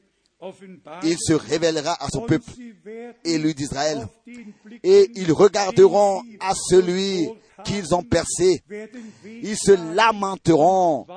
il 1.03 1.17
se 1.17 1.33
révélera 1.33 1.95
à 1.99 2.07
son 2.09 2.21
peuple, 2.21 2.51
élu 3.23 3.53
d'Israël, 3.53 4.07
et 4.83 5.09
ils 5.15 5.31
regarderont 5.31 6.21
à 6.39 6.53
celui 6.53 7.29
qu'ils 7.63 7.95
ont 7.95 8.03
percé. 8.03 8.61
Ils 9.25 9.57
se 9.57 9.71
lamenteront 9.95 11.07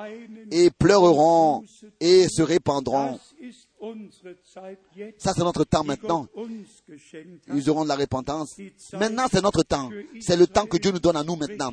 et 0.51 0.71
pleureront 0.71 1.63
et 2.01 2.29
se 2.29 2.43
répandront. 2.43 3.19
Ça, 5.19 5.33
c'est 5.35 5.45
notre 5.45 5.65
temps 5.65 5.85
maintenant. 5.85 6.27
Ils 7.55 7.71
auront 7.71 7.85
de 7.85 7.89
la 7.89 7.97
repentance. 7.97 8.57
Maintenant, 8.93 9.27
c'est 9.31 9.43
notre 9.43 9.63
temps. 9.63 9.91
C'est 10.21 10.37
le 10.37 10.47
temps 10.47 10.67
que 10.67 10.77
Dieu 10.79 10.91
nous 10.91 10.99
donne 10.99 11.17
à 11.17 11.25
nous 11.25 11.37
maintenant. 11.37 11.71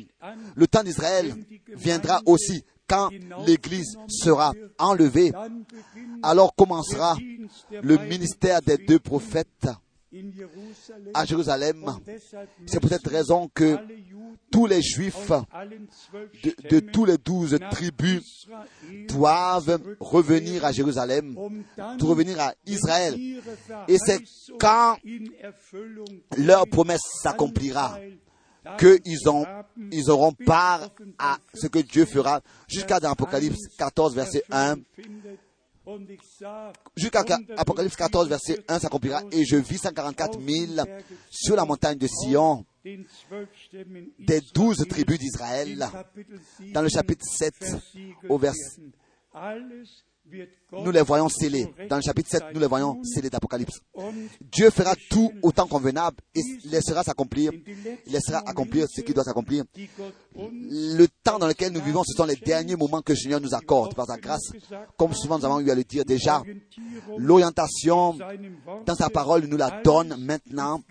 Le 0.54 0.66
temps 0.66 0.82
d'Israël 0.82 1.34
viendra 1.74 2.20
aussi 2.26 2.64
quand 2.88 3.10
l'Église 3.46 3.96
sera 4.08 4.52
enlevée. 4.78 5.32
Alors 6.22 6.54
commencera 6.54 7.16
le 7.70 7.98
ministère 7.98 8.62
des 8.62 8.78
deux 8.78 8.98
prophètes 8.98 9.68
à 11.14 11.24
Jérusalem. 11.24 11.84
C'est 12.66 12.80
pour 12.80 12.90
cette 12.90 13.06
raison 13.06 13.50
que 13.52 13.76
tous 14.50 14.66
les 14.66 14.82
Juifs 14.82 15.30
de, 16.42 16.68
de, 16.68 16.80
tous 16.80 17.04
les 17.04 17.18
douze 17.18 17.58
tribus 17.70 18.48
doivent 19.08 19.80
revenir 20.00 20.64
à 20.64 20.72
Jérusalem, 20.72 21.36
doivent 21.76 22.10
revenir 22.10 22.40
à 22.40 22.54
Israël. 22.66 23.14
Et 23.88 23.98
c'est 23.98 24.22
quand 24.58 24.96
leur 26.36 26.66
promesse 26.66 27.02
s'accomplira 27.22 27.98
qu'ils 28.78 29.00
ils 29.92 30.10
auront 30.10 30.32
part 30.32 30.88
à 31.18 31.38
ce 31.54 31.66
que 31.68 31.78
Dieu 31.78 32.04
fera 32.04 32.40
jusqu'à 32.68 32.98
dans 32.98 33.12
Apocalypse 33.12 33.68
14, 33.78 34.14
verset 34.14 34.42
1 34.50 34.76
jusqu'à 36.96 37.24
Apocalypse 37.56 37.96
14, 37.96 38.28
verset 38.28 38.58
1 38.68 38.80
s'accomplira, 38.80 39.22
et 39.30 39.44
je 39.44 39.56
vis 39.56 39.78
144 39.78 40.40
000 40.40 40.72
sur 41.30 41.54
la 41.56 41.64
montagne 41.64 41.98
de 41.98 42.08
Sion, 42.08 42.64
des 44.18 44.40
douze 44.54 44.86
tribus 44.88 45.18
d'Israël, 45.18 45.76
dans 46.72 46.82
le 46.82 46.88
chapitre 46.88 47.24
7, 47.24 47.54
au 48.28 48.38
verset 48.38 48.80
nous 50.72 50.90
les 50.90 51.02
voyons 51.02 51.28
scellés. 51.28 51.72
Dans 51.88 51.96
le 51.96 52.02
chapitre 52.02 52.28
7, 52.28 52.44
nous 52.52 52.60
les 52.60 52.66
voyons 52.66 53.02
scellés 53.04 53.30
d'Apocalypse. 53.30 53.80
Dieu 54.40 54.70
fera 54.70 54.94
tout 55.08 55.32
autant 55.42 55.66
convenable 55.66 56.16
et 56.34 56.42
laissera 56.64 57.02
s'accomplir, 57.02 57.52
laissera 58.06 58.38
accomplir 58.46 58.86
ce 58.92 59.00
qui 59.00 59.14
doit 59.14 59.24
s'accomplir. 59.24 59.64
Le 60.34 61.06
temps 61.22 61.38
dans 61.38 61.46
lequel 61.46 61.72
nous 61.72 61.80
vivons, 61.80 62.02
ce 62.04 62.14
sont 62.14 62.24
les 62.24 62.36
derniers 62.36 62.76
moments 62.76 63.00
que 63.00 63.12
le 63.12 63.16
Seigneur 63.16 63.40
nous 63.40 63.54
accorde 63.54 63.94
par 63.94 64.06
sa 64.06 64.18
grâce. 64.18 64.50
Comme 64.96 65.14
souvent 65.14 65.38
nous 65.38 65.44
avons 65.44 65.60
eu 65.60 65.70
à 65.70 65.74
le 65.74 65.84
dire 65.84 66.04
déjà, 66.04 66.42
l'orientation 67.16 68.18
dans 68.84 68.94
sa 68.94 69.08
parole 69.08 69.46
nous 69.46 69.56
la 69.56 69.80
donne 69.82 70.16
maintenant. 70.18 70.82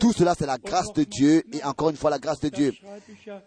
Tout 0.00 0.12
cela, 0.12 0.34
c'est 0.36 0.46
la 0.46 0.58
grâce 0.58 0.92
de 0.94 1.04
Dieu 1.04 1.44
et 1.52 1.62
encore 1.64 1.90
une 1.90 1.96
fois 1.96 2.10
la 2.10 2.18
grâce 2.18 2.40
de 2.40 2.48
Dieu. 2.48 2.72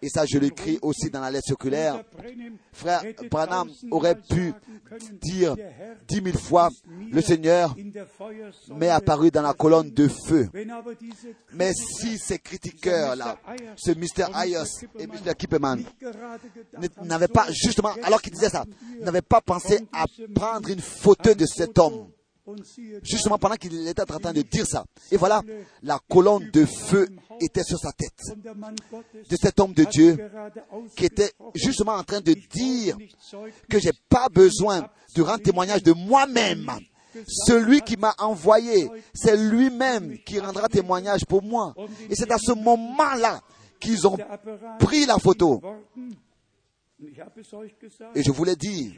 Et 0.00 0.08
ça, 0.08 0.24
je 0.26 0.38
l'écris 0.38 0.78
aussi 0.82 1.10
dans 1.10 1.20
la 1.20 1.30
lettre 1.30 1.46
circulaire. 1.46 2.02
Frère 2.72 3.02
Branham 3.30 3.68
aurait 3.90 4.16
pu 4.16 4.52
dire 5.16 5.56
dix 6.08 6.20
mille 6.20 6.38
fois, 6.38 6.70
le 7.10 7.20
Seigneur 7.20 7.74
m'est 8.76 8.90
apparu 8.90 9.30
dans 9.30 9.42
la 9.42 9.52
colonne 9.54 9.90
de 9.90 10.08
feu. 10.08 10.48
Mais 11.52 11.72
si 11.72 12.18
ces 12.18 12.38
critiqueurs-là, 12.38 13.38
ce 13.76 13.92
Mr. 13.92 14.32
Ayers 14.34 14.64
et 14.98 15.06
Mr. 15.06 15.34
Kippeman, 15.36 15.82
n'avaient 17.02 17.28
pas, 17.28 17.46
justement, 17.50 17.92
alors 18.02 18.20
qu'ils 18.20 18.32
disaient 18.32 18.50
ça, 18.50 18.64
n'avaient 19.00 19.22
pas 19.22 19.40
pensé 19.40 19.80
à 19.92 20.04
prendre 20.34 20.68
une 20.68 20.80
photo 20.80 21.34
de 21.34 21.46
cet 21.46 21.78
homme, 21.78 22.08
justement 23.02 23.38
pendant 23.38 23.56
qu'il 23.56 23.86
était 23.86 24.02
en 24.02 24.18
train 24.18 24.32
de 24.32 24.42
dire 24.42 24.66
ça. 24.66 24.84
Et 25.10 25.16
voilà, 25.16 25.42
la 25.82 25.98
colonne 26.08 26.50
de 26.50 26.64
feu 26.64 27.08
était 27.40 27.62
sur 27.62 27.78
sa 27.78 27.92
tête. 27.92 28.20
De 29.28 29.36
cet 29.36 29.60
homme 29.60 29.72
de 29.72 29.84
Dieu 29.84 30.16
qui 30.96 31.06
était 31.06 31.32
justement 31.54 31.94
en 31.94 32.04
train 32.04 32.20
de 32.20 32.34
dire 32.34 32.96
que 33.68 33.78
j'ai 33.78 33.92
pas 34.08 34.28
besoin 34.28 34.88
de 35.14 35.22
rendre 35.22 35.42
témoignage 35.42 35.82
de 35.82 35.92
moi-même. 35.92 36.70
Celui 37.26 37.80
qui 37.80 37.96
m'a 37.96 38.14
envoyé, 38.18 38.90
c'est 39.14 39.36
lui-même 39.36 40.18
qui 40.18 40.38
rendra 40.38 40.68
témoignage 40.68 41.24
pour 41.26 41.42
moi. 41.42 41.74
Et 42.10 42.14
c'est 42.14 42.30
à 42.30 42.38
ce 42.38 42.52
moment-là 42.52 43.40
qu'ils 43.80 44.06
ont 44.06 44.18
pris 44.78 45.06
la 45.06 45.18
photo. 45.18 45.62
Et 48.14 48.22
je 48.22 48.30
vous 48.30 48.44
l'ai 48.44 48.56
dit, 48.56 48.94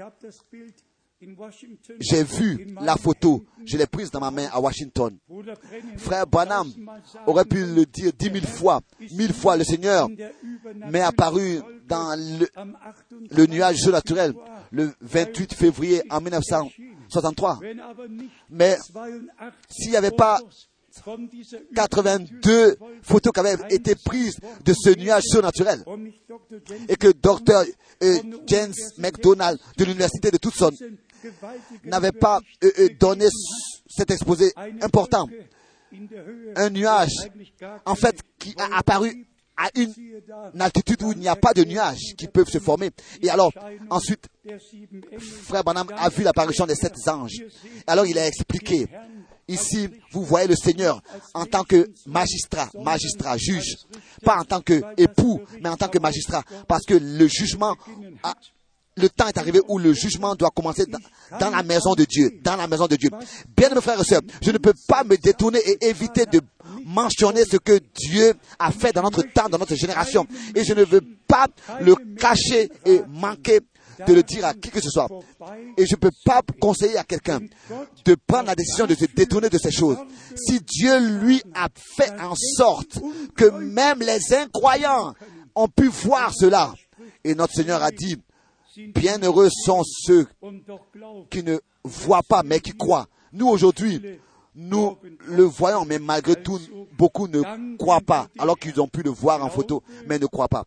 j'ai 2.00 2.22
vu 2.22 2.66
la 2.80 2.96
photo, 2.96 3.44
je 3.64 3.76
l'ai 3.76 3.86
prise 3.86 4.10
dans 4.10 4.20
ma 4.20 4.30
main 4.30 4.48
à 4.52 4.60
Washington. 4.60 5.16
Frère 5.96 6.26
Branham 6.26 6.70
aurait 7.26 7.44
pu 7.44 7.64
le 7.64 7.84
dire 7.86 8.12
dix 8.16 8.30
mille 8.30 8.46
fois, 8.46 8.80
mille 9.12 9.32
fois, 9.32 9.56
le 9.56 9.64
Seigneur 9.64 10.08
m'est 10.90 11.00
apparu 11.00 11.60
dans 11.88 12.14
le, 12.18 12.46
le 13.30 13.46
nuage 13.46 13.76
surnaturel 13.76 14.32
le 14.70 14.92
28 15.00 15.54
février 15.54 16.02
en 16.10 16.20
1963. 16.20 17.60
Mais 18.50 18.76
s'il 19.70 19.90
n'y 19.90 19.96
avait 19.96 20.10
pas 20.10 20.40
82 21.74 22.76
photos 23.02 23.32
qui 23.32 23.40
avaient 23.40 23.56
été 23.70 23.94
prises 23.94 24.36
de 24.64 24.72
ce 24.72 24.98
nuage 24.98 25.22
surnaturel 25.24 25.84
et 26.88 26.96
que 26.96 27.08
Dr. 27.08 27.64
Euh, 28.02 28.18
James 28.46 28.72
McDonald 28.98 29.58
de 29.76 29.84
l'université 29.84 30.30
de 30.30 30.36
Tucson 30.38 30.70
n'avait 31.84 32.12
pas 32.12 32.40
euh, 32.64 32.70
euh, 32.78 32.88
donné 32.98 33.26
cet 33.88 34.10
exposé 34.10 34.52
important. 34.80 35.28
Un 36.56 36.70
nuage, 36.70 37.14
en 37.86 37.94
fait, 37.94 38.20
qui 38.38 38.54
a 38.58 38.78
apparu 38.78 39.26
à 39.56 39.70
une 39.74 40.60
altitude 40.60 41.02
où 41.02 41.12
il 41.12 41.18
n'y 41.18 41.28
a 41.28 41.34
pas 41.34 41.52
de 41.52 41.64
nuages 41.64 42.14
qui 42.16 42.28
peuvent 42.28 42.48
se 42.48 42.58
former. 42.58 42.90
Et 43.22 43.28
alors, 43.28 43.52
ensuite, 43.90 44.28
Frère 45.18 45.64
Branham 45.64 45.88
a 45.96 46.08
vu 46.10 46.22
l'apparition 46.22 46.64
des 46.64 46.76
sept 46.76 46.94
anges. 47.08 47.42
Alors, 47.86 48.06
il 48.06 48.18
a 48.18 48.26
expliqué. 48.26 48.86
Ici, 49.48 49.88
vous 50.12 50.22
voyez 50.24 50.46
le 50.46 50.54
Seigneur 50.54 51.02
en 51.32 51.46
tant 51.46 51.64
que 51.64 51.90
magistrat, 52.06 52.68
magistrat, 52.78 53.38
juge, 53.38 53.76
pas 54.22 54.36
en 54.36 54.44
tant 54.44 54.60
que 54.60 54.82
époux, 54.98 55.40
mais 55.62 55.70
en 55.70 55.76
tant 55.76 55.88
que 55.88 55.98
magistrat, 55.98 56.44
parce 56.68 56.84
que 56.84 56.94
le 56.94 57.26
jugement 57.26 57.74
a, 58.22 58.34
le 58.98 59.08
temps 59.08 59.28
est 59.28 59.38
arrivé 59.38 59.60
où 59.68 59.78
le 59.78 59.92
jugement 59.92 60.34
doit 60.34 60.50
commencer 60.50 60.84
dans, 60.86 61.50
la 61.50 61.62
maison 61.62 61.94
de 61.94 62.04
Dieu, 62.04 62.38
dans 62.42 62.56
la 62.56 62.66
maison 62.66 62.86
de 62.86 62.96
Dieu. 62.96 63.10
Bien, 63.56 63.70
mes 63.70 63.80
frères 63.80 64.00
et 64.00 64.04
sœurs, 64.04 64.22
je 64.42 64.50
ne 64.50 64.58
peux 64.58 64.74
pas 64.86 65.04
me 65.04 65.16
détourner 65.16 65.58
et 65.58 65.88
éviter 65.88 66.26
de 66.26 66.40
mentionner 66.84 67.44
ce 67.44 67.56
que 67.56 67.78
Dieu 67.94 68.34
a 68.58 68.70
fait 68.70 68.92
dans 68.92 69.02
notre 69.02 69.22
temps, 69.22 69.48
dans 69.48 69.58
notre 69.58 69.74
génération. 69.74 70.26
Et 70.54 70.64
je 70.64 70.74
ne 70.74 70.84
veux 70.84 71.02
pas 71.26 71.46
le 71.80 71.94
cacher 72.16 72.70
et 72.84 73.02
manquer 73.08 73.60
de 74.06 74.14
le 74.14 74.22
dire 74.22 74.44
à 74.44 74.54
qui 74.54 74.70
que 74.70 74.80
ce 74.80 74.90
soit. 74.90 75.08
Et 75.76 75.86
je 75.86 75.94
ne 75.94 75.98
peux 75.98 76.10
pas 76.24 76.40
conseiller 76.60 76.96
à 76.96 77.04
quelqu'un 77.04 77.40
de 78.04 78.16
prendre 78.26 78.46
la 78.46 78.54
décision 78.54 78.86
de 78.86 78.94
se 78.94 79.06
détourner 79.06 79.48
de 79.48 79.58
ces 79.58 79.72
choses. 79.72 79.98
Si 80.36 80.60
Dieu 80.60 80.98
lui 81.20 81.42
a 81.54 81.68
fait 81.96 82.12
en 82.20 82.34
sorte 82.36 82.98
que 83.36 83.46
même 83.46 84.00
les 84.00 84.34
incroyants 84.34 85.14
ont 85.54 85.68
pu 85.68 85.88
voir 85.88 86.32
cela, 86.34 86.72
et 87.24 87.34
notre 87.34 87.54
Seigneur 87.54 87.82
a 87.82 87.90
dit, 87.90 88.16
bienheureux 88.86 89.48
sont 89.50 89.82
ceux 89.84 90.26
qui 91.30 91.42
ne 91.42 91.58
voient 91.84 92.22
pas 92.22 92.42
mais 92.42 92.60
qui 92.60 92.72
croient. 92.72 93.06
Nous 93.32 93.48
aujourd'hui, 93.48 94.00
nous 94.54 94.96
le 95.26 95.44
voyons, 95.44 95.84
mais 95.84 95.98
malgré 95.98 96.34
tout, 96.34 96.58
beaucoup 96.96 97.28
ne 97.28 97.76
croient 97.76 98.00
pas, 98.00 98.26
alors 98.38 98.58
qu'ils 98.58 98.80
ont 98.80 98.88
pu 98.88 99.02
le 99.02 99.10
voir 99.10 99.44
en 99.44 99.50
photo, 99.50 99.82
mais 100.06 100.18
ne 100.18 100.26
croient 100.26 100.48
pas. 100.48 100.64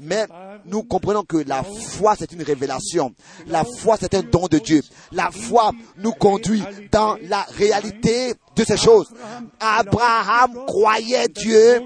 Mais 0.00 0.26
nous 0.64 0.82
comprenons 0.82 1.24
que 1.24 1.36
la 1.36 1.62
foi, 1.62 2.14
c'est 2.18 2.32
une 2.32 2.42
révélation. 2.42 3.12
La 3.46 3.64
foi, 3.64 3.96
c'est 4.00 4.14
un 4.14 4.22
don 4.22 4.46
de 4.46 4.58
Dieu. 4.58 4.80
La 5.12 5.30
foi 5.30 5.72
nous 5.98 6.12
conduit 6.12 6.62
dans 6.90 7.16
la 7.22 7.42
réalité 7.50 8.34
de 8.56 8.64
ces 8.64 8.78
choses. 8.78 9.12
Abraham 9.60 10.64
croyait 10.66 11.28
Dieu 11.28 11.82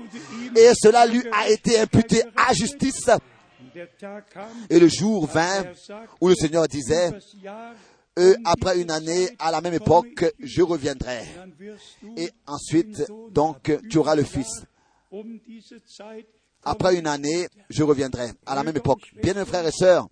et 0.55 0.72
cela 0.81 1.07
lui 1.07 1.24
a 1.33 1.49
été 1.51 1.81
imputé 1.81 2.22
à 2.37 2.53
justice. 2.53 3.11
Et 4.70 4.79
le 4.79 4.89
jour 4.89 5.26
vint 5.26 5.64
où 6.20 6.29
le 6.29 6.35
Seigneur 6.35 6.66
disait, 6.68 7.11
après 8.45 8.81
une 8.81 8.91
année, 8.91 9.31
à 9.39 9.51
la 9.51 9.61
même 9.61 9.74
époque, 9.74 10.24
je 10.41 10.62
reviendrai. 10.62 11.20
Et 12.16 12.31
ensuite, 12.47 13.05
donc, 13.31 13.72
tu 13.89 13.99
auras 13.99 14.14
le 14.14 14.24
Fils. 14.24 14.64
Après 16.64 16.97
une 16.97 17.07
année, 17.07 17.49
je 17.70 17.83
reviendrai. 17.83 18.31
À 18.45 18.55
la 18.55 18.64
même 18.64 18.76
époque. 18.76 19.12
Bien, 19.22 19.45
frères 19.45 19.66
et 19.66 19.72
sœurs, 19.72 20.09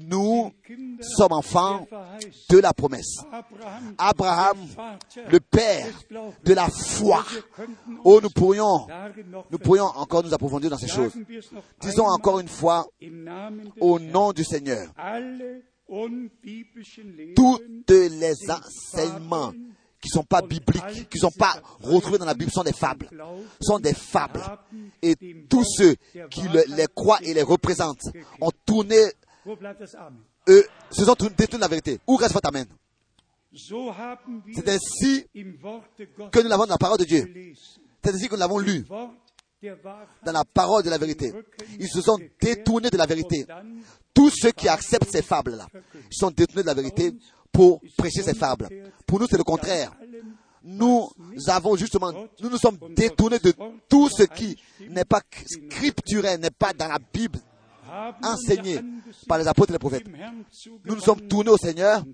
nous 0.00 0.52
sommes 1.00 1.32
enfants 1.32 1.86
de 2.50 2.58
la 2.58 2.72
promesse. 2.72 3.16
Abraham, 3.98 4.58
le 5.30 5.40
père 5.40 5.86
de 6.44 6.54
la 6.54 6.68
foi. 6.68 7.24
Oh, 8.04 8.20
nous 8.22 8.30
pourrions, 8.30 8.86
nous 9.50 9.58
pourrions 9.58 9.86
encore 9.86 10.22
nous 10.24 10.34
approfondir 10.34 10.70
dans 10.70 10.78
ces 10.78 10.88
choses. 10.88 11.12
Disons 11.80 12.06
encore 12.06 12.40
une 12.40 12.48
fois, 12.48 12.86
au 13.80 13.98
nom 13.98 14.32
du 14.32 14.44
Seigneur, 14.44 14.88
toutes 17.36 17.90
les 17.90 18.34
enseignements 18.50 19.52
qui 20.02 20.08
ne 20.08 20.14
sont 20.14 20.24
pas 20.24 20.42
bibliques, 20.42 21.08
qui 21.08 21.18
ne 21.18 21.20
sont 21.20 21.30
pas 21.30 21.54
retrouvés 21.80 22.18
dans 22.18 22.24
la 22.24 22.34
Bible, 22.34 22.50
sont 22.50 22.64
des 22.64 22.72
fables. 22.72 23.08
Sont 23.60 23.78
des 23.78 23.94
fables. 23.94 24.42
Et 25.00 25.14
tous 25.48 25.64
ceux 25.64 25.94
qui 26.28 26.42
les 26.48 26.86
croient 26.92 27.20
et 27.22 27.32
les 27.34 27.42
représentent 27.42 28.08
ont 28.40 28.50
tourné, 28.66 28.96
eux, 30.48 30.66
se 30.90 31.04
sont 31.04 31.14
détournés 31.14 31.46
de 31.46 31.58
la 31.58 31.68
vérité. 31.68 32.00
Où 32.06 32.16
reste 32.16 32.34
votre 32.34 32.48
Amen? 32.48 32.66
C'est 33.54 34.68
ainsi 34.68 35.26
que 35.32 36.40
nous 36.42 36.48
l'avons 36.48 36.64
dans 36.64 36.74
la 36.74 36.78
parole 36.78 36.98
de 36.98 37.04
Dieu. 37.04 37.54
C'est 38.02 38.14
ainsi 38.14 38.28
que 38.28 38.34
nous 38.34 38.40
l'avons 38.40 38.58
lu 38.58 38.84
dans 40.24 40.32
la 40.32 40.44
parole 40.44 40.82
de 40.82 40.90
la 40.90 40.98
vérité. 40.98 41.32
Ils 41.78 41.88
se 41.88 42.00
sont 42.00 42.18
détournés 42.40 42.90
de 42.90 42.96
la 42.96 43.06
vérité. 43.06 43.46
Tous 44.14 44.30
ceux 44.30 44.52
qui 44.52 44.68
acceptent 44.68 45.10
ces 45.10 45.22
fables-là 45.22 45.68
sont 46.10 46.30
détournés 46.30 46.62
de 46.62 46.68
la 46.68 46.74
vérité 46.74 47.14
pour 47.52 47.80
prêcher 47.96 48.22
ces 48.22 48.34
fables. 48.34 48.68
Pour 49.06 49.20
nous, 49.20 49.26
c'est 49.28 49.36
le 49.36 49.44
contraire. 49.44 49.92
Nous 50.64 51.10
avons 51.48 51.76
justement, 51.76 52.12
nous 52.40 52.48
nous 52.48 52.56
sommes 52.58 52.78
détournés 52.90 53.40
de 53.40 53.52
tout 53.88 54.08
ce 54.08 54.22
qui 54.22 54.56
n'est 54.88 55.04
pas 55.04 55.20
scripturel, 55.44 56.40
n'est 56.40 56.50
pas 56.50 56.72
dans 56.72 56.88
la 56.88 56.98
Bible 57.12 57.38
enseigné 58.22 58.80
par 59.28 59.38
les 59.38 59.46
apôtres 59.46 59.70
et 59.70 59.74
les 59.74 59.78
prophètes. 59.78 60.06
Nous 60.84 60.94
nous 60.94 61.00
sommes 61.00 61.20
tournés 61.28 61.50
au 61.50 61.56
Seigneur 61.56 62.04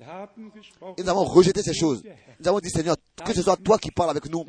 et 0.96 1.02
nous 1.02 1.08
avons 1.08 1.24
rejeté 1.24 1.62
ces 1.62 1.74
choses. 1.74 2.02
Nous 2.40 2.48
avons 2.48 2.60
dit, 2.60 2.70
Seigneur, 2.70 2.96
que 3.24 3.32
ce 3.32 3.42
soit 3.42 3.56
toi 3.56 3.78
qui 3.78 3.90
parles 3.90 4.10
avec 4.10 4.28
nous, 4.30 4.44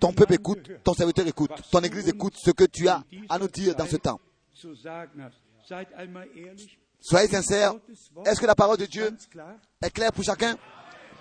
ton 0.00 0.12
peuple 0.12 0.34
écoute, 0.34 0.70
ton 0.82 0.94
serviteur 0.94 1.26
écoute, 1.26 1.50
ton 1.70 1.80
église 1.80 2.08
écoute 2.08 2.34
ce 2.36 2.50
que 2.50 2.64
tu 2.64 2.88
as 2.88 3.02
à 3.28 3.38
nous 3.38 3.48
dire 3.48 3.74
dans 3.74 3.86
ce 3.86 3.96
temps. 3.96 4.20
Soyez 7.00 7.28
sincères. 7.28 7.74
Est-ce 8.24 8.40
que 8.40 8.46
la 8.46 8.54
parole 8.54 8.78
de 8.78 8.86
Dieu 8.86 9.16
est 9.82 9.90
claire 9.90 10.12
pour 10.12 10.24
chacun? 10.24 10.56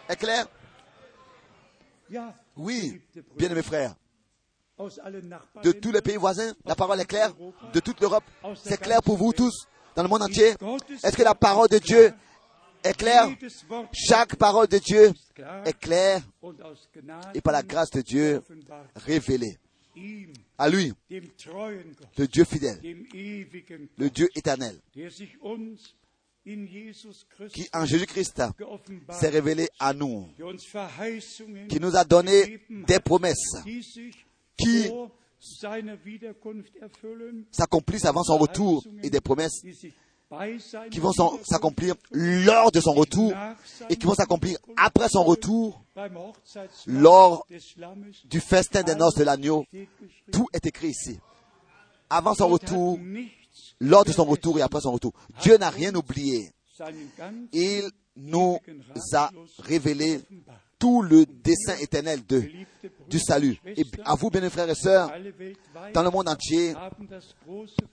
Est 0.09 0.15
claire? 0.15 0.47
Oui, 2.55 3.01
bien 3.35 3.49
mes 3.49 3.61
frères. 3.61 3.95
De 5.63 5.71
tous 5.71 5.91
les 5.91 6.01
pays 6.01 6.17
voisins, 6.17 6.53
la 6.65 6.75
parole 6.75 6.99
est 6.99 7.05
claire. 7.05 7.33
De 7.73 7.79
toute 7.79 7.99
l'Europe, 7.99 8.23
c'est 8.63 8.79
clair 8.79 9.01
pour 9.01 9.17
vous 9.17 9.33
tous, 9.33 9.67
dans 9.95 10.03
le 10.03 10.09
monde 10.09 10.21
entier. 10.23 10.53
Est-ce 11.03 11.17
que 11.17 11.23
la 11.23 11.33
parole 11.33 11.67
de 11.67 11.79
Dieu 11.79 12.13
est 12.83 12.93
claire? 12.95 13.27
Chaque 13.91 14.35
parole 14.35 14.67
de 14.67 14.77
Dieu 14.77 15.11
est 15.65 15.79
claire 15.79 16.21
et 17.33 17.41
par 17.41 17.53
la 17.53 17.63
grâce 17.63 17.89
de 17.89 18.01
Dieu 18.01 18.41
révélée. 18.95 19.57
À 20.59 20.69
lui, 20.69 20.93
le 21.09 22.27
Dieu 22.27 22.43
fidèle, 22.43 22.79
le 23.97 24.09
Dieu 24.11 24.29
éternel, 24.35 24.79
qui 27.51 27.67
en 27.73 27.83
Jésus-Christ 27.83 28.43
s'est 29.09 29.29
révélé 29.29 29.69
à 29.79 29.93
nous, 29.93 30.27
qui 31.67 31.79
nous 31.79 31.95
a 31.95 32.03
donné 32.03 32.61
des 32.69 32.99
promesses 32.99 33.55
qui 34.57 34.91
s'accomplissent 37.51 38.05
avant 38.05 38.23
son 38.23 38.37
retour 38.37 38.83
et 39.03 39.09
des 39.09 39.21
promesses 39.21 39.61
qui 40.91 40.99
vont 40.99 41.13
s'accomplir 41.43 41.95
lors 42.11 42.71
de 42.71 42.81
son 42.81 42.91
retour 42.91 43.33
et 43.89 43.95
qui 43.95 44.05
vont 44.05 44.15
s'accomplir 44.15 44.57
après 44.75 45.07
son 45.09 45.23
retour, 45.23 45.81
lors 46.85 47.47
du 48.25 48.41
festin 48.41 48.83
des 48.83 48.95
noces 48.95 49.15
de 49.15 49.23
l'agneau. 49.23 49.65
Tout 50.31 50.47
est 50.53 50.65
écrit 50.65 50.89
ici. 50.89 51.19
Avant 52.09 52.33
son 52.33 52.47
retour, 52.47 52.99
lors 53.79 54.03
de 54.05 54.11
son 54.11 54.25
retour 54.25 54.59
et 54.59 54.61
après 54.61 54.81
son 54.81 54.91
retour. 54.91 55.13
Dieu 55.41 55.57
n'a 55.57 55.69
rien 55.69 55.93
oublié. 55.95 56.51
Il 57.53 57.89
nous 58.15 58.59
a 59.13 59.31
révélé 59.59 60.21
tout 60.79 61.01
le 61.01 61.25
dessein 61.25 61.75
éternel 61.81 62.21
du 63.09 63.19
salut. 63.19 63.57
Et 63.65 63.83
à 64.05 64.15
vous, 64.15 64.29
bien 64.29 64.49
frères 64.49 64.69
et 64.69 64.75
sœurs, 64.75 65.11
dans 65.93 66.03
le 66.03 66.09
monde 66.09 66.29
entier, 66.29 66.73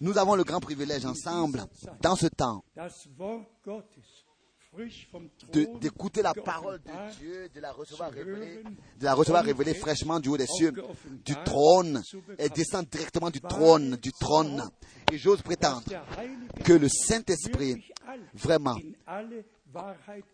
nous 0.01 0.19
avons 0.19 0.35
le 0.35 0.45
grand 0.45 0.61
privilège 0.61 1.05
ensemble, 1.05 1.65
dans 2.01 2.17
ce 2.17 2.27
temps, 2.27 2.65
d'écouter 5.81 6.23
la 6.23 6.35
parole 6.35 6.81
de 6.81 7.17
Dieu, 7.19 7.49
de 7.55 7.61
la 7.61 7.73
recevoir 7.73 8.11
révélée, 8.11 8.63
de 8.99 9.05
la 9.05 9.15
recevoir 9.15 9.45
révélée 9.45 9.75
fraîchement 9.75 10.19
du 10.19 10.29
haut 10.29 10.37
des 10.37 10.47
cieux, 10.47 10.73
du 11.25 11.35
trône, 11.45 12.03
et 12.39 12.49
descend 12.49 12.87
directement 12.89 13.31
du 13.31 13.41
trône, 13.41 13.97
du 13.97 14.13
trône. 14.13 14.63
Et 15.13 15.19
j'ose 15.19 15.43
prétendre 15.43 15.85
que 16.65 16.73
le 16.73 16.89
Saint-Esprit, 16.89 17.85
vraiment, 18.35 18.77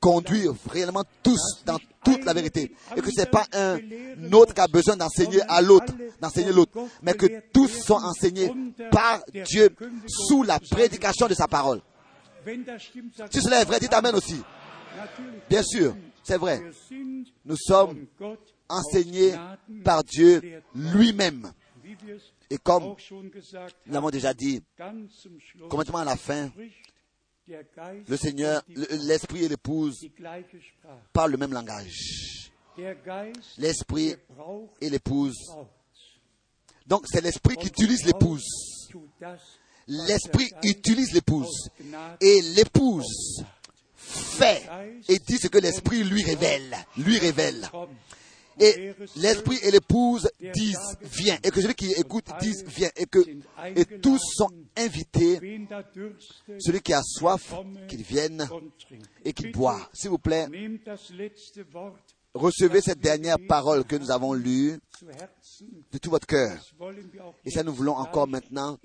conduire 0.01 0.53
réellement 0.69 1.05
tous 1.23 1.63
dans 1.65 1.79
toute 2.05 2.25
la 2.25 2.33
vérité. 2.33 2.75
Et 2.97 3.01
que 3.01 3.11
ce 3.11 3.21
n'est 3.21 3.27
pas 3.27 3.47
un 3.53 3.79
autre 4.33 4.55
qui 4.55 4.61
a 4.61 4.67
besoin 4.67 4.97
d'enseigner 4.97 5.41
à 5.49 5.61
l'autre, 5.61 5.93
d'enseigner 6.21 6.53
l'autre, 6.53 6.73
mais 7.03 7.15
que 7.15 7.27
tous 7.53 7.69
sont 7.69 7.95
enseignés 7.95 8.53
par 8.91 9.21
Dieu 9.47 9.75
sous 10.07 10.43
la 10.43 10.59
prédication 10.59 11.27
de 11.27 11.35
sa 11.35 11.47
parole. 11.47 11.81
Si 13.31 13.41
cela 13.41 13.61
est 13.63 13.65
vrai, 13.65 13.81
dites 13.81 13.93
Amen 13.93 14.15
aussi. 14.15 14.41
Bien 15.49 15.63
sûr, 15.63 15.95
c'est 16.23 16.39
vrai. 16.39 16.63
Nous 17.45 17.57
sommes 17.57 18.07
enseignés 18.69 19.35
par 19.85 20.05
Dieu 20.05 20.63
lui-même. 20.75 21.53
Et 22.49 22.59
comme 22.59 22.97
nous 23.11 23.31
l'avons 23.87 24.11
déjà 24.11 24.35
dit, 24.35 24.63
complètement 25.69 25.99
à 25.99 26.05
la 26.05 26.17
fin, 26.17 26.51
le 28.09 28.17
Seigneur, 28.17 28.63
l'Esprit 28.69 29.45
et 29.45 29.49
l'épouse 29.49 30.01
parlent 31.13 31.33
le 31.33 31.37
même 31.37 31.53
langage. 31.53 32.51
L'Esprit 33.59 34.15
et 34.81 34.91
l'épouse 34.91 35.37
Donc 36.87 37.05
c'est 37.11 37.21
l'esprit 37.21 37.57
qui 37.57 37.69
utilise 37.69 38.05
l'épouse. 38.05 38.45
L'esprit 39.87 40.51
utilise 40.63 41.13
l'épouse. 41.13 41.69
Et 42.21 42.41
l'épouse 42.55 43.45
fait 43.97 44.63
et 45.09 45.19
dit 45.19 45.39
ce 45.39 45.49
que 45.49 45.59
l'esprit 45.59 46.05
lui 46.05 46.23
révèle. 46.23 46.77
Lui 46.97 47.19
révèle. 47.19 47.69
Et 48.59 48.93
l'esprit 49.17 49.59
et 49.63 49.71
l'épouse 49.71 50.29
disent 50.55 50.97
viens. 51.03 51.39
Et 51.45 51.51
que 51.51 51.61
celui 51.61 51.75
qui 51.75 51.93
écoute 51.93 52.27
dise 52.41 52.65
viens. 52.67 52.91
Et 52.97 53.07
que 53.07 53.21
et 53.77 53.85
tous 54.01 54.21
sont 54.35 54.51
invités. 54.77 55.39
Celui 56.59 56.81
qui 56.81 56.93
a 56.93 57.03
soif, 57.03 57.55
qu'il 57.89 58.03
vienne 58.03 58.49
et 59.25 59.33
qu'il 59.33 59.53
boit. 59.53 59.89
S'il 59.93 60.11
vous 60.11 60.19
plaît, 60.19 60.47
recevez 62.35 62.81
cette 62.81 63.01
dernière 63.01 63.39
parole 63.49 63.85
que 63.85 63.97
nous 63.97 64.11
avons 64.11 64.33
lue 64.33 64.79
de 65.93 65.99
tout 65.99 66.11
votre 66.11 66.27
cœur. 66.27 66.59
Et 67.45 67.51
ça, 67.51 67.63
nous 67.63 67.73
voulons 67.73 67.97
encore 67.97 68.29
maintenant, 68.29 68.79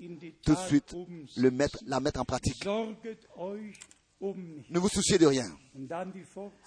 tout 0.44 0.54
de 0.54 0.60
suite, 0.66 0.94
le 1.36 1.50
mettre, 1.50 1.78
la 1.86 2.00
mettre 2.00 2.20
en 2.20 2.24
pratique. 2.24 2.66
Ne 4.20 4.78
vous 4.78 4.88
souciez 4.88 5.18
de 5.18 5.26
rien. 5.26 5.44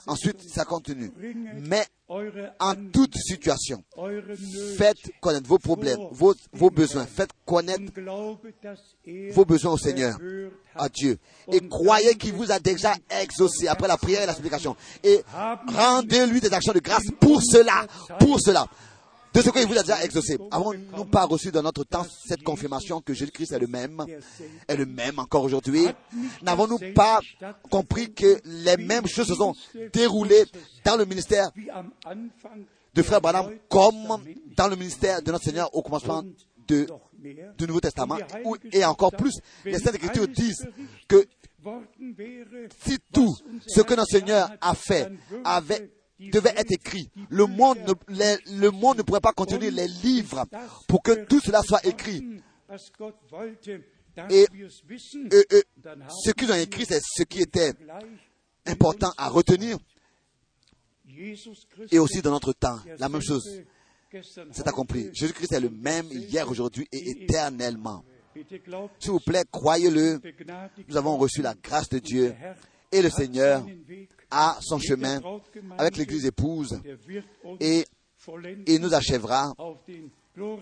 Ensuite, 0.05 0.41
ça 0.47 0.65
continue. 0.65 1.11
Mais 1.55 1.83
en 2.59 2.75
toute 2.91 3.15
situation, 3.15 3.83
faites 4.77 4.97
connaître 5.19 5.47
vos 5.47 5.57
problèmes, 5.57 5.99
vos, 6.11 6.35
vos 6.53 6.69
besoins. 6.69 7.07
Faites 7.07 7.31
connaître 7.45 7.91
vos 9.33 9.45
besoins 9.45 9.73
au 9.73 9.77
Seigneur, 9.77 10.15
à 10.75 10.89
Dieu. 10.89 11.17
Et 11.51 11.59
croyez 11.67 12.15
qu'il 12.15 12.33
vous 12.33 12.51
a 12.51 12.59
déjà 12.59 12.93
exaucé 13.21 13.67
après 13.67 13.87
la 13.87 13.97
prière 13.97 14.21
et 14.21 14.27
la 14.27 14.35
supplication. 14.35 14.75
Et 15.03 15.23
rendez-lui 15.67 16.41
des 16.41 16.53
actions 16.53 16.73
de 16.73 16.79
grâce 16.79 17.07
pour 17.19 17.41
cela. 17.41 17.87
Pour 18.19 18.39
cela 18.39 18.67
de 19.33 19.41
ce 19.41 19.49
qu'il 19.49 19.67
vous 19.67 19.77
a 19.77 19.81
déjà 19.81 20.03
exaucé. 20.03 20.37
Avons-nous 20.51 21.05
pas 21.05 21.25
reçu 21.25 21.51
dans 21.51 21.61
notre 21.61 21.83
temps 21.83 22.05
cette 22.27 22.43
confirmation 22.43 23.01
que 23.01 23.13
Jésus-Christ 23.13 23.51
est 23.53 23.59
le 23.59 23.67
même, 23.67 24.03
est 24.67 24.75
le 24.75 24.85
même 24.85 25.19
encore 25.19 25.43
aujourd'hui? 25.43 25.85
N'avons-nous 26.41 26.79
pas 26.93 27.19
compris 27.69 28.13
que 28.13 28.39
les 28.43 28.77
mêmes 28.77 29.07
choses 29.07 29.27
se 29.27 29.35
sont 29.35 29.53
déroulées 29.93 30.45
dans 30.83 30.95
le 30.95 31.05
ministère 31.05 31.51
de 32.93 33.03
Frère 33.03 33.21
Branham 33.21 33.51
comme 33.69 34.23
dans 34.55 34.67
le 34.67 34.75
ministère 34.75 35.21
de 35.21 35.31
notre 35.31 35.45
Seigneur 35.45 35.73
au 35.75 35.81
commencement 35.81 36.23
du 36.67 36.87
Nouveau 37.67 37.81
Testament? 37.81 38.17
Et 38.71 38.83
encore 38.83 39.11
plus, 39.11 39.33
les 39.65 39.79
Saintes 39.79 39.95
Écritures 39.95 40.27
disent 40.27 40.67
que 41.07 41.25
si 42.85 42.97
tout 43.11 43.35
ce 43.67 43.81
que 43.81 43.93
notre 43.93 44.09
Seigneur 44.09 44.49
a 44.61 44.73
fait 44.73 45.11
avait 45.43 45.91
devait 46.19 46.53
être 46.57 46.71
écrit. 46.71 47.09
Le 47.29 47.45
monde, 47.45 47.77
ne, 48.09 49.01
pourrait 49.01 49.21
pas 49.21 49.33
contenir 49.33 49.71
les 49.71 49.87
livres 49.87 50.45
pour 50.87 51.01
que 51.01 51.25
tout 51.25 51.39
cela 51.39 51.61
soit 51.61 51.85
écrit. 51.85 52.41
Et 54.29 54.45
ce 56.25 56.31
qu'ils 56.31 56.51
ont 56.51 56.55
écrit, 56.55 56.85
c'est 56.85 57.01
ce 57.01 57.23
qui 57.23 57.41
était 57.41 57.73
important 58.65 59.13
à 59.17 59.29
retenir. 59.29 59.77
Et 61.91 61.99
aussi 61.99 62.21
dans 62.21 62.31
notre 62.31 62.53
temps, 62.53 62.79
la 62.97 63.09
même 63.09 63.21
chose. 63.21 63.61
C'est 64.51 64.67
accompli. 64.67 65.09
Jésus-Christ 65.13 65.53
est 65.53 65.59
le 65.59 65.69
même 65.69 66.07
hier, 66.07 66.49
aujourd'hui 66.49 66.87
et 66.91 67.11
éternellement. 67.11 68.03
S'il 68.99 69.11
vous 69.11 69.19
plaît, 69.19 69.43
croyez-le. 69.51 70.19
Nous 70.87 70.97
avons 70.97 71.17
reçu 71.17 71.41
la 71.41 71.53
grâce 71.55 71.89
de 71.89 71.99
Dieu 71.99 72.35
et 72.91 73.01
le 73.01 73.09
Seigneur 73.09 73.65
à 74.31 74.57
son 74.61 74.79
chemin 74.79 75.21
avec 75.77 75.97
l'Église 75.97 76.25
épouse 76.25 76.79
et 77.59 77.85
nous 78.79 78.93
achèvera 78.93 79.53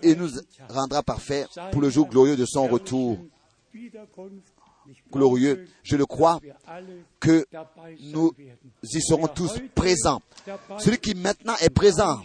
et 0.02 0.14
nous 0.14 0.30
rendra 0.68 1.02
parfait 1.02 1.46
pour 1.72 1.80
le 1.80 1.90
jour 1.90 2.08
glorieux 2.08 2.36
de 2.36 2.46
son 2.46 2.66
retour. 2.66 3.18
Glorieux, 5.12 5.68
je 5.82 5.96
le 5.96 6.06
crois, 6.06 6.40
que 7.20 7.46
nous 8.00 8.32
y 8.82 9.00
serons 9.02 9.28
tous 9.28 9.60
présents. 9.74 10.22
Celui 10.78 10.98
qui 10.98 11.14
maintenant 11.14 11.54
est 11.60 11.70
présent 11.70 12.22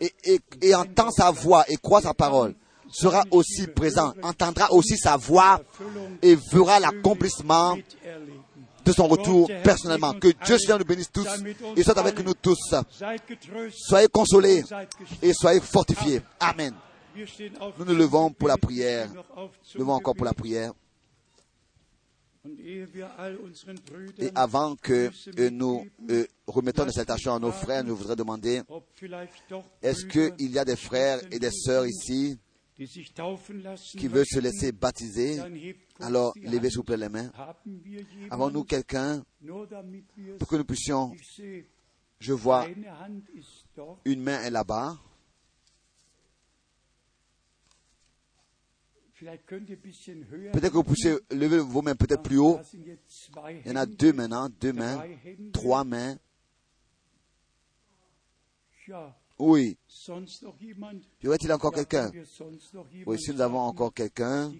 et, 0.00 0.40
et 0.62 0.74
entend 0.74 1.10
sa 1.10 1.30
voix 1.30 1.64
et 1.68 1.76
croit 1.76 2.00
sa 2.00 2.12
parole 2.12 2.54
sera 2.90 3.24
aussi 3.30 3.66
présent, 3.68 4.14
entendra 4.22 4.72
aussi 4.72 4.96
sa 4.96 5.16
voix 5.16 5.60
et 6.22 6.36
verra 6.52 6.80
l'accomplissement 6.80 7.76
de 8.86 8.92
son 8.92 9.08
retour 9.08 9.50
personnellement. 9.62 10.14
Que 10.14 10.28
Dieu 10.44 10.58
Seigneur 10.58 10.78
nous 10.78 10.84
bénisse 10.84 11.10
tous 11.10 11.26
et 11.76 11.82
soit 11.82 11.98
avec 11.98 12.24
nous 12.24 12.34
tous. 12.34 12.74
Soyez 13.70 14.08
consolés 14.08 14.62
et 15.20 15.32
soyez 15.32 15.60
fortifiés. 15.60 16.22
Amen. 16.40 16.72
Nous 17.78 17.84
nous 17.84 17.94
levons 17.94 18.30
pour 18.30 18.48
la 18.48 18.56
prière. 18.56 19.08
Nous 19.12 19.80
levons 19.80 19.94
encore 19.94 20.14
pour 20.14 20.26
la 20.26 20.34
prière. 20.34 20.72
Et 24.18 24.30
avant 24.36 24.76
que 24.76 25.10
nous 25.50 25.84
euh, 26.10 26.24
remettons 26.46 26.84
des 26.84 26.92
salutations 26.92 27.34
à 27.34 27.40
nos 27.40 27.50
frères, 27.50 27.82
nous 27.82 27.96
voudrions 27.96 28.14
demander, 28.14 28.62
est-ce 29.82 30.06
qu'il 30.06 30.52
y 30.52 30.58
a 30.58 30.64
des 30.64 30.76
frères 30.76 31.18
et 31.32 31.40
des 31.40 31.50
sœurs 31.50 31.86
ici 31.86 32.38
qui 32.76 34.06
veulent 34.06 34.26
se 34.26 34.38
laisser 34.38 34.70
baptiser? 34.70 35.40
Alors, 36.00 36.32
levez 36.36 36.68
s'il 36.68 36.78
vous 36.78 36.84
plaît 36.84 36.96
les 36.96 37.08
mains. 37.08 37.30
Avons-nous 38.30 38.64
quelqu'un 38.64 39.24
pour 40.38 40.48
que 40.48 40.56
nous 40.56 40.64
puissions... 40.64 41.14
Je 42.18 42.32
vois 42.32 42.66
une 44.04 44.22
main 44.22 44.40
est 44.42 44.50
là-bas? 44.50 44.98
Peut-être 49.18 49.46
que 49.46 50.74
vous 50.74 50.84
puissiez 50.84 51.18
lever 51.30 51.58
vos 51.58 51.80
mains 51.82 51.94
peut-être 51.94 52.22
plus 52.22 52.38
haut. 52.38 52.60
Il 52.74 53.66
y 53.66 53.70
en 53.70 53.76
a 53.76 53.86
deux 53.86 54.12
maintenant, 54.12 54.48
deux 54.48 54.72
mains, 54.72 55.02
trois 55.52 55.84
mains. 55.84 56.16
Oui. 59.38 59.76
Y 61.22 61.28
aurait-il 61.28 61.52
encore 61.52 61.72
quelqu'un? 61.72 62.10
Oui, 63.06 63.18
si 63.18 63.32
nous 63.32 63.40
avons 63.40 63.60
encore 63.60 63.92
quelqu'un, 63.92 64.52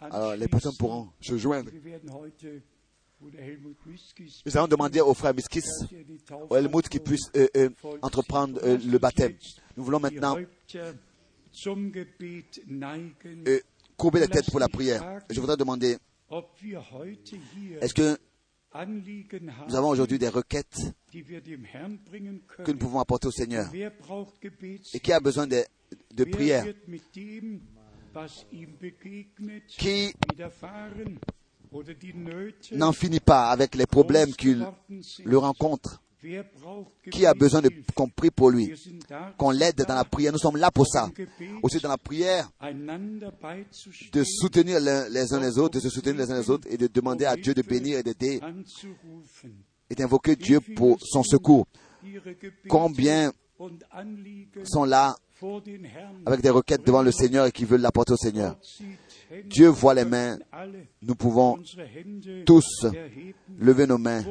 alors 0.00 0.36
les 0.36 0.48
personnes 0.48 0.76
pourront 0.78 1.08
se 1.20 1.36
joindre. 1.36 1.70
Nous 4.46 4.56
allons 4.56 4.68
demander 4.68 5.00
au 5.00 5.12
frère 5.12 5.34
Miskis, 5.34 5.62
au 6.48 6.56
Helmut, 6.56 6.88
qui 6.88 6.98
puisse 7.00 7.30
euh, 7.36 7.46
euh, 7.56 7.68
entreprendre 8.00 8.58
euh, 8.62 8.78
le 8.78 8.98
baptême. 8.98 9.34
Nous 9.76 9.84
voulons 9.84 10.00
maintenant 10.00 10.36
courber 13.96 14.20
la 14.20 14.28
tête 14.28 14.50
pour 14.50 14.60
la 14.60 14.68
prière. 14.68 15.20
Je 15.28 15.38
voudrais 15.38 15.58
demander, 15.58 15.98
est-ce 17.82 17.92
que 17.92 18.16
nous 19.68 19.74
avons 19.76 19.88
aujourd'hui 19.88 20.18
des 20.18 20.28
requêtes 20.28 20.78
que 21.12 22.70
nous 22.72 22.78
pouvons 22.78 23.00
apporter 23.00 23.28
au 23.28 23.32
Seigneur? 23.32 23.70
Et 24.94 25.00
qui 25.00 25.12
a 25.12 25.20
besoin 25.20 25.46
de, 25.46 25.62
de 26.14 26.24
prière? 26.24 26.64
Qui 29.68 30.12
n'en 32.72 32.92
finit 32.92 33.20
pas 33.20 33.50
avec 33.50 33.74
les 33.74 33.86
problèmes 33.86 34.32
qu'il 34.32 34.66
le 35.24 35.38
rencontre, 35.38 36.02
qui 37.10 37.24
a 37.24 37.32
besoin 37.34 37.62
de 37.62 37.70
qu'on 37.94 38.08
prie 38.08 38.30
pour 38.30 38.50
lui, 38.50 38.72
qu'on 39.38 39.50
l'aide 39.50 39.84
dans 39.86 39.94
la 39.94 40.04
prière. 40.04 40.32
Nous 40.32 40.38
sommes 40.38 40.56
là 40.56 40.70
pour 40.70 40.86
ça. 40.86 41.08
Aussi 41.62 41.78
dans 41.78 41.88
la 41.88 41.98
prière, 41.98 42.50
de 44.12 44.24
soutenir 44.24 44.80
les 44.80 45.32
uns 45.32 45.40
les 45.40 45.58
autres, 45.58 45.78
de 45.78 45.80
se 45.80 45.88
soutenir 45.90 46.18
les 46.20 46.30
uns 46.30 46.40
les 46.40 46.50
autres 46.50 46.68
et 46.70 46.76
de 46.76 46.88
demander 46.88 47.24
à 47.24 47.36
Dieu 47.36 47.54
de 47.54 47.62
bénir 47.62 47.98
et 47.98 48.02
d'aider 48.02 48.40
et 49.88 49.94
d'invoquer 49.94 50.36
Dieu 50.36 50.60
pour 50.60 50.98
son 51.00 51.22
secours. 51.22 51.66
Combien 52.68 53.32
sont 54.64 54.84
là 54.84 55.14
avec 56.26 56.40
des 56.40 56.50
requêtes 56.50 56.84
devant 56.86 57.02
le 57.02 57.12
Seigneur 57.12 57.46
et 57.46 57.52
qui 57.52 57.64
veulent 57.64 57.80
l'apporter 57.80 58.12
au 58.12 58.16
Seigneur. 58.16 58.56
Dieu 59.46 59.68
voit 59.68 59.94
les 59.94 60.04
mains. 60.04 60.38
Nous 61.02 61.14
pouvons 61.14 61.58
tous 62.44 62.86
lever 63.58 63.86
nos 63.86 63.98
mains. 63.98 64.24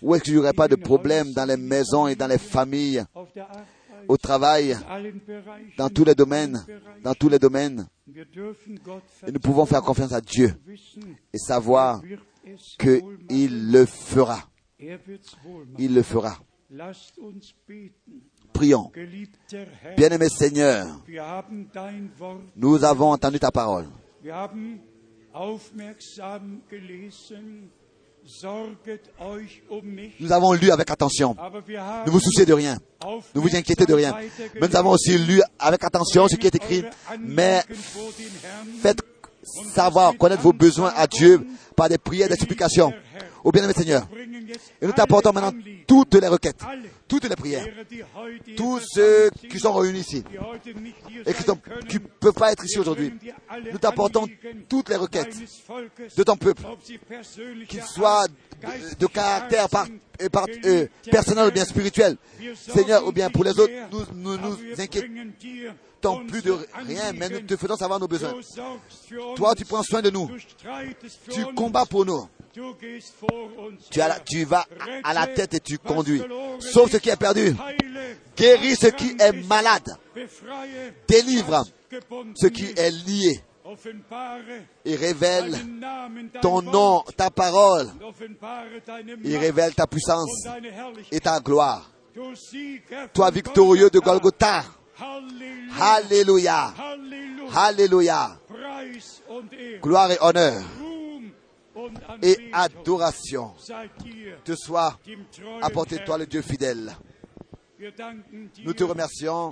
Où 0.00 0.14
est-ce 0.14 0.24
qu'il 0.24 0.34
n'y 0.34 0.38
aurait 0.38 0.52
pas 0.52 0.68
de 0.68 0.76
problème 0.76 1.32
dans 1.32 1.44
les 1.44 1.56
maisons 1.56 2.06
et 2.06 2.14
dans 2.14 2.26
les 2.26 2.38
familles, 2.38 3.04
au 4.08 4.16
travail, 4.16 4.76
dans 5.76 5.88
tous 5.88 6.04
les 6.04 6.14
domaines, 6.14 6.64
dans 7.02 7.14
tous 7.14 7.28
les 7.28 7.38
domaines? 7.38 7.86
Et 9.26 9.32
nous 9.32 9.40
pouvons 9.40 9.66
faire 9.66 9.82
confiance 9.82 10.12
à 10.12 10.20
Dieu 10.20 10.54
et 11.32 11.38
savoir 11.38 12.02
qu'il 12.78 13.70
le 13.70 13.86
fera. 13.86 14.40
Il 15.78 15.94
le 15.94 16.02
fera. 16.02 16.38
Prions. 18.52 18.90
Bien-aimé 19.96 20.28
Seigneur, 20.28 20.86
nous 22.56 22.84
avons 22.84 23.12
entendu 23.12 23.38
ta 23.38 23.50
parole. 23.50 23.86
Nous 30.20 30.32
avons 30.32 30.52
lu 30.52 30.70
avec 30.70 30.90
attention. 30.90 31.36
Ne 32.06 32.10
vous 32.10 32.20
souciez 32.20 32.46
de 32.46 32.52
rien. 32.52 32.78
Ne 33.34 33.40
vous 33.40 33.56
inquiétez 33.56 33.86
de 33.86 33.94
rien. 33.94 34.14
Mais 34.60 34.68
nous 34.68 34.76
avons 34.76 34.90
aussi 34.90 35.18
lu 35.18 35.42
avec 35.58 35.82
attention 35.84 36.28
ce 36.28 36.36
qui 36.36 36.46
est 36.46 36.54
écrit. 36.54 36.84
Mais 37.20 37.62
faites 38.80 39.00
savoir, 39.74 40.16
connaître 40.16 40.42
vos 40.42 40.52
besoins 40.52 40.92
à 40.94 41.06
Dieu 41.06 41.44
par 41.74 41.88
des 41.88 41.98
prières, 41.98 42.28
des 42.28 42.36
supplications. 42.36 42.92
Au 43.42 43.50
bien-aimé 43.50 43.72
Seigneur. 43.72 44.06
Et 44.80 44.86
nous 44.86 44.92
t'apportons 44.92 45.32
maintenant 45.32 45.52
toutes 45.86 46.14
les 46.14 46.28
requêtes, 46.28 46.60
toutes 47.12 47.28
les 47.28 47.36
prières, 47.36 47.66
tous 48.56 48.80
ceux 48.80 49.28
qui 49.50 49.58
sont 49.58 49.74
réunis 49.74 50.00
ici. 50.00 50.24
Et 51.26 51.34
qui 51.34 51.44
ne 51.96 51.98
peuvent 52.20 52.32
pas 52.32 52.52
être 52.52 52.64
ici 52.64 52.78
aujourd'hui. 52.78 53.12
Nous 53.70 53.78
t'apportons 53.78 54.26
toutes 54.66 54.88
les 54.88 54.96
requêtes 54.96 55.36
de 56.16 56.22
ton 56.22 56.36
peuple, 56.38 56.62
qu'ils 57.68 57.82
soient 57.82 58.24
de, 58.98 59.06
caractère 59.08 59.68
par, 59.68 59.86
euh, 60.64 60.86
personnel 61.10 61.48
ou 61.48 61.50
bien 61.50 61.66
spirituel. 61.66 62.16
Seigneur, 62.56 63.06
ou 63.06 63.12
bien 63.12 63.28
pour 63.28 63.44
les 63.44 63.58
autres, 63.60 63.72
nous 63.90 64.06
nous, 64.14 64.38
nous 64.38 64.56
inquiétons 64.78 65.08
plus 66.28 66.42
de 66.42 66.52
rien, 66.86 67.12
mais 67.14 67.28
nous 67.28 67.40
te 67.40 67.56
faisons 67.56 67.76
savoir 67.76 67.98
nos 68.00 68.08
besoins. 68.08 68.34
Toi, 69.36 69.54
tu 69.54 69.64
prends 69.64 69.82
soin 69.82 70.02
de 70.02 70.10
nous. 70.10 70.30
Tu 71.30 71.44
combats 71.54 71.86
pour 71.86 72.04
nous. 72.04 72.28
Tu, 73.90 74.00
tu, 74.26 74.44
vas 74.44 74.66
à 75.02 75.14
la 75.14 75.26
tête 75.26 75.54
et 75.54 75.60
tu 75.60 75.78
conduis. 75.78 76.22
Sauve 76.60 76.90
ce 76.90 76.98
qui 76.98 77.08
est 77.08 77.16
perdu. 77.16 77.56
Guéris 78.36 78.76
ce 78.76 78.88
qui 78.88 79.16
est 79.18 79.32
malade. 79.46 79.96
Délivre 81.08 81.64
ce 82.34 82.46
qui 82.46 82.66
est 82.76 82.90
lié. 82.90 83.42
Et 84.84 84.96
révèle 84.96 85.56
ton 86.40 86.60
nom, 86.62 87.02
ta 87.16 87.30
parole. 87.30 87.88
Et 89.24 89.38
révèle 89.38 89.74
ta 89.74 89.86
puissance 89.86 90.46
et 91.10 91.20
ta 91.20 91.40
gloire. 91.40 91.90
Toi 93.14 93.30
victorieux 93.30 93.88
de 93.88 93.98
Golgotha. 93.98 94.64
Alléluia. 95.80 96.74
Alléluia. 97.54 98.38
Gloire 99.82 100.10
et 100.10 100.18
honneur. 100.20 100.62
Et 102.22 102.50
adoration. 102.52 103.52
Te 104.44 104.54
soit 104.54 104.98
apporté 105.60 105.98
toi 106.04 106.18
le 106.18 106.26
Dieu 106.26 106.42
fidèle. 106.42 106.94
Nous 108.64 108.74
te 108.74 108.84
remercions 108.84 109.50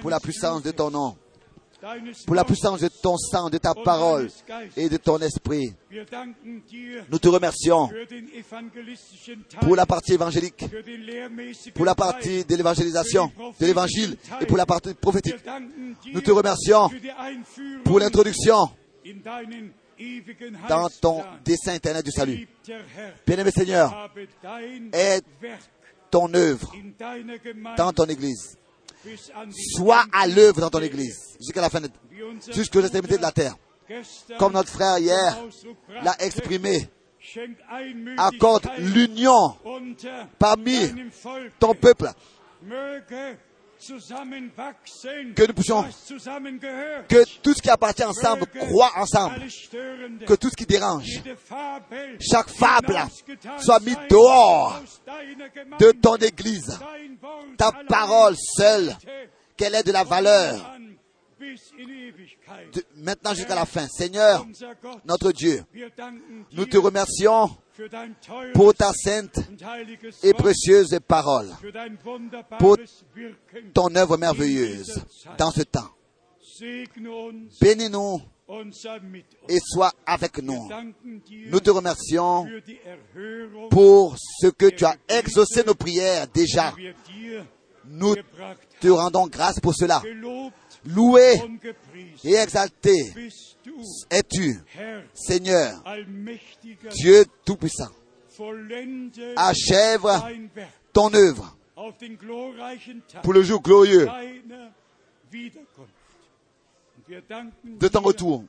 pour 0.00 0.10
la 0.10 0.20
puissance 0.20 0.62
de 0.62 0.70
ton 0.70 0.90
nom, 0.90 1.16
pour 2.26 2.34
la 2.34 2.44
puissance 2.44 2.80
de 2.80 2.88
ton 2.88 3.16
sang, 3.16 3.50
de 3.50 3.58
ta 3.58 3.74
parole 3.74 4.30
et 4.76 4.88
de 4.88 4.96
ton 4.96 5.18
esprit. 5.18 5.74
Nous 7.10 7.18
te 7.18 7.28
remercions 7.28 7.90
pour 9.60 9.76
la 9.76 9.86
partie 9.86 10.14
évangélique, 10.14 10.64
pour 11.74 11.84
la 11.84 11.94
partie 11.94 12.44
de 12.44 12.56
l'évangélisation, 12.56 13.32
de 13.58 13.66
l'évangile 13.66 14.16
et 14.40 14.46
pour 14.46 14.56
la 14.56 14.66
partie 14.66 14.94
prophétique. 14.94 15.36
Nous 16.12 16.20
te 16.20 16.30
remercions 16.30 16.88
pour 17.84 17.98
l'introduction 17.98 18.70
dans 20.68 20.88
ton 21.00 21.22
dessein 21.44 21.74
éternel 21.74 22.02
du 22.02 22.10
salut. 22.10 22.48
Bien-aimé 23.26 23.50
Seigneur, 23.50 24.10
aide 24.92 25.24
ton 26.10 26.32
œuvre 26.34 26.72
dans 27.76 27.92
ton 27.92 28.04
Église. 28.04 28.56
Sois 29.76 30.04
à 30.12 30.26
l'œuvre 30.26 30.60
dans 30.60 30.70
ton 30.70 30.80
Église 30.80 31.36
jusqu'à 31.40 31.60
la 31.60 31.70
fin, 31.70 31.80
jusqu'aux 32.52 32.80
extrémités 32.80 33.16
de 33.16 33.22
la 33.22 33.32
terre. 33.32 33.56
Comme 34.38 34.52
notre 34.52 34.70
frère 34.70 34.98
hier 34.98 35.36
l'a 36.02 36.16
exprimé, 36.20 36.88
accorde 38.16 38.68
l'union 38.78 39.56
parmi 40.38 40.92
ton 41.58 41.74
peuple 41.74 42.10
que 45.34 45.46
nous 45.46 45.54
puissions, 45.54 45.84
que 47.08 47.40
tout 47.42 47.54
ce 47.54 47.62
qui 47.62 47.70
appartient 47.70 48.04
ensemble 48.04 48.46
croit 48.46 48.92
ensemble, 48.96 49.40
que 50.26 50.34
tout 50.34 50.50
ce 50.50 50.56
qui 50.56 50.66
dérange, 50.66 51.22
chaque 52.20 52.48
fable 52.50 52.98
soit 53.60 53.80
mis 53.80 53.96
dehors 54.08 54.80
de 55.78 55.92
ton 55.92 56.16
Église. 56.16 56.78
Ta 57.56 57.72
parole 57.88 58.36
seule, 58.56 58.96
qu'elle 59.56 59.74
ait 59.74 59.82
de 59.82 59.92
la 59.92 60.04
valeur. 60.04 60.76
Maintenant 62.96 63.34
jusqu'à 63.34 63.54
la 63.54 63.66
fin. 63.66 63.86
Seigneur, 63.88 64.46
notre 65.04 65.32
Dieu, 65.32 65.64
nous 66.52 66.66
te 66.66 66.76
remercions 66.78 67.50
pour 68.54 68.74
ta 68.74 68.92
sainte 68.92 69.38
et 70.22 70.32
précieuse 70.34 70.98
parole, 71.06 71.48
pour 72.58 72.76
ton 73.72 73.94
œuvre 73.94 74.16
merveilleuse 74.16 75.04
dans 75.38 75.50
ce 75.50 75.62
temps. 75.62 75.90
Bénis-nous 77.60 78.20
et 79.48 79.58
sois 79.64 79.92
avec 80.04 80.42
nous. 80.42 80.68
Nous 81.46 81.60
te 81.60 81.70
remercions 81.70 82.46
pour 83.70 84.16
ce 84.18 84.48
que 84.48 84.66
tu 84.66 84.84
as 84.84 84.96
exaucé 85.08 85.64
nos 85.64 85.74
prières 85.74 86.26
déjà. 86.28 86.74
Nous 87.84 88.14
te 88.80 88.88
rendons 88.88 89.26
grâce 89.26 89.58
pour 89.60 89.74
cela. 89.74 90.02
Loué 90.84 91.40
et 92.24 92.34
exalté 92.34 93.14
es-tu, 94.10 94.58
Seigneur, 95.14 95.82
Dieu 96.90 97.24
Tout-Puissant. 97.44 97.90
Achève 99.36 100.06
ton 100.92 101.12
œuvre 101.14 101.56
pour 103.22 103.32
le 103.32 103.42
jour 103.42 103.62
glorieux 103.62 104.08
de 107.64 107.88
ton 107.88 108.00
retour. 108.00 108.44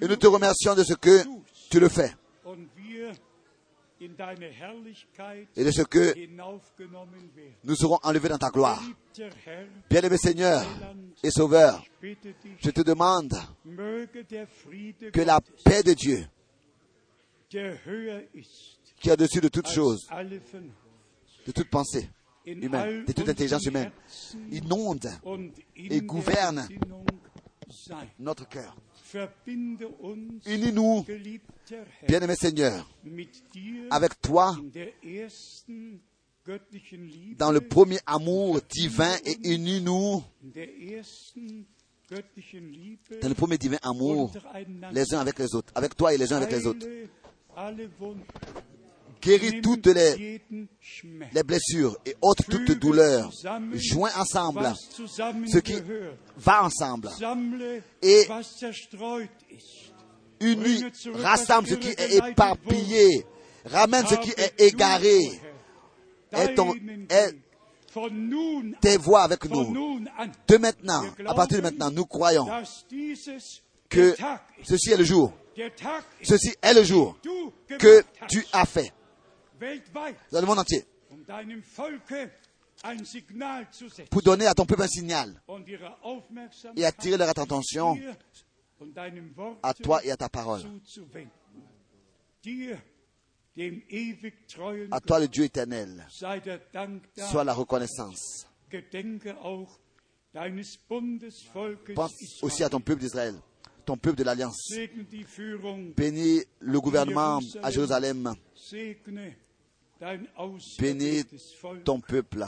Et 0.00 0.08
nous 0.08 0.16
te 0.16 0.26
remercions 0.26 0.74
de 0.74 0.84
ce 0.84 0.94
que 0.94 1.22
tu 1.70 1.80
le 1.80 1.88
fais. 1.88 2.12
Et 3.98 5.64
de 5.64 5.70
ce 5.70 5.82
que 5.82 6.14
nous 7.64 7.74
serons 7.76 7.98
enlevés 8.02 8.28
dans 8.28 8.36
ta 8.38 8.50
gloire. 8.50 8.82
Bien-aimé 9.88 10.18
Seigneur 10.18 10.64
et 11.22 11.30
Sauveur, 11.30 11.82
je 12.02 12.70
te 12.70 12.82
demande 12.82 13.32
que 13.64 15.20
la 15.22 15.40
paix 15.64 15.82
de 15.82 15.94
Dieu, 15.94 16.26
qui 17.48 19.08
est 19.08 19.12
au-dessus 19.12 19.40
de 19.40 19.48
toutes 19.48 19.68
choses, 19.68 20.06
de 21.46 21.52
toute 21.52 21.70
pensée 21.70 22.10
humaine, 22.44 23.04
de 23.06 23.12
toute 23.12 23.28
intelligence 23.28 23.64
humaine, 23.64 23.90
inonde 24.50 25.08
et 25.74 26.00
gouverne 26.02 26.68
notre 28.18 28.46
cœur. 28.46 28.76
Unis-nous, 30.46 31.04
bien-aimé 32.06 32.34
Seigneur, 32.36 32.88
avec 33.90 34.20
toi 34.20 34.56
dans 37.36 37.50
le 37.52 37.60
premier 37.60 37.98
amour 38.06 38.60
divin 38.70 39.14
et 39.24 39.36
unis-nous 39.52 40.22
dans 43.20 43.28
le 43.28 43.34
premier 43.34 43.58
divin 43.58 43.78
amour 43.82 44.32
les 44.92 45.14
uns 45.14 45.18
avec 45.20 45.38
les 45.38 45.54
autres, 45.54 45.72
avec 45.74 45.96
toi 45.96 46.14
et 46.14 46.18
les 46.18 46.32
uns 46.32 46.36
avec 46.36 46.52
les 46.52 46.66
autres. 46.66 46.86
Guéris 49.26 49.60
toutes 49.60 49.88
les, 49.88 50.40
les 51.32 51.42
blessures 51.42 51.96
et 52.06 52.14
ôte 52.22 52.42
toute 52.48 52.78
douleur. 52.78 53.28
Joins 53.74 54.12
ensemble 54.16 54.72
ce 55.52 55.58
qui 55.58 55.74
va 56.36 56.64
ensemble. 56.64 57.10
Et 58.02 58.24
unis, 60.40 60.84
rassemble 61.14 61.68
ce 61.68 61.74
qui 61.74 61.88
est 61.88 62.14
éparpillé. 62.14 63.26
Ramène 63.64 64.06
ce 64.06 64.14
qui 64.14 64.30
est 64.30 64.60
égaré. 64.60 65.18
Et, 66.32 66.54
ton, 66.54 66.72
tes 68.80 68.96
voix 68.96 69.22
avec 69.22 69.44
nous. 69.50 70.04
De 70.46 70.56
maintenant, 70.56 71.02
à 71.26 71.34
partir 71.34 71.58
de 71.58 71.62
maintenant, 71.62 71.90
nous 71.90 72.04
croyons 72.04 72.46
que 73.88 74.14
ceci 74.62 74.90
est 74.92 74.96
le 74.96 75.04
jour. 75.04 75.32
Ceci 76.22 76.54
est 76.62 76.74
le 76.74 76.84
jour 76.84 77.16
que 77.78 78.04
tu 78.28 78.46
as 78.52 78.66
fait 78.66 78.92
dans 80.32 80.40
le 80.40 80.46
monde 80.46 80.58
entier 80.58 80.84
pour 84.10 84.22
donner 84.22 84.46
à 84.46 84.54
ton 84.54 84.66
peuple 84.66 84.82
un 84.82 84.88
signal 84.88 85.40
et 86.76 86.84
attirer 86.84 87.16
leur 87.16 87.28
attention 87.28 87.98
à 89.62 89.74
toi 89.74 90.04
et 90.04 90.10
à 90.10 90.16
ta 90.16 90.28
parole. 90.28 90.62
À 94.90 95.00
toi 95.00 95.20
le 95.20 95.28
Dieu 95.28 95.44
éternel, 95.44 96.06
soit 96.10 97.44
la 97.44 97.54
reconnaissance. 97.54 98.46
Pense 101.94 102.12
aussi 102.42 102.62
à 102.62 102.68
ton 102.68 102.80
peuple 102.80 103.00
d'Israël. 103.00 103.34
ton 103.86 103.96
peuple 103.96 104.18
de 104.18 104.24
l'Alliance. 104.24 104.70
Bénis 105.96 106.42
le 106.60 106.80
gouvernement 106.80 107.40
à 107.62 107.70
Jérusalem. 107.70 108.34
Bénis 110.78 111.24
ton 111.84 112.00
peuple. 112.00 112.46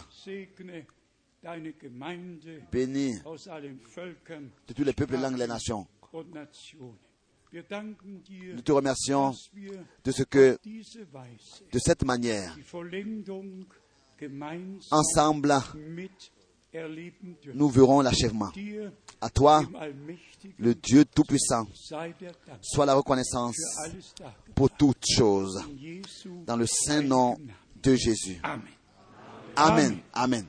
Bénis 2.73 3.15
de 4.67 4.73
tous 4.75 4.85
les 4.85 4.93
peuples, 4.93 5.17
langues, 5.17 5.39
les 5.39 5.47
nations. 5.47 5.87
Nous 7.53 8.63
te 8.63 8.73
remercions 8.73 9.33
de 10.05 10.13
ce 10.13 10.23
que, 10.25 10.59
de 11.73 11.79
cette 11.79 12.05
manière, 12.05 12.55
ensemble, 14.91 15.55
nous 17.55 17.69
verrons 17.69 18.01
l'achèvement. 18.01 18.51
À 19.21 19.31
toi, 19.31 19.63
le 20.59 20.75
Dieu 20.75 21.05
Tout-Puissant, 21.05 21.67
soit 22.63 22.87
la 22.87 22.95
reconnaissance 22.95 23.57
pour 24.55 24.71
toutes 24.71 25.05
choses, 25.09 25.61
dans 26.47 26.57
le 26.57 26.67
saint 26.67 27.03
nom 27.03 27.37
de 27.83 27.95
Jésus. 27.95 28.41
Amen. 29.57 29.99
Amen. 30.13 30.45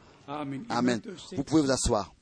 Amen. 0.70 1.02
Vous 1.36 1.44
pouvez 1.44 1.64
vous 1.64 1.72
asseoir. 1.72 2.14